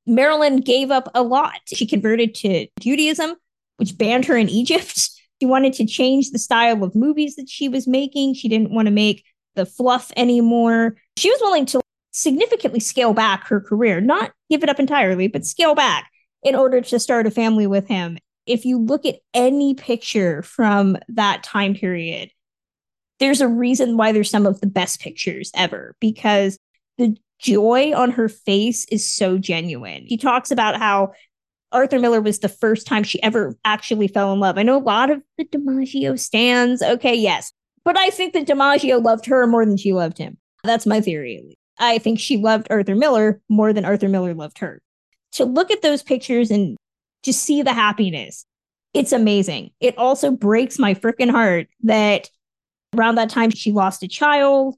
Marilyn 0.06 0.58
gave 0.58 0.91
up 0.91 1.10
a 1.15 1.24
lot. 1.24 1.60
She 1.67 1.88
converted 1.88 2.36
to 2.36 2.67
Judaism, 2.80 3.36
which 3.78 3.98
banned 3.98 4.26
her 4.26 4.38
in 4.38 4.50
Egypt. 4.50 5.10
She 5.41 5.48
wanted 5.48 5.74
to 5.74 5.86
change 5.86 6.30
the 6.30 6.39
style 6.39 6.86
of 6.86 6.96
movies 6.96 7.36
that 7.36 7.50
she 7.50 7.67
was 7.67 7.86
making. 7.86 8.36
She 8.36 8.48
didn't 8.48 8.72
want 8.72 8.86
to 8.86 8.93
make 8.93 9.26
the 9.56 9.65
fluff 9.65 10.10
anymore. 10.15 10.96
She 11.17 11.30
was 11.30 11.39
willing 11.41 11.65
to 11.65 11.82
significantly 12.12 12.80
scale 12.80 13.13
back 13.13 13.48
her 13.48 13.60
career, 13.60 14.00
not 14.00 14.32
give 14.50 14.63
it 14.63 14.69
up 14.69 14.80
entirely, 14.80 15.28
but 15.28 15.46
scale 15.46 15.76
back 15.76 16.10
in 16.43 16.56
order 16.56 16.80
to 16.80 17.00
start 17.00 17.28
a 17.28 17.32
family 17.32 17.67
with 17.67 17.88
him. 17.88 18.17
If 18.46 18.63
you 18.63 18.80
look 18.80 19.06
at 19.06 19.19
any 19.34 19.74
picture 19.74 20.43
from 20.43 20.98
that 21.10 21.43
time 21.43 21.74
period, 21.74 22.30
there's 23.19 23.41
a 23.41 23.48
reason 23.48 23.98
why 23.98 24.12
there's 24.12 24.30
some 24.30 24.46
of 24.46 24.62
the 24.62 24.67
best 24.67 25.00
pictures 25.00 25.52
ever 25.56 25.96
because 26.00 26.58
the 26.97 27.17
joy 27.39 27.93
on 27.93 28.12
her 28.12 28.29
face 28.29 28.86
is 28.86 29.12
so 29.12 29.38
genuine. 29.38 30.06
He 30.08 30.17
talks 30.17 30.51
about 30.51 30.77
how 30.77 31.13
Arthur 31.71 31.99
Miller 31.99 32.21
was 32.21 32.39
the 32.39 32.49
first 32.49 32.88
time 32.88 33.03
she 33.03 33.21
ever 33.23 33.58
actually 33.65 34.08
fell 34.08 34.32
in 34.32 34.39
love. 34.39 34.58
I 34.58 34.63
know 34.63 34.77
a 34.77 34.79
lot 34.79 35.10
of 35.10 35.21
the 35.38 35.45
DiMaggio 35.45 36.19
stands. 36.19 36.82
Okay, 36.82 37.15
yes. 37.15 37.51
But 37.84 37.97
I 37.97 38.10
think 38.12 38.34
that 38.34 38.47
DiMaggio 38.47 39.03
loved 39.03 39.25
her 39.25 39.45
more 39.47 39.65
than 39.65 39.77
she 39.77 39.91
loved 39.91 40.17
him. 40.17 40.38
That's 40.63 40.86
my 40.86 41.01
theory. 41.01 41.58
I 41.79 41.97
think 41.97 42.19
she 42.19 42.38
loved 42.38 42.67
Arthur 42.69 42.95
Miller 42.95 43.41
more 43.49 43.73
than 43.73 43.86
Arthur 43.86 44.08
Miller 44.08 44.34
loved 44.34 44.60
her. 44.60 44.82
To 45.34 45.45
look 45.45 45.71
at 45.71 45.82
those 45.82 46.03
pictures 46.03 46.51
and 46.51 46.77
just 47.23 47.41
see 47.41 47.63
the 47.63 47.73
happiness, 47.73 48.45
it's 48.93 49.12
amazing. 49.12 49.71
It 49.79 49.97
also 49.97 50.32
breaks 50.32 50.77
my 50.77 50.93
freaking 50.93 51.32
heart 51.32 51.67
that 51.82 52.29
around 52.95 53.15
that 53.15 53.29
time 53.29 53.49
she 53.49 53.71
lost 53.71 54.03
a 54.03 54.08
child. 54.08 54.75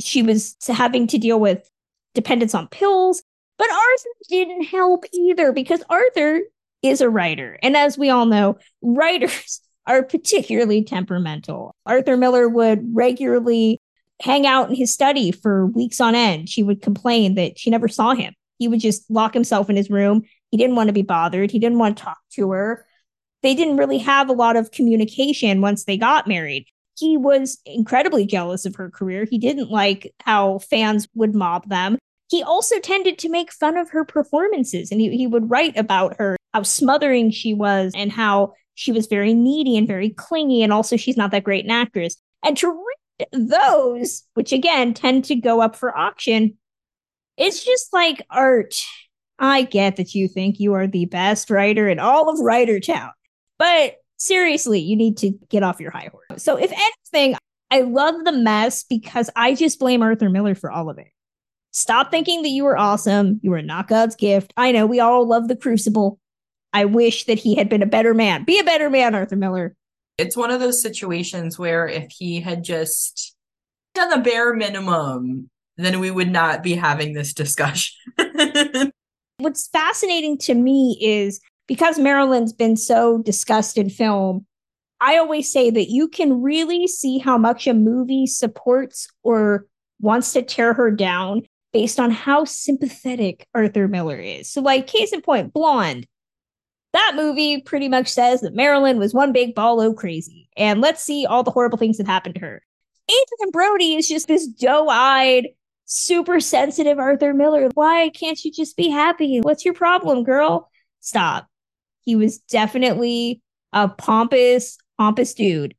She 0.00 0.22
was 0.22 0.56
having 0.66 1.06
to 1.08 1.18
deal 1.18 1.38
with 1.38 1.68
dependence 2.14 2.54
on 2.54 2.68
pills. 2.68 3.22
But 3.58 3.70
Arthur 3.70 4.08
didn't 4.28 4.64
help 4.64 5.04
either 5.12 5.52
because 5.52 5.82
Arthur 5.88 6.40
is 6.82 7.00
a 7.00 7.08
writer. 7.08 7.58
And 7.62 7.76
as 7.76 7.96
we 7.96 8.10
all 8.10 8.26
know, 8.26 8.58
writers 8.82 9.60
are 9.86 10.02
particularly 10.02 10.82
temperamental. 10.82 11.74
Arthur 11.86 12.16
Miller 12.16 12.48
would 12.48 12.94
regularly 12.94 13.80
hang 14.20 14.46
out 14.46 14.70
in 14.70 14.76
his 14.76 14.92
study 14.92 15.30
for 15.30 15.66
weeks 15.66 16.00
on 16.00 16.14
end. 16.14 16.48
She 16.48 16.62
would 16.62 16.82
complain 16.82 17.34
that 17.34 17.58
she 17.58 17.70
never 17.70 17.88
saw 17.88 18.14
him. 18.14 18.34
He 18.58 18.68
would 18.68 18.80
just 18.80 19.10
lock 19.10 19.34
himself 19.34 19.68
in 19.68 19.76
his 19.76 19.90
room. 19.90 20.22
He 20.50 20.56
didn't 20.56 20.76
want 20.76 20.88
to 20.88 20.92
be 20.94 21.02
bothered. 21.02 21.50
He 21.50 21.58
didn't 21.58 21.78
want 21.78 21.98
to 21.98 22.04
talk 22.04 22.18
to 22.34 22.52
her. 22.52 22.86
They 23.42 23.54
didn't 23.54 23.76
really 23.76 23.98
have 23.98 24.30
a 24.30 24.34
lot 24.34 24.56
of 24.56 24.70
communication 24.70 25.60
once 25.60 25.84
they 25.84 25.98
got 25.98 26.26
married. 26.26 26.66
He 26.96 27.16
was 27.16 27.58
incredibly 27.66 28.26
jealous 28.26 28.66
of 28.66 28.76
her 28.76 28.90
career. 28.90 29.26
He 29.28 29.38
didn't 29.38 29.70
like 29.70 30.14
how 30.20 30.58
fans 30.58 31.08
would 31.14 31.34
mob 31.34 31.68
them. 31.68 31.98
He 32.30 32.42
also 32.42 32.78
tended 32.78 33.18
to 33.18 33.28
make 33.28 33.52
fun 33.52 33.76
of 33.76 33.90
her 33.90 34.04
performances 34.04 34.90
and 34.90 35.00
he, 35.00 35.16
he 35.16 35.26
would 35.26 35.50
write 35.50 35.76
about 35.76 36.16
her 36.18 36.36
how 36.52 36.62
smothering 36.62 37.30
she 37.30 37.52
was 37.52 37.92
and 37.96 38.10
how 38.10 38.54
she 38.74 38.92
was 38.92 39.06
very 39.06 39.34
needy 39.34 39.76
and 39.76 39.86
very 39.86 40.10
clingy 40.10 40.62
and 40.62 40.72
also 40.72 40.96
she's 40.96 41.16
not 41.16 41.30
that 41.32 41.44
great 41.44 41.64
an 41.64 41.70
actress. 41.70 42.16
And 42.44 42.56
to 42.58 42.70
read 42.70 43.28
those 43.32 44.24
which 44.34 44.52
again 44.52 44.94
tend 44.94 45.24
to 45.24 45.36
go 45.36 45.60
up 45.60 45.76
for 45.76 45.96
auction 45.96 46.58
it's 47.36 47.64
just 47.64 47.92
like 47.92 48.22
art. 48.30 48.74
I 49.38 49.62
get 49.62 49.96
that 49.96 50.14
you 50.14 50.28
think 50.28 50.60
you 50.60 50.74
are 50.74 50.86
the 50.86 51.06
best 51.06 51.50
writer 51.50 51.88
in 51.88 51.98
all 51.98 52.28
of 52.28 52.40
writer 52.40 52.80
town 52.80 53.10
but 53.58 53.96
seriously 54.16 54.80
you 54.80 54.96
need 54.96 55.16
to 55.16 55.30
get 55.48 55.62
off 55.62 55.80
your 55.80 55.90
high 55.90 56.10
horse 56.10 56.42
so 56.42 56.56
if 56.56 56.72
anything 56.72 57.36
i 57.70 57.80
love 57.80 58.14
the 58.24 58.32
mess 58.32 58.84
because 58.84 59.30
i 59.36 59.54
just 59.54 59.78
blame 59.78 60.02
arthur 60.02 60.30
miller 60.30 60.54
for 60.54 60.70
all 60.70 60.88
of 60.88 60.98
it 60.98 61.08
Stop 61.74 62.12
thinking 62.12 62.42
that 62.42 62.50
you 62.50 62.62
were 62.62 62.78
awesome. 62.78 63.40
You 63.42 63.50
were 63.50 63.60
not 63.60 63.88
God's 63.88 64.14
gift. 64.14 64.54
I 64.56 64.70
know 64.70 64.86
we 64.86 65.00
all 65.00 65.26
love 65.26 65.48
the 65.48 65.56
crucible. 65.56 66.20
I 66.72 66.84
wish 66.84 67.24
that 67.24 67.40
he 67.40 67.56
had 67.56 67.68
been 67.68 67.82
a 67.82 67.86
better 67.86 68.14
man. 68.14 68.44
Be 68.44 68.60
a 68.60 68.64
better 68.64 68.88
man, 68.88 69.12
Arthur 69.12 69.34
Miller. 69.34 69.74
It's 70.16 70.36
one 70.36 70.52
of 70.52 70.60
those 70.60 70.80
situations 70.80 71.58
where 71.58 71.88
if 71.88 72.12
he 72.16 72.40
had 72.40 72.62
just 72.62 73.34
done 73.92 74.10
the 74.10 74.18
bare 74.18 74.54
minimum, 74.54 75.50
then 75.76 75.98
we 75.98 76.12
would 76.12 76.30
not 76.30 76.62
be 76.62 76.74
having 76.74 77.12
this 77.12 77.34
discussion. 77.34 77.96
What's 79.38 79.66
fascinating 79.66 80.38
to 80.38 80.54
me 80.54 80.96
is 81.00 81.40
because 81.66 81.98
Marilyn's 81.98 82.52
been 82.52 82.76
so 82.76 83.18
discussed 83.18 83.78
in 83.78 83.90
film, 83.90 84.46
I 85.00 85.18
always 85.18 85.50
say 85.50 85.70
that 85.70 85.90
you 85.90 86.08
can 86.08 86.42
really 86.42 86.86
see 86.86 87.18
how 87.18 87.36
much 87.36 87.66
a 87.66 87.74
movie 87.74 88.26
supports 88.26 89.08
or 89.22 89.66
wants 90.00 90.32
to 90.32 90.42
tear 90.42 90.72
her 90.74 90.90
down 90.90 91.42
based 91.72 91.98
on 91.98 92.10
how 92.10 92.44
sympathetic 92.44 93.46
Arthur 93.54 93.88
Miller 93.88 94.18
is. 94.18 94.50
So, 94.50 94.60
like, 94.62 94.86
case 94.86 95.12
in 95.12 95.20
point, 95.22 95.52
Blonde. 95.52 96.06
That 96.92 97.14
movie 97.16 97.60
pretty 97.60 97.88
much 97.88 98.08
says 98.08 98.42
that 98.42 98.54
Marilyn 98.54 98.98
was 98.98 99.12
one 99.12 99.32
big 99.32 99.54
ball 99.54 99.80
of 99.80 99.96
crazy. 99.96 100.48
And 100.56 100.80
let's 100.80 101.02
see 101.02 101.26
all 101.26 101.42
the 101.42 101.50
horrible 101.50 101.76
things 101.76 101.98
that 101.98 102.06
happened 102.06 102.36
to 102.36 102.40
her. 102.40 102.62
Adrien 103.10 103.50
Brody 103.50 103.96
is 103.96 104.08
just 104.08 104.28
this 104.28 104.46
doe 104.46 104.88
eyed, 104.88 105.48
super 105.84 106.38
sensitive 106.38 106.98
Arthur 106.98 107.34
Miller. 107.34 107.68
Why 107.74 108.10
can't 108.10 108.42
you 108.44 108.52
just 108.52 108.76
be 108.76 108.88
happy? 108.88 109.40
What's 109.40 109.64
your 109.64 109.74
problem, 109.74 110.22
girl? 110.22 110.70
Stop. 111.00 111.48
He 112.04 112.16
was 112.16 112.38
definitely 112.38 113.40
a 113.72 113.88
pompous, 113.88 114.78
pompous 114.98 115.34
dude. 115.34 115.74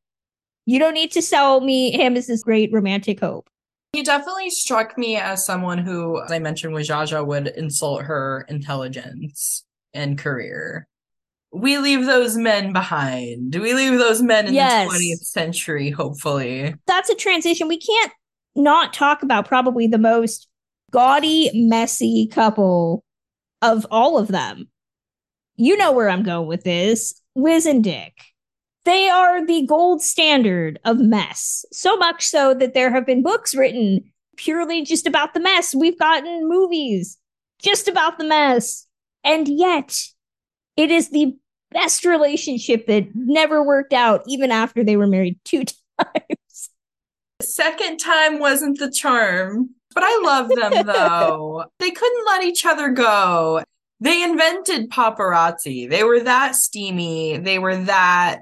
You 0.66 0.80
don't 0.80 0.94
need 0.94 1.12
to 1.12 1.22
sell 1.22 1.62
me 1.62 1.92
him 1.92 2.16
as 2.18 2.28
this 2.28 2.44
great 2.44 2.72
romantic 2.74 3.20
hope. 3.20 3.48
He 3.94 4.04
definitely 4.04 4.50
struck 4.50 4.98
me 4.98 5.16
as 5.16 5.46
someone 5.46 5.78
who, 5.78 6.22
as 6.22 6.32
I 6.32 6.40
mentioned 6.40 6.74
with 6.74 6.88
Jaja, 6.88 7.26
would 7.26 7.48
insult 7.48 8.02
her 8.04 8.46
intelligence 8.50 9.64
and 9.94 10.18
career. 10.18 10.88
We 11.54 11.78
leave 11.78 12.06
those 12.06 12.36
men 12.36 12.74
behind. 12.74 13.56
We 13.56 13.74
leave 13.74 13.98
those 13.98 14.22
men 14.22 14.48
in 14.48 14.54
Yes. 14.56 14.90
the 14.92 14.98
20th 14.98 15.26
century, 15.26 15.90
hopefully. 15.92 16.76
That's 16.88 17.10
a 17.10 17.16
transition. 17.16 17.70
We 17.70 17.80
can't 17.80 18.12
not 18.58 18.94
talk 18.94 19.24
about 19.24 19.48
probably 19.48 19.88
the 19.88 19.98
most 19.98 20.48
gaudy, 20.92 21.52
messy 21.54 22.28
couple 22.28 23.04
of 23.62 23.86
all 23.90 24.17
of 24.17 24.28
them. 24.28 24.67
You 25.58 25.77
know 25.77 25.91
where 25.91 26.10
I'm 26.10 26.23
going 26.23 26.47
with 26.47 26.63
this. 26.63 27.21
Liz 27.35 27.65
and 27.65 27.83
Dick. 27.83 28.13
They 28.83 29.10
are 29.10 29.45
the 29.45 29.65
gold 29.65 30.01
standard 30.01 30.79
of 30.85 30.99
mess. 30.99 31.65
So 31.71 31.97
much 31.97 32.27
so 32.27 32.53
that 32.53 32.73
there 32.73 32.91
have 32.91 33.06
been 33.06 33.23
books 33.23 33.56
written 33.56 34.12
purely 34.37 34.83
just 34.83 35.08
about 35.08 35.33
the 35.33 35.39
mess. 35.39 35.73
We've 35.73 35.97
gotten 35.97 36.47
movies 36.47 37.17
just 37.62 37.87
about 37.87 38.17
the 38.17 38.25
mess. 38.25 38.85
And 39.23 39.47
yet, 39.47 40.03
it 40.77 40.91
is 40.91 41.10
the 41.10 41.35
best 41.71 42.06
relationship 42.06 42.85
that 42.87 43.08
never 43.15 43.63
worked 43.63 43.93
out, 43.93 44.23
even 44.27 44.51
after 44.51 44.83
they 44.83 44.97
were 44.97 45.08
married 45.08 45.39
two 45.45 45.63
times. 45.99 46.69
The 47.39 47.45
Second 47.45 47.97
time 47.97 48.39
wasn't 48.39 48.77
the 48.79 48.91
charm. 48.91 49.71
But 49.93 50.03
I 50.06 50.21
love 50.23 50.49
them 50.49 50.85
though. 50.85 51.65
they 51.79 51.89
couldn't 51.89 52.25
let 52.27 52.43
each 52.43 52.65
other 52.65 52.89
go. 52.89 53.63
They 54.00 54.23
invented 54.23 54.89
paparazzi. 54.89 55.89
They 55.89 56.04
were 56.04 56.19
that 56.21 56.56
steamy. 56.56 57.37
They 57.37 57.60
were 57.60 57.77
that 57.77 58.41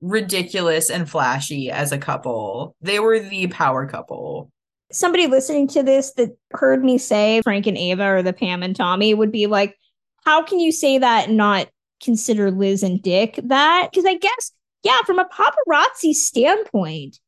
ridiculous 0.00 0.90
and 0.90 1.08
flashy 1.08 1.70
as 1.70 1.92
a 1.92 1.98
couple. 1.98 2.76
They 2.80 2.98
were 2.98 3.20
the 3.20 3.46
power 3.46 3.86
couple. 3.86 4.50
Somebody 4.90 5.26
listening 5.26 5.68
to 5.68 5.82
this 5.82 6.12
that 6.14 6.36
heard 6.50 6.84
me 6.84 6.98
say 6.98 7.40
Frank 7.42 7.66
and 7.66 7.78
Ava 7.78 8.16
or 8.16 8.22
the 8.22 8.32
Pam 8.32 8.62
and 8.62 8.76
Tommy 8.76 9.14
would 9.14 9.32
be 9.32 9.46
like, 9.46 9.76
how 10.24 10.42
can 10.42 10.60
you 10.60 10.70
say 10.70 10.98
that 10.98 11.28
and 11.28 11.36
not 11.36 11.68
consider 12.02 12.50
Liz 12.50 12.82
and 12.82 13.02
Dick 13.02 13.38
that? 13.44 13.88
Because 13.90 14.04
I 14.04 14.14
guess, 14.14 14.52
yeah, 14.82 15.00
from 15.06 15.18
a 15.18 15.28
paparazzi 15.28 16.12
standpoint, 16.12 17.18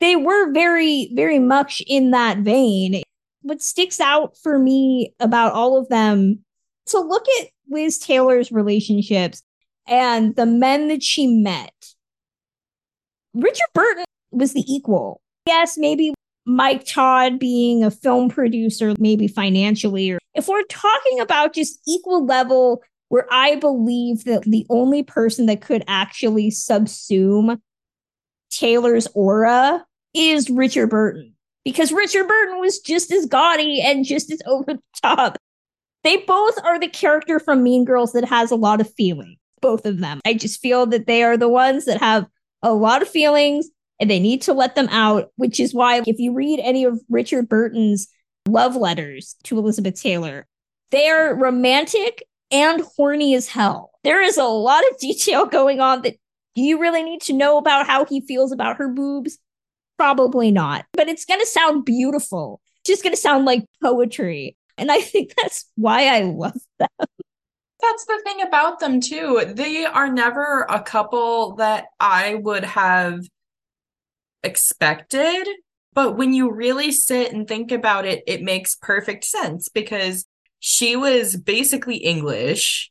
they 0.00 0.16
were 0.16 0.52
very, 0.52 1.10
very 1.14 1.38
much 1.38 1.82
in 1.86 2.12
that 2.12 2.38
vein. 2.38 3.02
What 3.40 3.62
sticks 3.62 4.00
out 4.00 4.36
for 4.36 4.58
me 4.58 5.14
about 5.18 5.52
all 5.52 5.78
of 5.78 5.88
them, 5.88 6.44
to 6.86 6.98
look 7.00 7.26
at 7.40 7.48
Liz 7.68 7.98
Taylor's 7.98 8.52
relationships 8.52 9.42
and 9.86 10.34
the 10.36 10.46
men 10.46 10.88
that 10.88 11.02
she 11.02 11.26
met. 11.26 11.72
Richard 13.34 13.68
Burton 13.74 14.04
was 14.30 14.52
the 14.52 14.64
equal. 14.66 15.20
Yes, 15.46 15.76
maybe 15.78 16.14
Mike 16.44 16.84
Todd 16.86 17.38
being 17.38 17.84
a 17.84 17.90
film 17.90 18.28
producer, 18.28 18.94
maybe 18.98 19.28
financially, 19.28 20.10
or 20.10 20.18
if 20.34 20.48
we're 20.48 20.64
talking 20.64 21.20
about 21.20 21.54
just 21.54 21.80
equal 21.86 22.24
level, 22.24 22.82
where 23.08 23.26
I 23.30 23.56
believe 23.56 24.24
that 24.24 24.42
the 24.42 24.66
only 24.70 25.02
person 25.02 25.46
that 25.46 25.60
could 25.60 25.84
actually 25.86 26.50
subsume 26.50 27.60
Taylor's 28.50 29.06
aura 29.14 29.84
is 30.14 30.48
Richard 30.50 30.88
Burton. 30.88 31.34
Because 31.64 31.92
Richard 31.92 32.26
Burton 32.26 32.58
was 32.58 32.80
just 32.80 33.12
as 33.12 33.26
gaudy 33.26 33.80
and 33.80 34.04
just 34.04 34.32
as 34.32 34.40
over 34.46 34.74
the 34.74 34.82
top. 35.02 35.38
They 36.04 36.18
both 36.18 36.58
are 36.64 36.78
the 36.80 36.88
character 36.88 37.38
from 37.38 37.62
Mean 37.62 37.84
Girls 37.84 38.12
that 38.12 38.24
has 38.24 38.50
a 38.50 38.56
lot 38.56 38.80
of 38.80 38.92
feeling, 38.94 39.36
both 39.60 39.86
of 39.86 39.98
them. 39.98 40.20
I 40.24 40.34
just 40.34 40.60
feel 40.60 40.86
that 40.86 41.06
they 41.06 41.22
are 41.22 41.36
the 41.36 41.48
ones 41.48 41.84
that 41.84 42.00
have 42.00 42.26
a 42.62 42.72
lot 42.72 43.02
of 43.02 43.08
feelings 43.08 43.68
and 44.00 44.10
they 44.10 44.18
need 44.18 44.42
to 44.42 44.52
let 44.52 44.74
them 44.74 44.88
out, 44.88 45.30
which 45.36 45.60
is 45.60 45.74
why 45.74 46.02
if 46.06 46.18
you 46.18 46.34
read 46.34 46.60
any 46.60 46.84
of 46.84 47.00
Richard 47.08 47.48
Burton's 47.48 48.08
love 48.48 48.74
letters 48.74 49.36
to 49.44 49.58
Elizabeth 49.58 50.00
Taylor, 50.00 50.46
they 50.90 51.08
are 51.08 51.36
romantic 51.36 52.24
and 52.50 52.82
horny 52.96 53.34
as 53.34 53.48
hell. 53.48 53.92
There 54.04 54.20
is 54.20 54.36
a 54.36 54.44
lot 54.44 54.82
of 54.90 54.98
detail 55.00 55.46
going 55.46 55.80
on 55.80 56.02
that 56.02 56.16
you 56.54 56.80
really 56.80 57.02
need 57.02 57.22
to 57.22 57.32
know 57.32 57.58
about 57.58 57.86
how 57.86 58.04
he 58.04 58.20
feels 58.20 58.52
about 58.52 58.76
her 58.76 58.88
boobs? 58.88 59.38
Probably 59.96 60.50
not, 60.50 60.84
but 60.92 61.08
it's 61.08 61.24
going 61.24 61.40
to 61.40 61.46
sound 61.46 61.84
beautiful. 61.84 62.60
Just 62.84 63.02
going 63.02 63.14
to 63.14 63.20
sound 63.20 63.44
like 63.44 63.64
poetry. 63.82 64.56
And 64.78 64.90
I 64.90 65.00
think 65.00 65.34
that's 65.40 65.66
why 65.76 66.08
I 66.08 66.22
love 66.22 66.60
them. 66.78 66.88
That's 67.80 68.04
the 68.04 68.20
thing 68.24 68.42
about 68.42 68.80
them, 68.80 69.00
too. 69.00 69.52
They 69.54 69.84
are 69.84 70.10
never 70.12 70.66
a 70.68 70.80
couple 70.80 71.56
that 71.56 71.86
I 71.98 72.36
would 72.36 72.64
have 72.64 73.20
expected. 74.42 75.48
But 75.92 76.16
when 76.16 76.32
you 76.32 76.50
really 76.50 76.92
sit 76.92 77.32
and 77.32 77.46
think 77.46 77.70
about 77.70 78.06
it, 78.06 78.22
it 78.26 78.42
makes 78.42 78.76
perfect 78.76 79.24
sense 79.24 79.68
because 79.68 80.26
she 80.60 80.96
was 80.96 81.36
basically 81.36 81.96
English 81.96 82.90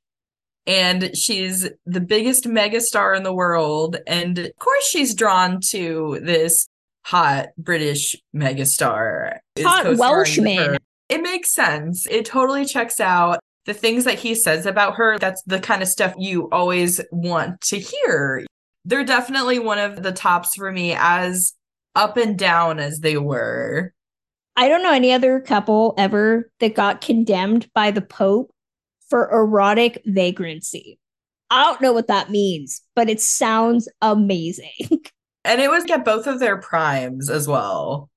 and 0.67 1.15
she's 1.17 1.67
the 1.85 2.01
biggest 2.01 2.43
megastar 2.45 3.17
in 3.17 3.23
the 3.23 3.33
world. 3.33 3.97
And 4.05 4.37
of 4.37 4.55
course, 4.59 4.85
she's 4.85 5.15
drawn 5.15 5.61
to 5.69 6.19
this 6.21 6.67
hot 7.03 7.47
British 7.57 8.15
megastar. 8.35 9.39
Hot 9.59 9.97
Welshman. 9.97 10.77
It 11.11 11.21
makes 11.21 11.53
sense. 11.53 12.07
It 12.09 12.25
totally 12.25 12.65
checks 12.65 12.99
out. 12.99 13.39
The 13.65 13.73
things 13.75 14.05
that 14.05 14.17
he 14.17 14.33
says 14.33 14.65
about 14.65 14.95
her, 14.95 15.19
that's 15.19 15.43
the 15.43 15.59
kind 15.59 15.83
of 15.83 15.87
stuff 15.87 16.15
you 16.17 16.49
always 16.51 16.99
want 17.11 17.61
to 17.61 17.77
hear 17.77 18.45
they're 18.85 19.03
definitely 19.03 19.59
one 19.59 19.77
of 19.77 20.01
the 20.01 20.11
tops 20.11 20.55
for 20.55 20.71
me 20.71 20.95
as 20.97 21.53
up 21.95 22.17
and 22.17 22.37
down 22.37 22.79
as 22.79 22.99
they 22.99 23.17
were. 23.17 23.93
I 24.55 24.67
don't 24.67 24.83
know 24.83 24.93
any 24.93 25.11
other 25.11 25.39
couple 25.39 25.93
ever 25.97 26.51
that 26.59 26.75
got 26.75 27.01
condemned 27.01 27.69
by 27.73 27.91
the 27.91 28.01
Pope 28.01 28.51
for 29.09 29.29
erotic 29.31 30.01
vagrancy. 30.05 30.99
I 31.49 31.63
don't 31.63 31.81
know 31.81 31.93
what 31.93 32.07
that 32.07 32.29
means, 32.29 32.81
but 32.95 33.09
it 33.09 33.21
sounds 33.21 33.87
amazing. 34.01 34.71
And 35.43 35.59
it 35.59 35.71
was 35.71 35.89
at 35.89 36.05
both 36.05 36.27
of 36.27 36.39
their 36.39 36.57
primes 36.57 37.27
as 37.27 37.47
well. 37.47 38.10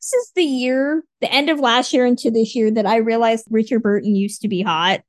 This 0.00 0.12
is 0.14 0.32
the 0.34 0.42
year, 0.42 1.04
the 1.20 1.30
end 1.30 1.50
of 1.50 1.60
last 1.60 1.92
year 1.92 2.06
into 2.06 2.30
this 2.30 2.56
year, 2.56 2.70
that 2.70 2.86
I 2.86 2.96
realized 2.96 3.46
Richard 3.50 3.82
Burton 3.82 4.14
used 4.14 4.40
to 4.42 4.48
be 4.48 4.62
hot. 4.62 5.02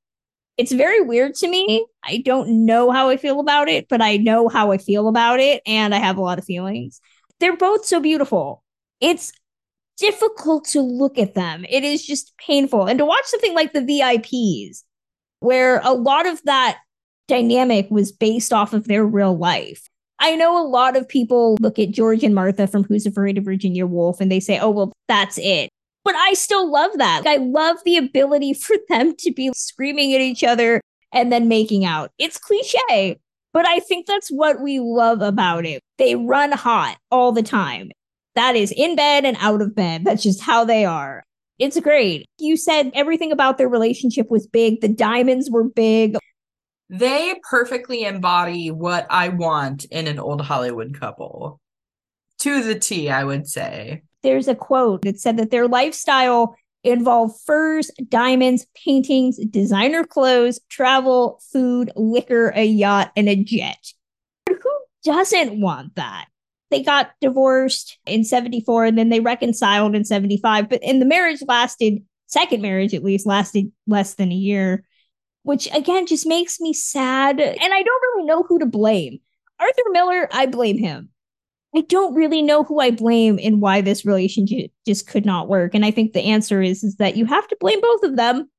It's 0.57 0.73
very 0.73 0.99
weird 0.99 1.33
to 1.35 1.47
me. 1.47 1.85
I 2.03 2.17
don't 2.17 2.65
know 2.65 2.91
how 2.91 3.09
I 3.09 3.15
feel 3.15 3.39
about 3.39 3.69
it, 3.69 3.87
but 3.87 4.01
I 4.01 4.17
know 4.17 4.49
how 4.49 4.71
I 4.71 4.77
feel 4.77 5.07
about 5.07 5.39
it, 5.39 5.61
and 5.65 5.95
I 5.95 5.99
have 5.99 6.17
a 6.17 6.21
lot 6.21 6.39
of 6.39 6.45
feelings. 6.45 6.99
They're 7.39 7.55
both 7.55 7.85
so 7.85 8.01
beautiful. 8.01 8.63
It's 8.99 9.31
difficult 9.97 10.65
to 10.65 10.81
look 10.81 11.17
at 11.17 11.35
them. 11.35 11.65
It 11.69 11.83
is 11.83 12.05
just 12.05 12.33
painful. 12.37 12.85
And 12.87 12.99
to 12.99 13.05
watch 13.05 13.25
something 13.25 13.55
like 13.55 13.71
the 13.71 13.79
VIPs, 13.79 14.83
where 15.39 15.79
a 15.83 15.93
lot 15.93 16.27
of 16.27 16.43
that 16.43 16.79
dynamic 17.27 17.87
was 17.89 18.11
based 18.11 18.51
off 18.51 18.73
of 18.73 18.87
their 18.87 19.05
real 19.05 19.37
life. 19.37 19.87
I 20.21 20.35
know 20.35 20.55
a 20.55 20.67
lot 20.67 20.95
of 20.95 21.09
people 21.09 21.57
look 21.59 21.79
at 21.79 21.89
George 21.89 22.23
and 22.23 22.35
Martha 22.35 22.67
from 22.67 22.83
Who's 22.83 23.07
Afraid 23.07 23.39
of 23.39 23.43
Virginia 23.43 23.87
Woolf 23.87 24.21
and 24.21 24.31
they 24.31 24.39
say, 24.39 24.59
oh, 24.59 24.69
well, 24.69 24.93
that's 25.07 25.39
it. 25.39 25.71
But 26.03 26.13
I 26.15 26.33
still 26.33 26.71
love 26.71 26.91
that. 26.97 27.25
I 27.25 27.37
love 27.37 27.77
the 27.85 27.97
ability 27.97 28.53
for 28.61 28.77
them 28.87 29.15
to 29.17 29.31
be 29.31 29.51
screaming 29.55 30.13
at 30.13 30.21
each 30.21 30.43
other 30.43 30.79
and 31.11 31.31
then 31.31 31.47
making 31.47 31.85
out. 31.85 32.11
It's 32.19 32.37
cliche, 32.37 33.17
but 33.51 33.67
I 33.67 33.79
think 33.79 34.05
that's 34.05 34.29
what 34.29 34.61
we 34.61 34.79
love 34.79 35.21
about 35.21 35.65
it. 35.65 35.81
They 35.97 36.15
run 36.15 36.51
hot 36.51 36.97
all 37.09 37.31
the 37.31 37.43
time. 37.43 37.91
That 38.35 38.55
is 38.55 38.71
in 38.71 38.95
bed 38.95 39.25
and 39.25 39.35
out 39.39 39.61
of 39.61 39.75
bed. 39.75 40.05
That's 40.05 40.23
just 40.23 40.41
how 40.41 40.63
they 40.63 40.85
are. 40.85 41.23
It's 41.59 41.79
great. 41.79 42.27
You 42.39 42.57
said 42.57 42.91
everything 42.93 43.31
about 43.31 43.57
their 43.57 43.67
relationship 43.67 44.31
was 44.31 44.47
big. 44.47 44.81
The 44.81 44.87
diamonds 44.87 45.49
were 45.51 45.65
big. 45.65 46.15
They 46.91 47.35
perfectly 47.49 48.03
embody 48.03 48.69
what 48.69 49.07
I 49.09 49.29
want 49.29 49.85
in 49.85 50.07
an 50.07 50.19
old 50.19 50.41
Hollywood 50.41 50.99
couple. 50.99 51.61
To 52.39 52.61
the 52.61 52.77
T, 52.77 53.09
I 53.09 53.23
would 53.23 53.47
say 53.47 54.01
there's 54.23 54.49
a 54.49 54.55
quote 54.55 55.03
that 55.03 55.17
said 55.17 55.37
that 55.37 55.51
their 55.51 55.69
lifestyle 55.69 56.53
involved 56.83 57.39
furs, 57.45 57.91
diamonds, 58.09 58.67
paintings, 58.75 59.37
designer 59.37 60.03
clothes, 60.03 60.59
travel, 60.67 61.41
food, 61.53 61.93
liquor, 61.95 62.51
a 62.55 62.65
yacht, 62.65 63.13
and 63.15 63.29
a 63.29 63.41
jet. 63.41 63.93
Who 64.49 64.57
doesn't 65.05 65.61
want 65.61 65.95
that? 65.95 66.25
They 66.71 66.83
got 66.83 67.11
divorced 67.21 67.99
in 68.05 68.25
74 68.25 68.85
and 68.85 68.97
then 68.97 69.07
they 69.07 69.21
reconciled 69.21 69.95
in 69.95 70.03
75, 70.03 70.67
but 70.67 70.83
and 70.83 71.01
the 71.01 71.05
marriage 71.05 71.41
lasted, 71.47 72.03
second 72.27 72.61
marriage 72.61 72.93
at 72.93 73.03
least, 73.03 73.25
lasted 73.25 73.71
less 73.87 74.15
than 74.15 74.31
a 74.31 74.35
year, 74.35 74.83
which 75.43 75.67
again 75.73 76.05
just 76.05 76.27
makes 76.27 76.59
me 76.59 76.73
sad. 76.73 77.39
And 77.39 77.73
I 77.73 77.83
don't 77.83 78.01
really 78.15 78.25
know 78.25 78.43
who 78.43 78.59
to 78.59 78.65
blame. 78.65 79.19
Arthur 79.59 79.83
Miller, 79.91 80.27
I 80.31 80.45
blame 80.47 80.77
him. 80.77 81.09
I 81.75 81.81
don't 81.81 82.15
really 82.15 82.41
know 82.41 82.63
who 82.63 82.79
I 82.79 82.91
blame 82.91 83.39
and 83.41 83.61
why 83.61 83.79
this 83.81 84.05
relationship 84.05 84.71
just 84.85 85.07
could 85.07 85.25
not 85.25 85.47
work. 85.47 85.73
And 85.73 85.85
I 85.85 85.91
think 85.91 86.11
the 86.11 86.21
answer 86.21 86.61
is, 86.61 86.83
is 86.83 86.97
that 86.97 87.15
you 87.15 87.25
have 87.25 87.47
to 87.47 87.57
blame 87.59 87.79
both 87.79 88.03
of 88.03 88.17
them 88.17 88.49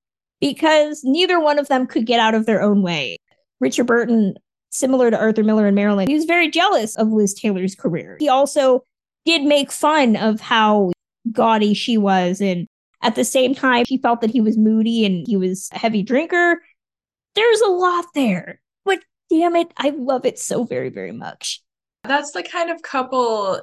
because 0.41 1.03
neither 1.05 1.39
one 1.39 1.59
of 1.59 1.69
them 1.69 1.87
could 1.87 2.07
get 2.07 2.21
out 2.21 2.35
of 2.35 2.47
their 2.47 2.63
own 2.63 2.83
way. 2.83 3.19
Richard 3.61 3.87
Burton, 3.87 4.35
similar 4.71 5.11
to 5.11 5.19
Arthur 5.19 5.45
Miller 5.45 5.67
and 5.67 5.77
Marilyn, 5.77 6.09
he 6.09 6.15
was 6.15 6.25
very 6.25 6.49
jealous 6.49 6.97
of 6.97 7.13
Liz 7.13 7.35
Taylor's 7.35 7.75
career. 7.75 8.17
He 8.19 8.29
also 8.29 8.85
did 9.27 9.43
make 9.43 9.71
fun 9.71 10.17
of 10.17 10.41
how 10.41 10.93
gaudy 11.31 11.75
she 11.75 11.99
was. 11.99 12.41
And 12.41 12.67
at 13.03 13.15
the 13.15 13.25
same 13.25 13.55
time, 13.55 13.85
he 13.87 13.99
felt 13.99 14.21
that 14.23 14.31
he 14.31 14.41
was 14.41 14.57
moody 14.57 15.05
and 15.05 15.27
he 15.27 15.37
was 15.37 15.69
a 15.73 15.79
heavy 15.79 16.03
drinker. 16.03 16.61
There's 17.35 17.61
a 17.61 17.71
lot 17.71 18.07
there. 18.15 18.61
But 18.85 19.01
damn 19.31 19.57
it, 19.57 19.73
I 19.77 19.91
love 19.91 20.25
it 20.25 20.39
so 20.39 20.65
very, 20.65 20.91
very 20.91 21.13
much. 21.13 21.63
That's 22.05 22.33
the 22.33 22.43
kind 22.43 22.71
of 22.71 22.83
couple 22.83 23.61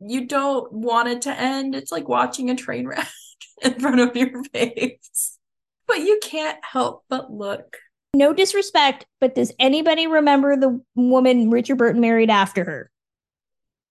you 0.00 0.26
don't 0.26 0.72
want 0.72 1.08
it 1.08 1.22
to 1.22 1.38
end. 1.38 1.74
It's 1.74 1.92
like 1.92 2.08
watching 2.08 2.50
a 2.50 2.54
train 2.54 2.86
wreck 2.86 3.08
in 3.62 3.78
front 3.78 4.00
of 4.00 4.16
your 4.16 4.42
face. 4.44 5.38
But 5.86 6.00
you 6.00 6.18
can't 6.22 6.58
help 6.62 7.04
but 7.08 7.32
look. 7.32 7.76
No 8.14 8.32
disrespect, 8.32 9.06
but 9.20 9.34
does 9.34 9.52
anybody 9.58 10.06
remember 10.06 10.56
the 10.56 10.80
woman 10.96 11.50
Richard 11.50 11.76
Burton 11.78 12.00
married 12.00 12.30
after 12.30 12.64
her? 12.64 12.90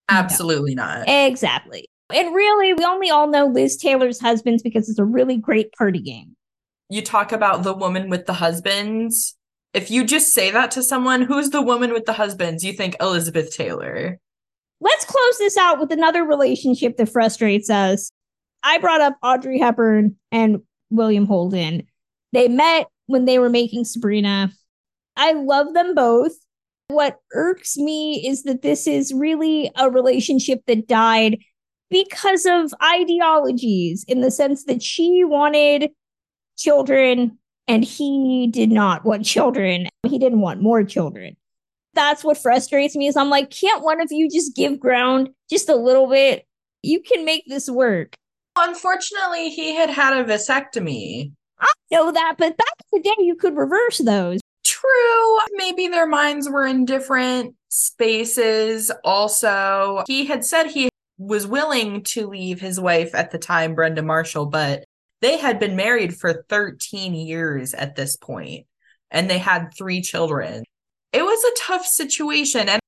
Absolutely 0.10 0.76
no. 0.76 0.84
not. 0.84 1.08
Exactly. 1.08 1.86
And 2.14 2.34
really, 2.34 2.74
we 2.74 2.84
only 2.84 3.10
all 3.12 3.28
know 3.28 3.46
Liz 3.46 3.78
Taylor's 3.78 4.20
husbands 4.20 4.64
because 4.64 4.90
it's 4.90 5.00
a 5.00 5.06
really 5.06 5.38
great 5.38 5.72
party 5.74 6.00
game. 6.00 6.36
You 6.90 7.02
talk 7.02 7.32
about 7.32 7.64
the 7.64 7.74
woman 7.74 8.10
with 8.10 8.26
the 8.26 8.34
husbands 8.34 9.38
if 9.74 9.92
you 9.92 10.04
just 10.04 10.34
say 10.34 10.52
that 10.52 10.72
to 10.72 10.84
someone, 10.84 11.22
who's 11.22 11.52
the 11.52 11.62
woman 11.62 11.94
with 11.94 12.06
the 12.06 12.14
husbands? 12.14 12.64
You 12.64 12.74
think 12.74 12.96
Elizabeth 13.00 13.56
Taylor. 13.56 14.20
Let's 14.82 15.06
close 15.06 15.38
this 15.38 15.58
out 15.58 15.80
with 15.80 15.92
another 15.92 16.24
relationship 16.24 16.98
that 16.98 17.10
frustrates 17.10 17.70
us. 17.70 18.12
I 18.64 18.80
brought 18.80 19.02
up 19.02 19.18
Audrey 19.22 19.60
Hepburn 19.60 20.16
and 20.32 20.62
William 20.90 21.26
Holden. 21.26 21.84
They 22.34 22.48
met 22.48 22.88
when 23.06 23.26
they 23.26 23.40
were 23.40 23.50
making 23.50 23.86
Sabrina. 23.86 24.52
I 25.16 25.34
love 25.34 25.74
them 25.74 25.96
both. 25.96 26.34
What 26.88 27.18
irks 27.34 27.78
me 27.78 28.28
is 28.28 28.44
that 28.44 28.62
this 28.62 28.88
is 28.88 29.14
really 29.14 29.72
a 29.76 29.90
relationship 29.90 30.62
that 30.66 30.88
died 30.88 31.38
because 31.92 32.46
of 32.46 32.74
ideologies 32.84 34.04
in 34.08 34.22
the 34.22 34.32
sense 34.32 34.64
that 34.66 34.82
she 34.82 35.24
wanted 35.24 35.92
children 36.60 37.38
and 37.68 37.84
he 37.84 38.48
did 38.52 38.72
not 38.72 39.06
want 39.06 39.26
children. 39.26 39.88
He 40.08 40.20
didn't 40.20 40.42
want 40.42 40.62
more 40.62 40.84
children. 40.84 41.38
That's 41.94 42.24
what 42.24 42.38
frustrates 42.38 42.96
me 42.96 43.08
is 43.08 43.18
I'm 43.18 43.30
like, 43.30 43.50
can't 43.50 43.84
one 43.84 44.02
of 44.02 44.12
you 44.12 44.30
just 44.30 44.56
give 44.56 44.80
ground 44.80 45.30
just 45.50 45.70
a 45.70 45.76
little 45.76 46.08
bit? 46.08 46.46
You 46.84 47.02
can 47.02 47.26
make 47.26 47.44
this 47.48 47.70
work. 47.70 48.16
Unfortunately, 48.56 49.50
he 49.50 49.76
had 49.76 49.90
had 49.90 50.14
a 50.14 50.24
vasectomy. 50.24 51.32
I 51.60 51.72
know 51.92 52.12
that, 52.12 52.36
but 52.38 52.58
back 52.58 52.74
in 52.92 53.02
the 53.02 53.10
day, 53.10 53.16
you 53.20 53.36
could 53.36 53.56
reverse 53.56 54.00
those. 54.00 54.40
True. 54.64 55.38
Maybe 55.54 55.88
their 55.88 56.08
minds 56.08 56.50
were 56.50 56.66
in 56.66 56.86
different 56.86 57.56
spaces. 57.70 58.92
Also, 59.04 60.04
he 60.08 60.26
had 60.26 60.46
said 60.46 60.68
he 60.68 60.90
was 61.18 61.46
willing 61.46 62.04
to 62.04 62.28
leave 62.28 62.62
his 62.62 62.80
wife 62.80 63.14
at 63.14 63.32
the 63.32 63.38
time, 63.38 63.76
Brenda 63.76 64.02
Marshall, 64.02 64.46
but 64.46 64.86
they 65.22 65.38
had 65.38 65.60
been 65.60 65.76
married 65.76 66.16
for 66.16 66.46
13 66.50 67.14
years 67.14 67.74
at 67.74 67.96
this 67.96 68.16
point 68.16 68.66
and 69.12 69.30
they 69.30 69.38
had 69.38 69.74
three 69.78 70.02
children. 70.02 70.64
It 71.12 71.24
was 71.24 71.44
a 71.44 71.60
tough 71.62 71.86
situation. 71.86 72.70
And 72.70 72.80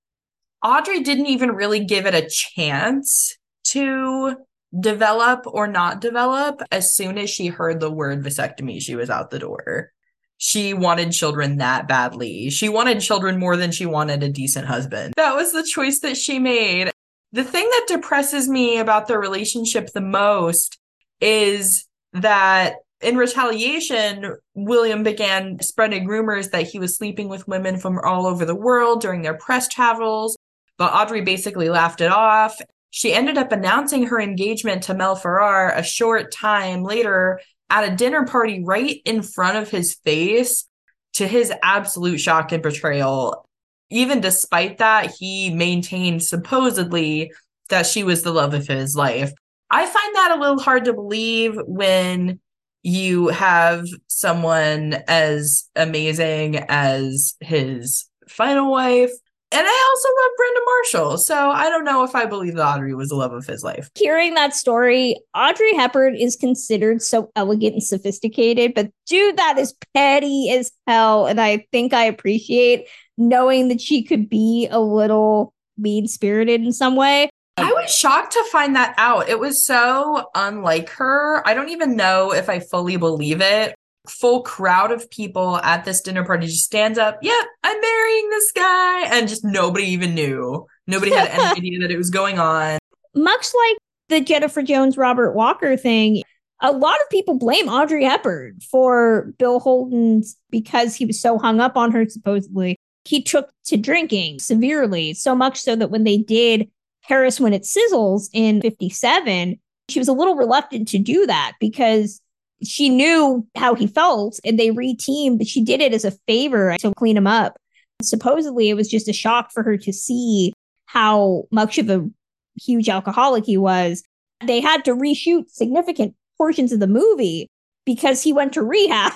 Audrey 0.64 1.02
didn't 1.02 1.26
even 1.28 1.52
really 1.52 1.84
give 1.84 2.06
it 2.06 2.14
a 2.14 2.30
chance 2.30 3.38
to 3.66 4.36
develop 4.80 5.46
or 5.48 5.68
not 5.68 6.02
develop. 6.02 6.62
As 6.72 6.94
soon 6.94 7.18
as 7.18 7.30
she 7.30 7.48
heard 7.48 7.80
the 7.80 7.92
word 7.92 8.24
vasectomy, 8.24 8.82
she 8.82 8.96
was 8.96 9.10
out 9.10 9.32
the 9.32 9.40
door. 9.40 9.92
She 10.38 10.74
wanted 10.74 11.12
children 11.12 11.58
that 11.58 11.88
badly. 11.88 12.50
She 12.50 12.70
wanted 12.70 13.00
children 13.00 13.40
more 13.40 13.58
than 13.58 13.72
she 13.72 13.86
wanted 13.86 14.24
a 14.24 14.30
decent 14.30 14.68
husband. 14.68 15.14
That 15.18 15.36
was 15.36 15.52
the 15.52 15.64
choice 15.64 16.00
that 16.00 16.18
she 16.18 16.40
made. 16.40 16.92
The 17.32 17.44
thing 17.44 17.64
that 17.64 17.86
depresses 17.88 18.50
me 18.50 18.78
about 18.78 19.08
their 19.08 19.20
relationship 19.20 19.92
the 19.94 20.02
most 20.02 20.80
is 21.20 21.88
that 22.14 22.76
in 23.02 23.18
retaliation, 23.18 24.36
William 24.54 25.04
began 25.04 25.60
spreading 25.60 26.06
rumors 26.06 26.50
that 26.50 26.68
he 26.68 26.78
was 26.80 26.96
sleeping 26.96 27.30
with 27.30 27.48
women 27.48 27.78
from 27.78 28.00
all 28.00 28.28
over 28.28 28.46
the 28.46 28.56
world 28.56 29.02
during 29.02 29.22
their 29.22 29.38
press 29.38 29.68
travels. 29.68 30.38
But 30.78 30.94
Audrey 30.94 31.22
basically 31.22 31.70
laughed 31.70 32.02
it 32.02 32.12
off. 32.12 32.58
She 32.92 33.14
ended 33.14 33.38
up 33.38 33.52
announcing 33.52 34.08
her 34.08 34.20
engagement 34.20 34.84
to 34.84 34.94
Mel 34.94 35.16
Ferrer 35.16 35.70
a 35.70 35.84
short 35.84 36.32
time 36.32 36.84
later 36.84 37.40
at 37.70 37.92
a 37.92 37.96
dinner 37.96 38.26
party 38.26 38.64
right 38.64 39.02
in 39.06 39.22
front 39.22 39.58
of 39.58 39.70
his 39.70 39.96
face 40.04 40.68
to 41.14 41.28
his 41.28 41.52
absolute 41.64 42.20
shock 42.20 42.52
and 42.52 42.62
betrayal. 42.62 43.46
Even 43.90 44.22
despite 44.22 44.78
that, 44.78 45.14
he 45.18 45.50
maintained 45.54 46.24
supposedly 46.24 47.32
that 47.70 47.86
she 47.86 48.04
was 48.04 48.24
the 48.24 48.32
love 48.32 48.54
of 48.54 48.68
his 48.68 48.96
life. 48.96 49.32
I 49.72 49.86
find 49.86 50.16
that 50.16 50.36
a 50.36 50.40
little 50.40 50.60
hard 50.60 50.86
to 50.86 50.94
believe 50.94 51.58
when 51.66 52.40
you 52.84 53.30
have 53.30 53.86
someone 54.08 54.98
as 55.08 55.70
amazing 55.76 56.58
as 56.68 57.36
his 57.40 58.06
final 58.28 58.70
wife. 58.70 59.12
And 59.54 59.66
I 59.68 59.90
also 59.90 60.08
love 60.22 60.32
Brenda 60.38 60.62
Marshall. 60.66 61.18
So 61.18 61.52
I 61.52 61.70
don't 61.70 61.84
know 61.84 62.04
if 62.04 62.16
I 62.16 62.26
believe 62.26 62.56
that 62.56 62.66
Audrey 62.66 62.96
was 62.96 63.10
the 63.10 63.16
love 63.16 63.34
of 63.34 63.46
his 63.46 63.64
life. 63.64 63.90
Hearing 63.96 64.34
that 64.36 64.56
story, 64.56 65.18
Audrey 65.36 65.74
Hepburn 65.74 66.16
is 66.16 66.38
considered 66.38 67.02
so 67.02 67.32
elegant 67.36 67.74
and 67.74 67.84
sophisticated, 67.84 68.74
but 68.74 68.92
dude, 69.08 69.38
that 69.38 69.58
is 69.58 69.76
petty 69.94 70.52
as 70.52 70.72
hell. 70.88 71.28
And 71.28 71.40
I 71.40 71.66
think 71.72 71.94
I 71.94 72.06
appreciate 72.06 72.88
knowing 73.18 73.68
that 73.68 73.82
she 73.82 74.04
could 74.04 74.30
be 74.30 74.68
a 74.72 74.80
little 74.80 75.54
mean 75.78 76.08
spirited 76.08 76.62
in 76.62 76.72
some 76.72 76.96
way. 76.96 77.30
I 77.72 77.82
was 77.84 77.96
shocked 77.96 78.34
to 78.34 78.44
find 78.52 78.76
that 78.76 78.94
out. 78.98 79.30
It 79.30 79.40
was 79.40 79.64
so 79.64 80.26
unlike 80.36 80.90
her. 80.90 81.48
I 81.48 81.54
don't 81.54 81.70
even 81.70 81.96
know 81.96 82.34
if 82.34 82.50
I 82.50 82.60
fully 82.60 82.98
believe 82.98 83.40
it. 83.42 83.76
Full 84.10 84.42
crowd 84.42 84.92
of 84.92 85.10
people 85.10 85.58
at 85.58 85.86
this 85.86 86.02
dinner 86.02 86.26
party 86.26 86.48
just 86.48 86.66
stands 86.66 86.98
up. 86.98 87.20
Yep, 87.22 87.46
I'm 87.64 87.80
marrying 87.80 88.30
this 88.30 88.52
guy. 88.52 89.06
And 89.16 89.28
just 89.28 89.46
nobody 89.46 89.86
even 89.86 90.14
knew. 90.14 90.66
Nobody 90.86 91.14
had 91.14 91.30
any 91.30 91.44
idea 91.58 91.80
that 91.80 91.92
it 91.92 91.98
was 91.98 92.10
going 92.10 92.40
on. 92.40 92.80
Much 93.16 93.48
like 93.54 93.78
the 94.10 94.20
Jennifer 94.20 94.64
Jones 94.64 94.98
Robert 94.98 95.34
Walker 95.34 95.78
thing, 95.78 96.24
a 96.60 96.72
lot 96.74 97.00
of 97.02 97.10
people 97.10 97.36
blame 97.36 97.70
Audrey 97.70 98.04
Hepburn 98.04 98.60
for 98.60 99.34
Bill 99.38 99.60
Holden's 99.62 100.36
because 100.50 100.96
he 100.96 101.06
was 101.06 101.22
so 101.22 101.38
hung 101.38 101.62
up 101.62 101.78
on 101.78 101.92
her, 101.92 102.08
supposedly. 102.10 102.78
He 103.06 103.24
took 103.24 103.50
to 103.66 103.78
drinking 103.78 104.40
severely, 104.40 105.14
so 105.14 105.36
much 105.36 105.60
so 105.62 105.76
that 105.76 105.90
when 105.90 106.04
they 106.04 106.18
did 106.18 106.70
Paris 107.12 107.42
When 107.42 107.52
It 107.52 107.64
Sizzles 107.64 108.30
in 108.32 108.62
57, 108.62 109.60
she 109.90 110.00
was 110.00 110.08
a 110.08 110.14
little 110.14 110.38
reluctant 110.38 110.88
to 110.88 110.98
do 110.98 111.26
that 111.26 111.56
because 111.60 112.22
she 112.64 112.88
knew 112.88 113.46
how 113.54 113.76
he 113.76 113.86
felt 113.86 114.40
and 114.46 114.58
they 114.58 114.70
reteamed, 114.70 115.38
but 115.38 115.48
she 115.48 115.62
did 115.62 115.82
it 115.82 115.94
as 115.94 116.06
a 116.06 116.18
favor 116.26 116.78
to 116.80 116.94
clean 116.96 117.18
him 117.18 117.28
up. 117.28 117.58
Supposedly, 118.02 118.70
it 118.70 118.76
was 118.76 118.88
just 118.88 119.10
a 119.10 119.14
shock 119.14 119.52
for 119.52 119.62
her 119.62 119.76
to 119.76 119.92
see 119.92 120.54
how 120.86 121.44
much 121.52 121.78
of 121.78 121.90
a 121.90 122.10
huge 122.56 122.88
alcoholic 122.88 123.46
he 123.46 123.58
was. 123.58 124.04
They 124.46 124.62
had 124.62 124.86
to 124.86 124.96
reshoot 124.96 125.50
significant 125.50 126.16
portions 126.38 126.72
of 126.72 126.80
the 126.80 126.88
movie 126.88 127.50
because 127.86 128.24
he 128.24 128.32
went 128.32 128.54
to 128.54 128.64
rehab 128.64 129.12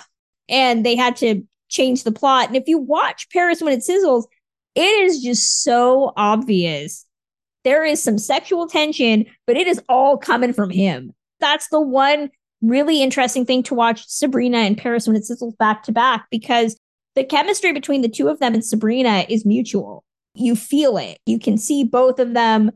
and 0.49 0.85
they 0.85 0.97
had 0.97 1.15
to 1.17 1.43
change 1.69 2.03
the 2.03 2.11
plot. 2.11 2.47
And 2.47 2.57
if 2.57 2.67
you 2.67 2.77
watch 2.77 3.29
Paris 3.31 3.61
When 3.61 3.71
It 3.71 3.85
Sizzles, 3.89 4.25
it 4.75 4.81
is 4.81 5.21
just 5.21 5.63
so 5.63 6.11
obvious 6.17 7.04
there 7.65 7.83
is 7.83 8.01
some 8.01 8.17
sexual 8.17 8.67
tension, 8.67 9.25
but 9.45 9.57
it 9.57 9.67
is 9.67 9.81
all 9.89 10.17
coming 10.17 10.53
from 10.53 10.69
him. 10.69 11.13
That's 11.41 11.67
the 11.67 11.81
one 11.81 12.29
really 12.61 13.03
interesting 13.03 13.45
thing 13.45 13.63
to 13.63 13.73
watch 13.73 14.07
Sabrina 14.07 14.59
and 14.59 14.77
Paris 14.77 15.07
when 15.07 15.17
it 15.17 15.23
sizzles 15.23 15.57
back 15.57 15.83
to 15.83 15.91
back 15.91 16.27
because 16.31 16.77
the 17.15 17.23
chemistry 17.23 17.73
between 17.73 18.01
the 18.01 18.09
two 18.09 18.29
of 18.29 18.39
them 18.39 18.53
and 18.53 18.63
Sabrina 18.63 19.25
is 19.27 19.45
mutual. 19.45 20.05
You 20.33 20.55
feel 20.55 20.97
it. 20.97 21.19
You 21.25 21.39
can 21.39 21.57
see 21.57 21.83
both 21.83 22.19
of 22.19 22.33
them 22.33 22.71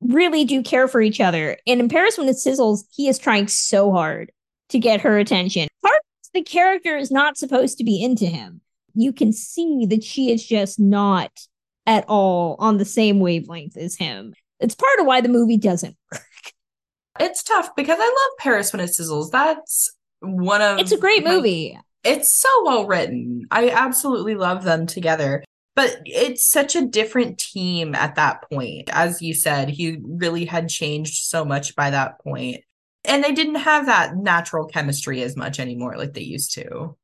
really 0.00 0.44
do 0.44 0.62
care 0.62 0.88
for 0.88 1.00
each 1.00 1.20
other. 1.20 1.58
And 1.66 1.80
in 1.80 1.88
Paris 1.88 2.16
when 2.16 2.28
it 2.28 2.36
sizzles, 2.36 2.84
he 2.90 3.08
is 3.08 3.18
trying 3.18 3.48
so 3.48 3.92
hard 3.92 4.32
to 4.70 4.78
get 4.78 5.00
her 5.00 5.18
attention. 5.18 5.68
Part 5.82 6.00
the 6.34 6.42
character 6.42 6.96
is 6.96 7.10
not 7.10 7.38
supposed 7.38 7.78
to 7.78 7.84
be 7.84 8.02
into 8.02 8.26
him. 8.26 8.60
You 8.94 9.12
can 9.12 9.32
see 9.32 9.86
that 9.86 10.04
she 10.04 10.30
is 10.30 10.46
just 10.46 10.78
not 10.78 11.32
at 11.88 12.04
all 12.06 12.54
on 12.58 12.76
the 12.76 12.84
same 12.84 13.18
wavelength 13.18 13.76
as 13.76 13.96
him. 13.96 14.34
It's 14.60 14.74
part 14.74 15.00
of 15.00 15.06
why 15.06 15.22
the 15.22 15.30
movie 15.30 15.56
doesn't 15.56 15.96
work. 16.12 16.22
It's 17.18 17.42
tough 17.42 17.74
because 17.74 17.98
I 17.98 18.04
love 18.04 18.38
Paris 18.38 18.72
when 18.72 18.80
it 18.80 18.90
sizzles. 18.90 19.30
That's 19.30 19.90
one 20.20 20.60
of 20.60 20.78
It's 20.78 20.92
a 20.92 20.98
great 20.98 21.24
my, 21.24 21.30
movie. 21.30 21.78
It's 22.04 22.30
so 22.30 22.48
well 22.64 22.86
written. 22.86 23.46
I 23.50 23.70
absolutely 23.70 24.34
love 24.34 24.62
them 24.62 24.86
together. 24.86 25.42
But 25.74 26.00
it's 26.04 26.44
such 26.44 26.76
a 26.76 26.86
different 26.86 27.38
team 27.38 27.94
at 27.94 28.16
that 28.16 28.42
point. 28.50 28.90
As 28.92 29.22
you 29.22 29.32
said, 29.32 29.68
he 29.68 29.98
really 30.02 30.44
had 30.44 30.68
changed 30.68 31.24
so 31.24 31.44
much 31.44 31.74
by 31.74 31.90
that 31.90 32.20
point. 32.20 32.62
And 33.04 33.24
they 33.24 33.32
didn't 33.32 33.54
have 33.56 33.86
that 33.86 34.16
natural 34.16 34.66
chemistry 34.66 35.22
as 35.22 35.36
much 35.36 35.58
anymore 35.60 35.96
like 35.96 36.14
they 36.14 36.22
used 36.22 36.52
to 36.54 36.96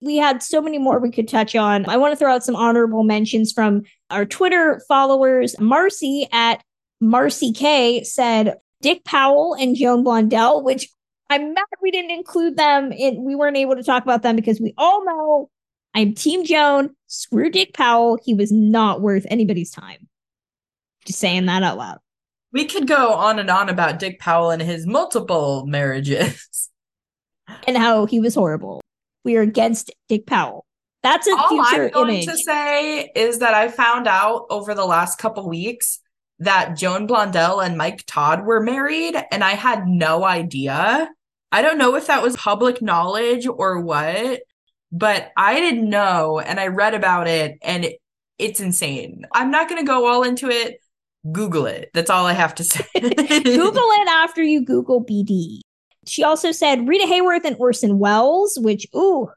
we 0.00 0.16
had 0.16 0.42
so 0.42 0.60
many 0.62 0.78
more 0.78 0.98
we 0.98 1.10
could 1.10 1.28
touch 1.28 1.54
on. 1.54 1.88
I 1.88 1.96
want 1.96 2.12
to 2.12 2.16
throw 2.16 2.32
out 2.32 2.44
some 2.44 2.56
honorable 2.56 3.02
mentions 3.02 3.52
from 3.52 3.82
our 4.08 4.24
Twitter 4.24 4.80
followers. 4.88 5.58
Marcy 5.60 6.26
at 6.32 6.62
Marcy 7.00 7.52
K 7.52 8.02
said 8.02 8.56
Dick 8.80 9.04
Powell 9.04 9.54
and 9.54 9.76
Joan 9.76 10.04
Blondell, 10.04 10.62
which 10.62 10.88
I'm 11.28 11.54
mad 11.54 11.64
we 11.82 11.90
didn't 11.90 12.10
include 12.10 12.56
them 12.56 12.92
in 12.92 13.24
we 13.24 13.34
weren't 13.34 13.56
able 13.56 13.76
to 13.76 13.82
talk 13.82 14.02
about 14.02 14.22
them 14.22 14.36
because 14.36 14.60
we 14.60 14.74
all 14.78 15.04
know 15.04 15.50
I'm 15.94 16.14
Team 16.14 16.44
Joan. 16.44 16.96
Screw 17.06 17.50
Dick 17.50 17.74
Powell. 17.74 18.18
He 18.24 18.34
was 18.34 18.50
not 18.50 19.00
worth 19.00 19.26
anybody's 19.28 19.70
time. 19.70 20.08
Just 21.04 21.18
saying 21.18 21.46
that 21.46 21.62
out 21.62 21.76
loud. 21.76 21.98
We 22.52 22.64
could 22.64 22.88
go 22.88 23.12
on 23.14 23.38
and 23.38 23.50
on 23.50 23.68
about 23.68 23.98
Dick 23.98 24.18
Powell 24.18 24.50
and 24.50 24.62
his 24.62 24.86
multiple 24.86 25.66
marriages. 25.66 26.70
and 27.66 27.76
how 27.76 28.06
he 28.06 28.18
was 28.18 28.34
horrible 28.34 28.80
we 29.24 29.36
are 29.36 29.42
against 29.42 29.92
Dick 30.08 30.26
Powell. 30.26 30.66
That's 31.02 31.26
a 31.26 31.36
All 31.36 31.48
future 31.48 31.86
I'm 31.86 31.90
going 31.90 32.14
image. 32.16 32.26
to 32.26 32.36
say 32.36 33.10
is 33.14 33.38
that 33.38 33.54
I 33.54 33.68
found 33.68 34.06
out 34.06 34.46
over 34.50 34.74
the 34.74 34.84
last 34.84 35.18
couple 35.18 35.48
weeks 35.48 35.98
that 36.40 36.76
Joan 36.76 37.06
Blondell 37.06 37.64
and 37.64 37.76
Mike 37.76 38.04
Todd 38.06 38.44
were 38.44 38.60
married, 38.60 39.14
and 39.30 39.42
I 39.44 39.52
had 39.52 39.86
no 39.86 40.24
idea. 40.24 41.08
I 41.52 41.62
don't 41.62 41.78
know 41.78 41.96
if 41.96 42.06
that 42.06 42.22
was 42.22 42.36
public 42.36 42.80
knowledge 42.80 43.46
or 43.46 43.80
what, 43.80 44.40
but 44.92 45.30
I 45.36 45.60
didn't 45.60 45.88
know, 45.88 46.38
and 46.38 46.58
I 46.60 46.68
read 46.68 46.94
about 46.94 47.28
it, 47.28 47.58
and 47.62 47.84
it, 47.84 47.96
it's 48.38 48.60
insane. 48.60 49.26
I'm 49.32 49.50
not 49.50 49.68
going 49.68 49.80
to 49.80 49.86
go 49.86 50.06
all 50.06 50.22
into 50.22 50.48
it, 50.48 50.80
Google 51.30 51.66
it. 51.66 51.90
That's 51.92 52.10
all 52.10 52.26
I 52.26 52.32
have 52.32 52.54
to 52.56 52.64
say. 52.64 52.84
Google 52.94 53.10
it 53.74 54.08
after 54.08 54.42
you 54.42 54.64
Google 54.64 55.04
BD. 55.04 55.60
She 56.06 56.24
also 56.24 56.52
said 56.52 56.88
Rita 56.88 57.06
Hayworth 57.06 57.44
and 57.44 57.56
Orson 57.58 57.98
Welles, 57.98 58.58
which, 58.60 58.86
ooh, 58.94 59.30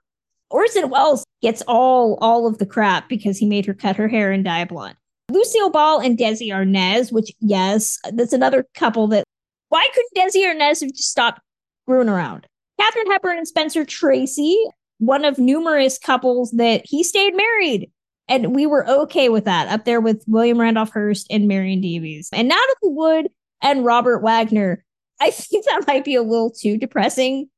Orson 0.49 0.89
Welles 0.89 1.25
gets 1.41 1.61
all 1.67 2.17
all 2.21 2.47
of 2.47 2.57
the 2.57 2.65
crap 2.65 3.09
because 3.09 3.37
he 3.37 3.45
made 3.45 3.65
her 3.65 3.73
cut 3.73 3.95
her 3.95 4.07
hair 4.07 4.31
and 4.31 4.43
dye 4.43 4.65
blonde. 4.65 4.95
Lucille 5.31 5.69
Ball 5.69 5.99
and 5.99 6.17
Desi 6.17 6.49
Arnaz, 6.49 7.11
which, 7.11 7.31
yes, 7.39 7.97
that's 8.13 8.33
another 8.33 8.65
couple 8.75 9.07
that. 9.07 9.23
Why 9.69 9.87
couldn't 9.93 10.13
Desi 10.15 10.43
Arnaz 10.45 10.81
have 10.81 10.91
just 10.91 11.09
stopped 11.09 11.41
screwing 11.85 12.09
around? 12.09 12.45
Katharine 12.79 13.11
Hepburn 13.11 13.37
and 13.37 13.47
Spencer 13.47 13.85
Tracy, 13.85 14.57
one 14.99 15.25
of 15.25 15.39
numerous 15.39 15.97
couples 15.97 16.51
that 16.51 16.81
he 16.85 17.03
stayed 17.03 17.35
married. 17.35 17.89
And 18.27 18.55
we 18.55 18.65
were 18.65 18.87
okay 18.87 19.29
with 19.29 19.45
that, 19.45 19.67
up 19.67 19.85
there 19.85 19.99
with 19.99 20.23
William 20.27 20.59
Randolph 20.59 20.91
Hearst 20.91 21.27
and 21.29 21.47
Marion 21.47 21.81
Davies. 21.81 22.29
And 22.31 22.47
Natalie 22.47 22.75
Wood 22.83 23.27
and 23.61 23.85
Robert 23.85 24.19
Wagner. 24.19 24.83
I 25.21 25.31
think 25.31 25.65
that 25.65 25.85
might 25.87 26.05
be 26.05 26.15
a 26.15 26.23
little 26.23 26.51
too 26.51 26.77
depressing 26.77 27.49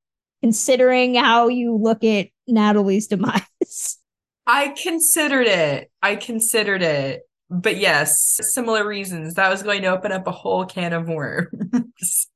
considering 0.41 1.15
how 1.15 1.47
you 1.47 1.75
look 1.75 2.03
at 2.03 2.27
Natalie's 2.47 3.07
demise. 3.07 3.97
I 4.47 4.69
considered 4.69 5.47
it. 5.47 5.91
I 6.01 6.15
considered 6.15 6.83
it. 6.83 7.23
But 7.49 7.77
yes, 7.77 8.39
similar 8.41 8.87
reasons. 8.87 9.35
That 9.35 9.49
was 9.49 9.63
going 9.63 9.81
to 9.83 9.87
open 9.87 10.11
up 10.11 10.27
a 10.27 10.31
whole 10.31 10.65
can 10.65 10.93
of 10.93 11.07
worms. 11.07 12.27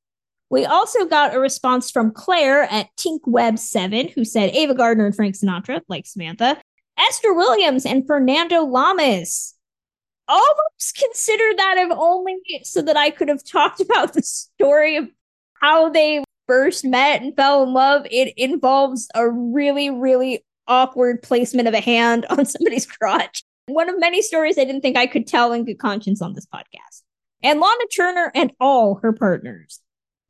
We 0.52 0.66
also 0.66 1.06
got 1.06 1.36
a 1.36 1.40
response 1.40 1.92
from 1.92 2.12
Claire 2.12 2.64
at 2.64 2.88
TinkWeb7, 2.98 4.12
who 4.12 4.26
said 4.26 4.50
Ava 4.56 4.74
Gardner 4.74 5.06
and 5.06 5.16
Frank 5.16 5.36
Sinatra, 5.36 5.82
like 5.88 6.08
Samantha, 6.08 6.60
Esther 6.98 7.34
Williams 7.34 7.86
and 7.86 8.06
Fernando 8.08 8.64
Lamas. 8.64 9.54
Almost 10.30 10.96
consider 10.96 11.44
that 11.58 11.76
if 11.80 11.92
only 11.92 12.38
so 12.64 12.82
that 12.84 12.96
I 12.96 13.10
could 13.10 13.28
have 13.28 13.44
talked 13.44 13.82
about 13.82 14.14
the 14.14 14.22
story 14.22 14.96
of 14.96 15.10
how 15.60 15.90
they 15.90 16.24
first 16.50 16.84
met 16.84 17.22
and 17.22 17.36
fell 17.36 17.62
in 17.62 17.74
love. 17.74 18.08
It 18.10 18.34
involves 18.36 19.08
a 19.14 19.30
really, 19.30 19.92
really 19.92 20.44
awkward 20.68 21.22
placement 21.22 21.68
of 21.68 21.76
a 21.76 21.80
hand 21.80 22.26
on 22.30 22.46
somebody's 22.46 22.88
crotch. 22.88 23.44
One 23.68 23.88
of 23.88 24.00
many 24.00 24.24
stories 24.24 24.58
I 24.58 24.66
didn't 24.66 24.82
think 24.82 24.98
I 24.98 25.06
could 25.06 25.28
tell 25.28 25.52
in 25.54 25.64
good 25.64 25.78
conscience 25.78 26.24
on 26.24 26.34
this 26.34 26.48
podcast. 26.48 27.04
And 27.44 27.60
Lana 27.60 27.86
Turner 27.96 28.32
and 28.34 28.52
all 28.60 28.96
her 29.04 29.14
partners. 29.14 29.80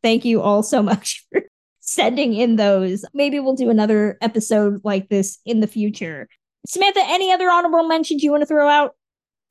Thank 0.04 0.26
you 0.26 0.42
all 0.42 0.62
so 0.62 0.84
much 0.84 1.26
for 1.32 1.44
sending 1.80 2.34
in 2.34 2.58
those. 2.58 3.06
Maybe 3.14 3.40
we'll 3.40 3.56
do 3.56 3.70
another 3.70 4.18
episode 4.22 4.82
like 4.84 5.08
this 5.08 5.40
in 5.46 5.62
the 5.62 5.68
future. 5.68 6.28
Samantha, 6.68 7.02
any 7.06 7.32
other 7.32 7.50
honorable 7.50 7.88
mentions 7.88 8.24
you 8.24 8.32
want 8.32 8.42
to 8.42 8.48
throw 8.48 8.68
out? 8.68 8.96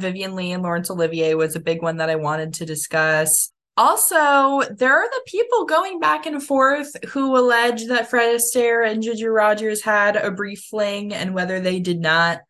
Vivien 0.00 0.36
Leigh 0.36 0.52
and 0.52 0.62
Laurence 0.62 0.90
Olivier 0.90 1.34
was 1.34 1.56
a 1.56 1.60
big 1.60 1.82
one 1.82 1.96
that 1.96 2.10
I 2.10 2.16
wanted 2.16 2.54
to 2.54 2.66
discuss. 2.66 3.52
Also, 3.76 4.62
there 4.70 4.96
are 4.96 5.08
the 5.08 5.22
people 5.26 5.64
going 5.64 5.98
back 5.98 6.26
and 6.26 6.42
forth 6.42 6.94
who 7.10 7.36
allege 7.36 7.86
that 7.86 8.08
Fred 8.08 8.36
Astaire 8.36 8.88
and 8.88 9.02
Ginger 9.02 9.32
Rogers 9.32 9.82
had 9.82 10.16
a 10.16 10.30
brief 10.30 10.60
fling 10.70 11.12
and 11.12 11.34
whether 11.34 11.60
they 11.60 11.80
did 11.80 12.00
not. 12.00 12.40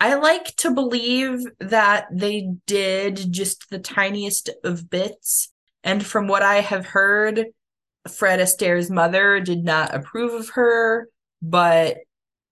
I 0.00 0.14
like 0.14 0.54
to 0.56 0.70
believe 0.70 1.40
that 1.58 2.06
they 2.12 2.48
did 2.66 3.32
just 3.32 3.70
the 3.70 3.80
tiniest 3.80 4.50
of 4.62 4.88
bits. 4.88 5.52
And 5.82 6.04
from 6.04 6.28
what 6.28 6.42
I 6.42 6.60
have 6.60 6.86
heard, 6.86 7.46
Fred 8.08 8.38
Astaire's 8.38 8.90
mother 8.90 9.40
did 9.40 9.64
not 9.64 9.94
approve 9.94 10.32
of 10.32 10.50
her, 10.50 11.08
but 11.42 11.98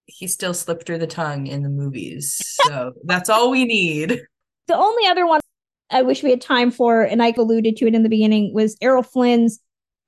he 0.06 0.26
still 0.26 0.54
slipped 0.54 0.88
her 0.88 0.98
the 0.98 1.06
tongue 1.06 1.46
in 1.46 1.62
the 1.62 1.68
movies. 1.68 2.40
So 2.64 2.92
that's 3.04 3.28
all 3.28 3.50
we 3.50 3.64
need. 3.64 4.22
The 4.68 4.76
only 4.76 5.06
other 5.06 5.26
one 5.26 5.40
I 5.90 6.02
wish 6.02 6.22
we 6.22 6.30
had 6.30 6.40
time 6.40 6.70
for, 6.70 7.02
and 7.02 7.22
I 7.22 7.32
alluded 7.36 7.76
to 7.76 7.86
it 7.86 7.94
in 7.94 8.02
the 8.02 8.08
beginning, 8.08 8.52
was 8.52 8.76
Errol 8.82 9.02
Flynn's, 9.02 9.60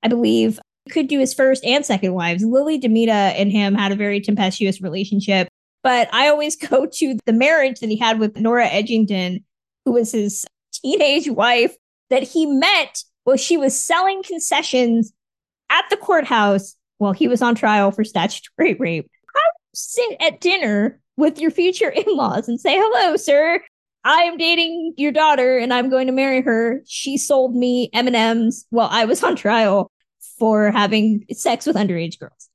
I 0.03 0.09
believe, 0.09 0.59
could 0.89 1.07
do 1.07 1.19
his 1.19 1.33
first 1.33 1.63
and 1.63 1.85
second 1.85 2.13
wives. 2.13 2.43
Lili 2.43 2.79
Damita 2.79 3.09
and 3.09 3.51
him 3.51 3.75
had 3.75 3.91
a 3.91 3.95
very 3.95 4.19
tempestuous 4.19 4.81
relationship. 4.81 5.47
But 5.83 6.13
I 6.13 6.27
always 6.27 6.55
go 6.69 6.85
to 6.85 7.17
the 7.25 7.33
marriage 7.33 7.79
that 7.79 7.89
he 7.89 7.97
had 7.97 8.19
with 8.19 8.37
Nora 8.37 8.67
Eddington, 8.67 9.43
who 9.85 9.93
was 9.93 10.11
his 10.11 10.45
teenage 10.73 11.29
wife 11.29 11.75
that 12.09 12.23
he 12.23 12.45
met 12.45 13.03
while 13.23 13.37
she 13.37 13.57
was 13.57 13.79
selling 13.79 14.23
concessions 14.23 15.13
at 15.69 15.85
the 15.89 15.97
courthouse 15.97 16.75
while 16.97 17.13
he 17.13 17.27
was 17.27 17.41
on 17.41 17.55
trial 17.55 17.91
for 17.91 18.03
statutory 18.03 18.73
rape. 18.73 19.09
How 19.33 19.41
sit 19.73 20.17
at 20.19 20.41
dinner 20.41 20.99
with 21.15 21.39
your 21.39 21.51
future 21.51 21.89
in 21.89 22.05
laws 22.07 22.47
and 22.47 22.59
say, 22.59 22.75
hello, 22.77 23.15
sir? 23.15 23.61
I 24.03 24.21
am 24.23 24.37
dating 24.37 24.93
your 24.97 25.11
daughter 25.11 25.57
and 25.57 25.73
I'm 25.73 25.89
going 25.89 26.07
to 26.07 26.13
marry 26.13 26.41
her. 26.41 26.81
She 26.87 27.17
sold 27.17 27.55
me 27.55 27.89
M&Ms 27.93 28.65
while 28.69 28.87
I 28.89 29.05
was 29.05 29.23
on 29.23 29.35
trial 29.35 29.91
for 30.37 30.71
having 30.71 31.25
sex 31.31 31.65
with 31.65 31.75
underage 31.75 32.19
girls. 32.19 32.49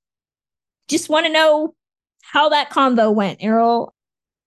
Just 0.89 1.09
want 1.09 1.27
to 1.27 1.33
know 1.33 1.75
how 2.23 2.49
that 2.49 2.71
convo 2.71 3.15
went, 3.15 3.43
Errol. 3.43 3.95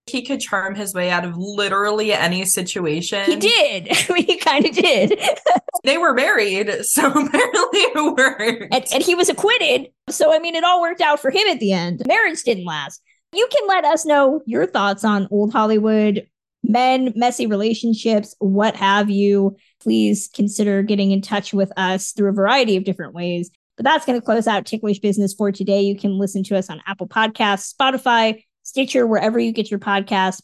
He 0.06 0.22
could 0.22 0.40
charm 0.40 0.74
his 0.74 0.94
way 0.94 1.10
out 1.10 1.24
of 1.24 1.36
literally 1.36 2.12
any 2.12 2.44
situation. 2.46 3.24
He 3.26 3.36
did. 3.36 3.88
I 3.90 4.12
mean, 4.12 4.24
he 4.24 4.36
kind 4.38 4.64
of 4.64 4.72
did. 4.72 5.20
they 5.84 5.98
were 5.98 6.14
married, 6.14 6.84
so 6.84 7.06
apparently 7.08 7.80
it 7.80 8.16
worked. 8.16 8.74
And, 8.74 8.84
and 8.92 9.02
he 9.02 9.14
was 9.14 9.28
acquitted. 9.28 9.88
So, 10.08 10.34
I 10.34 10.38
mean, 10.38 10.54
it 10.54 10.64
all 10.64 10.80
worked 10.80 11.00
out 11.00 11.20
for 11.20 11.30
him 11.30 11.46
at 11.48 11.60
the 11.60 11.72
end. 11.72 12.02
Marriage 12.06 12.42
didn't 12.42 12.64
last. 12.64 13.02
You 13.32 13.46
can 13.52 13.68
let 13.68 13.84
us 13.84 14.06
know 14.06 14.40
your 14.46 14.66
thoughts 14.66 15.04
on 15.04 15.28
old 15.30 15.52
Hollywood 15.52 16.26
men, 16.62 17.12
messy 17.14 17.46
relationships, 17.46 18.34
what 18.38 18.76
have 18.76 19.10
you, 19.10 19.56
please 19.80 20.28
consider 20.34 20.82
getting 20.82 21.10
in 21.10 21.22
touch 21.22 21.52
with 21.52 21.72
us 21.76 22.12
through 22.12 22.28
a 22.28 22.32
variety 22.32 22.76
of 22.76 22.84
different 22.84 23.14
ways. 23.14 23.50
But 23.76 23.84
that's 23.84 24.04
going 24.04 24.20
to 24.20 24.24
close 24.24 24.46
out 24.46 24.66
Ticklish 24.66 24.98
Business 24.98 25.34
for 25.34 25.52
today. 25.52 25.82
You 25.82 25.96
can 25.96 26.18
listen 26.18 26.42
to 26.44 26.56
us 26.56 26.68
on 26.68 26.82
Apple 26.86 27.06
Podcasts, 27.06 27.72
Spotify, 27.72 28.42
Stitcher, 28.64 29.06
wherever 29.06 29.38
you 29.38 29.52
get 29.52 29.70
your 29.70 29.80
podcasts. 29.80 30.42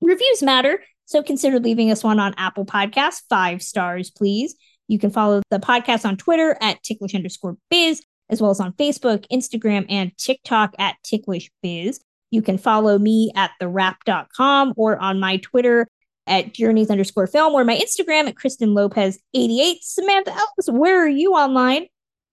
Reviews 0.00 0.42
matter, 0.42 0.82
so 1.06 1.22
consider 1.22 1.58
leaving 1.58 1.90
us 1.90 2.04
one 2.04 2.20
on 2.20 2.34
Apple 2.36 2.66
Podcasts. 2.66 3.22
Five 3.28 3.62
stars, 3.62 4.10
please. 4.10 4.54
You 4.86 4.98
can 4.98 5.10
follow 5.10 5.42
the 5.50 5.58
podcast 5.58 6.04
on 6.04 6.16
Twitter 6.16 6.56
at 6.60 6.82
ticklish 6.82 7.14
underscore 7.14 7.56
biz, 7.70 8.02
as 8.30 8.40
well 8.40 8.50
as 8.50 8.60
on 8.60 8.74
Facebook, 8.74 9.24
Instagram, 9.32 9.86
and 9.88 10.16
TikTok 10.16 10.74
at 10.78 10.96
ticklish 11.02 11.50
biz. 11.62 12.00
You 12.30 12.42
can 12.42 12.58
follow 12.58 12.98
me 12.98 13.32
at 13.34 13.52
thewrap.com 13.60 14.74
or 14.76 14.98
on 14.98 15.18
my 15.20 15.38
Twitter 15.38 15.88
at 16.26 16.52
journeys 16.52 16.90
underscore 16.90 17.26
film 17.26 17.54
or 17.54 17.64
my 17.64 17.74
Instagram 17.76 18.28
at 18.28 18.36
Kristen 18.36 18.74
Lopez 18.74 19.18
88. 19.34 19.82
Samantha 19.82 20.32
Ellis, 20.32 20.68
where 20.68 21.02
are 21.02 21.08
you 21.08 21.32
online? 21.32 21.86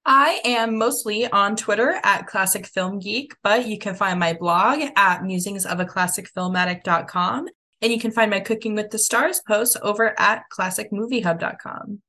I 0.06 0.42
am 0.46 0.78
mostly 0.78 1.28
on 1.28 1.56
Twitter 1.56 2.00
at 2.04 2.28
Classic 2.28 2.68
Film 2.68 3.00
Geek, 3.00 3.34
but 3.42 3.68
you 3.68 3.80
can 3.80 3.96
find 3.96 4.20
my 4.20 4.34
blog 4.34 4.82
at 4.96 5.22
musingsofaClassicFilmaddict.com. 5.22 7.48
And 7.82 7.92
you 7.92 8.00
can 8.00 8.12
find 8.12 8.32
my 8.32 8.40
Cooking 8.40 8.76
with 8.76 8.92
the 8.92 9.00
Stars 9.00 9.42
post 9.48 9.78
over 9.82 10.14
at 10.20 10.44
classicmoviehub.com. 10.52 12.02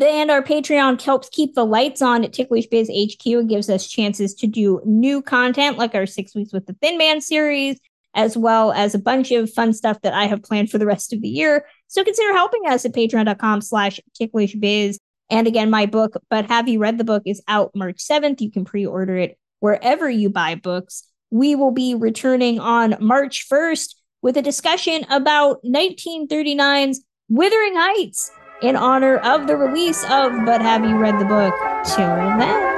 And 0.00 0.30
our 0.30 0.42
Patreon 0.42 1.00
helps 1.02 1.28
keep 1.28 1.54
the 1.54 1.66
lights 1.66 2.02
on 2.02 2.24
at 2.24 2.32
Ticklish 2.32 2.66
Biz 2.66 2.90
HQ 2.90 3.26
and 3.26 3.48
gives 3.48 3.68
us 3.68 3.86
chances 3.86 4.34
to 4.36 4.46
do 4.46 4.80
new 4.84 5.22
content 5.22 5.78
like 5.78 5.94
our 5.94 6.06
Six 6.06 6.34
Weeks 6.34 6.52
with 6.52 6.66
the 6.66 6.76
Thin 6.80 6.98
Man 6.98 7.20
series, 7.20 7.78
as 8.14 8.36
well 8.36 8.72
as 8.72 8.94
a 8.94 8.98
bunch 8.98 9.30
of 9.30 9.52
fun 9.52 9.72
stuff 9.72 10.00
that 10.02 10.14
I 10.14 10.24
have 10.24 10.42
planned 10.42 10.70
for 10.70 10.78
the 10.78 10.86
rest 10.86 11.12
of 11.12 11.20
the 11.20 11.28
year. 11.28 11.66
So 11.88 12.02
consider 12.02 12.32
helping 12.32 12.66
us 12.66 12.84
at 12.84 12.92
patreon.com 12.92 13.60
slash 13.60 14.00
ticklishbiz. 14.20 14.96
And 15.30 15.46
again, 15.46 15.70
my 15.70 15.86
book, 15.86 16.14
But 16.28 16.46
Have 16.46 16.68
You 16.68 16.78
Read 16.78 16.98
the 16.98 17.04
Book, 17.04 17.22
is 17.26 17.42
out 17.46 17.70
March 17.74 17.98
7th. 17.98 18.40
You 18.40 18.50
can 18.50 18.64
pre 18.64 18.84
order 18.86 19.16
it 19.16 19.38
wherever 19.60 20.10
you 20.10 20.30
buy 20.30 20.54
books. 20.56 21.04
We 21.30 21.54
will 21.54 21.70
be 21.70 21.94
returning 21.94 22.58
on 22.58 22.96
March 23.00 23.46
1st 23.48 23.94
with 24.20 24.36
a 24.36 24.42
discussion 24.42 25.04
about 25.10 25.62
1939's 25.64 27.02
Wuthering 27.28 27.74
Heights 27.76 28.30
in 28.62 28.76
honor 28.76 29.18
of 29.18 29.46
the 29.46 29.56
release 29.56 30.02
of 30.04 30.32
But 30.46 30.62
Have 30.62 30.84
You 30.84 30.96
Read 30.96 31.18
the 31.18 31.24
Book? 31.24 31.54
Till 31.84 32.06
then. 32.38 32.71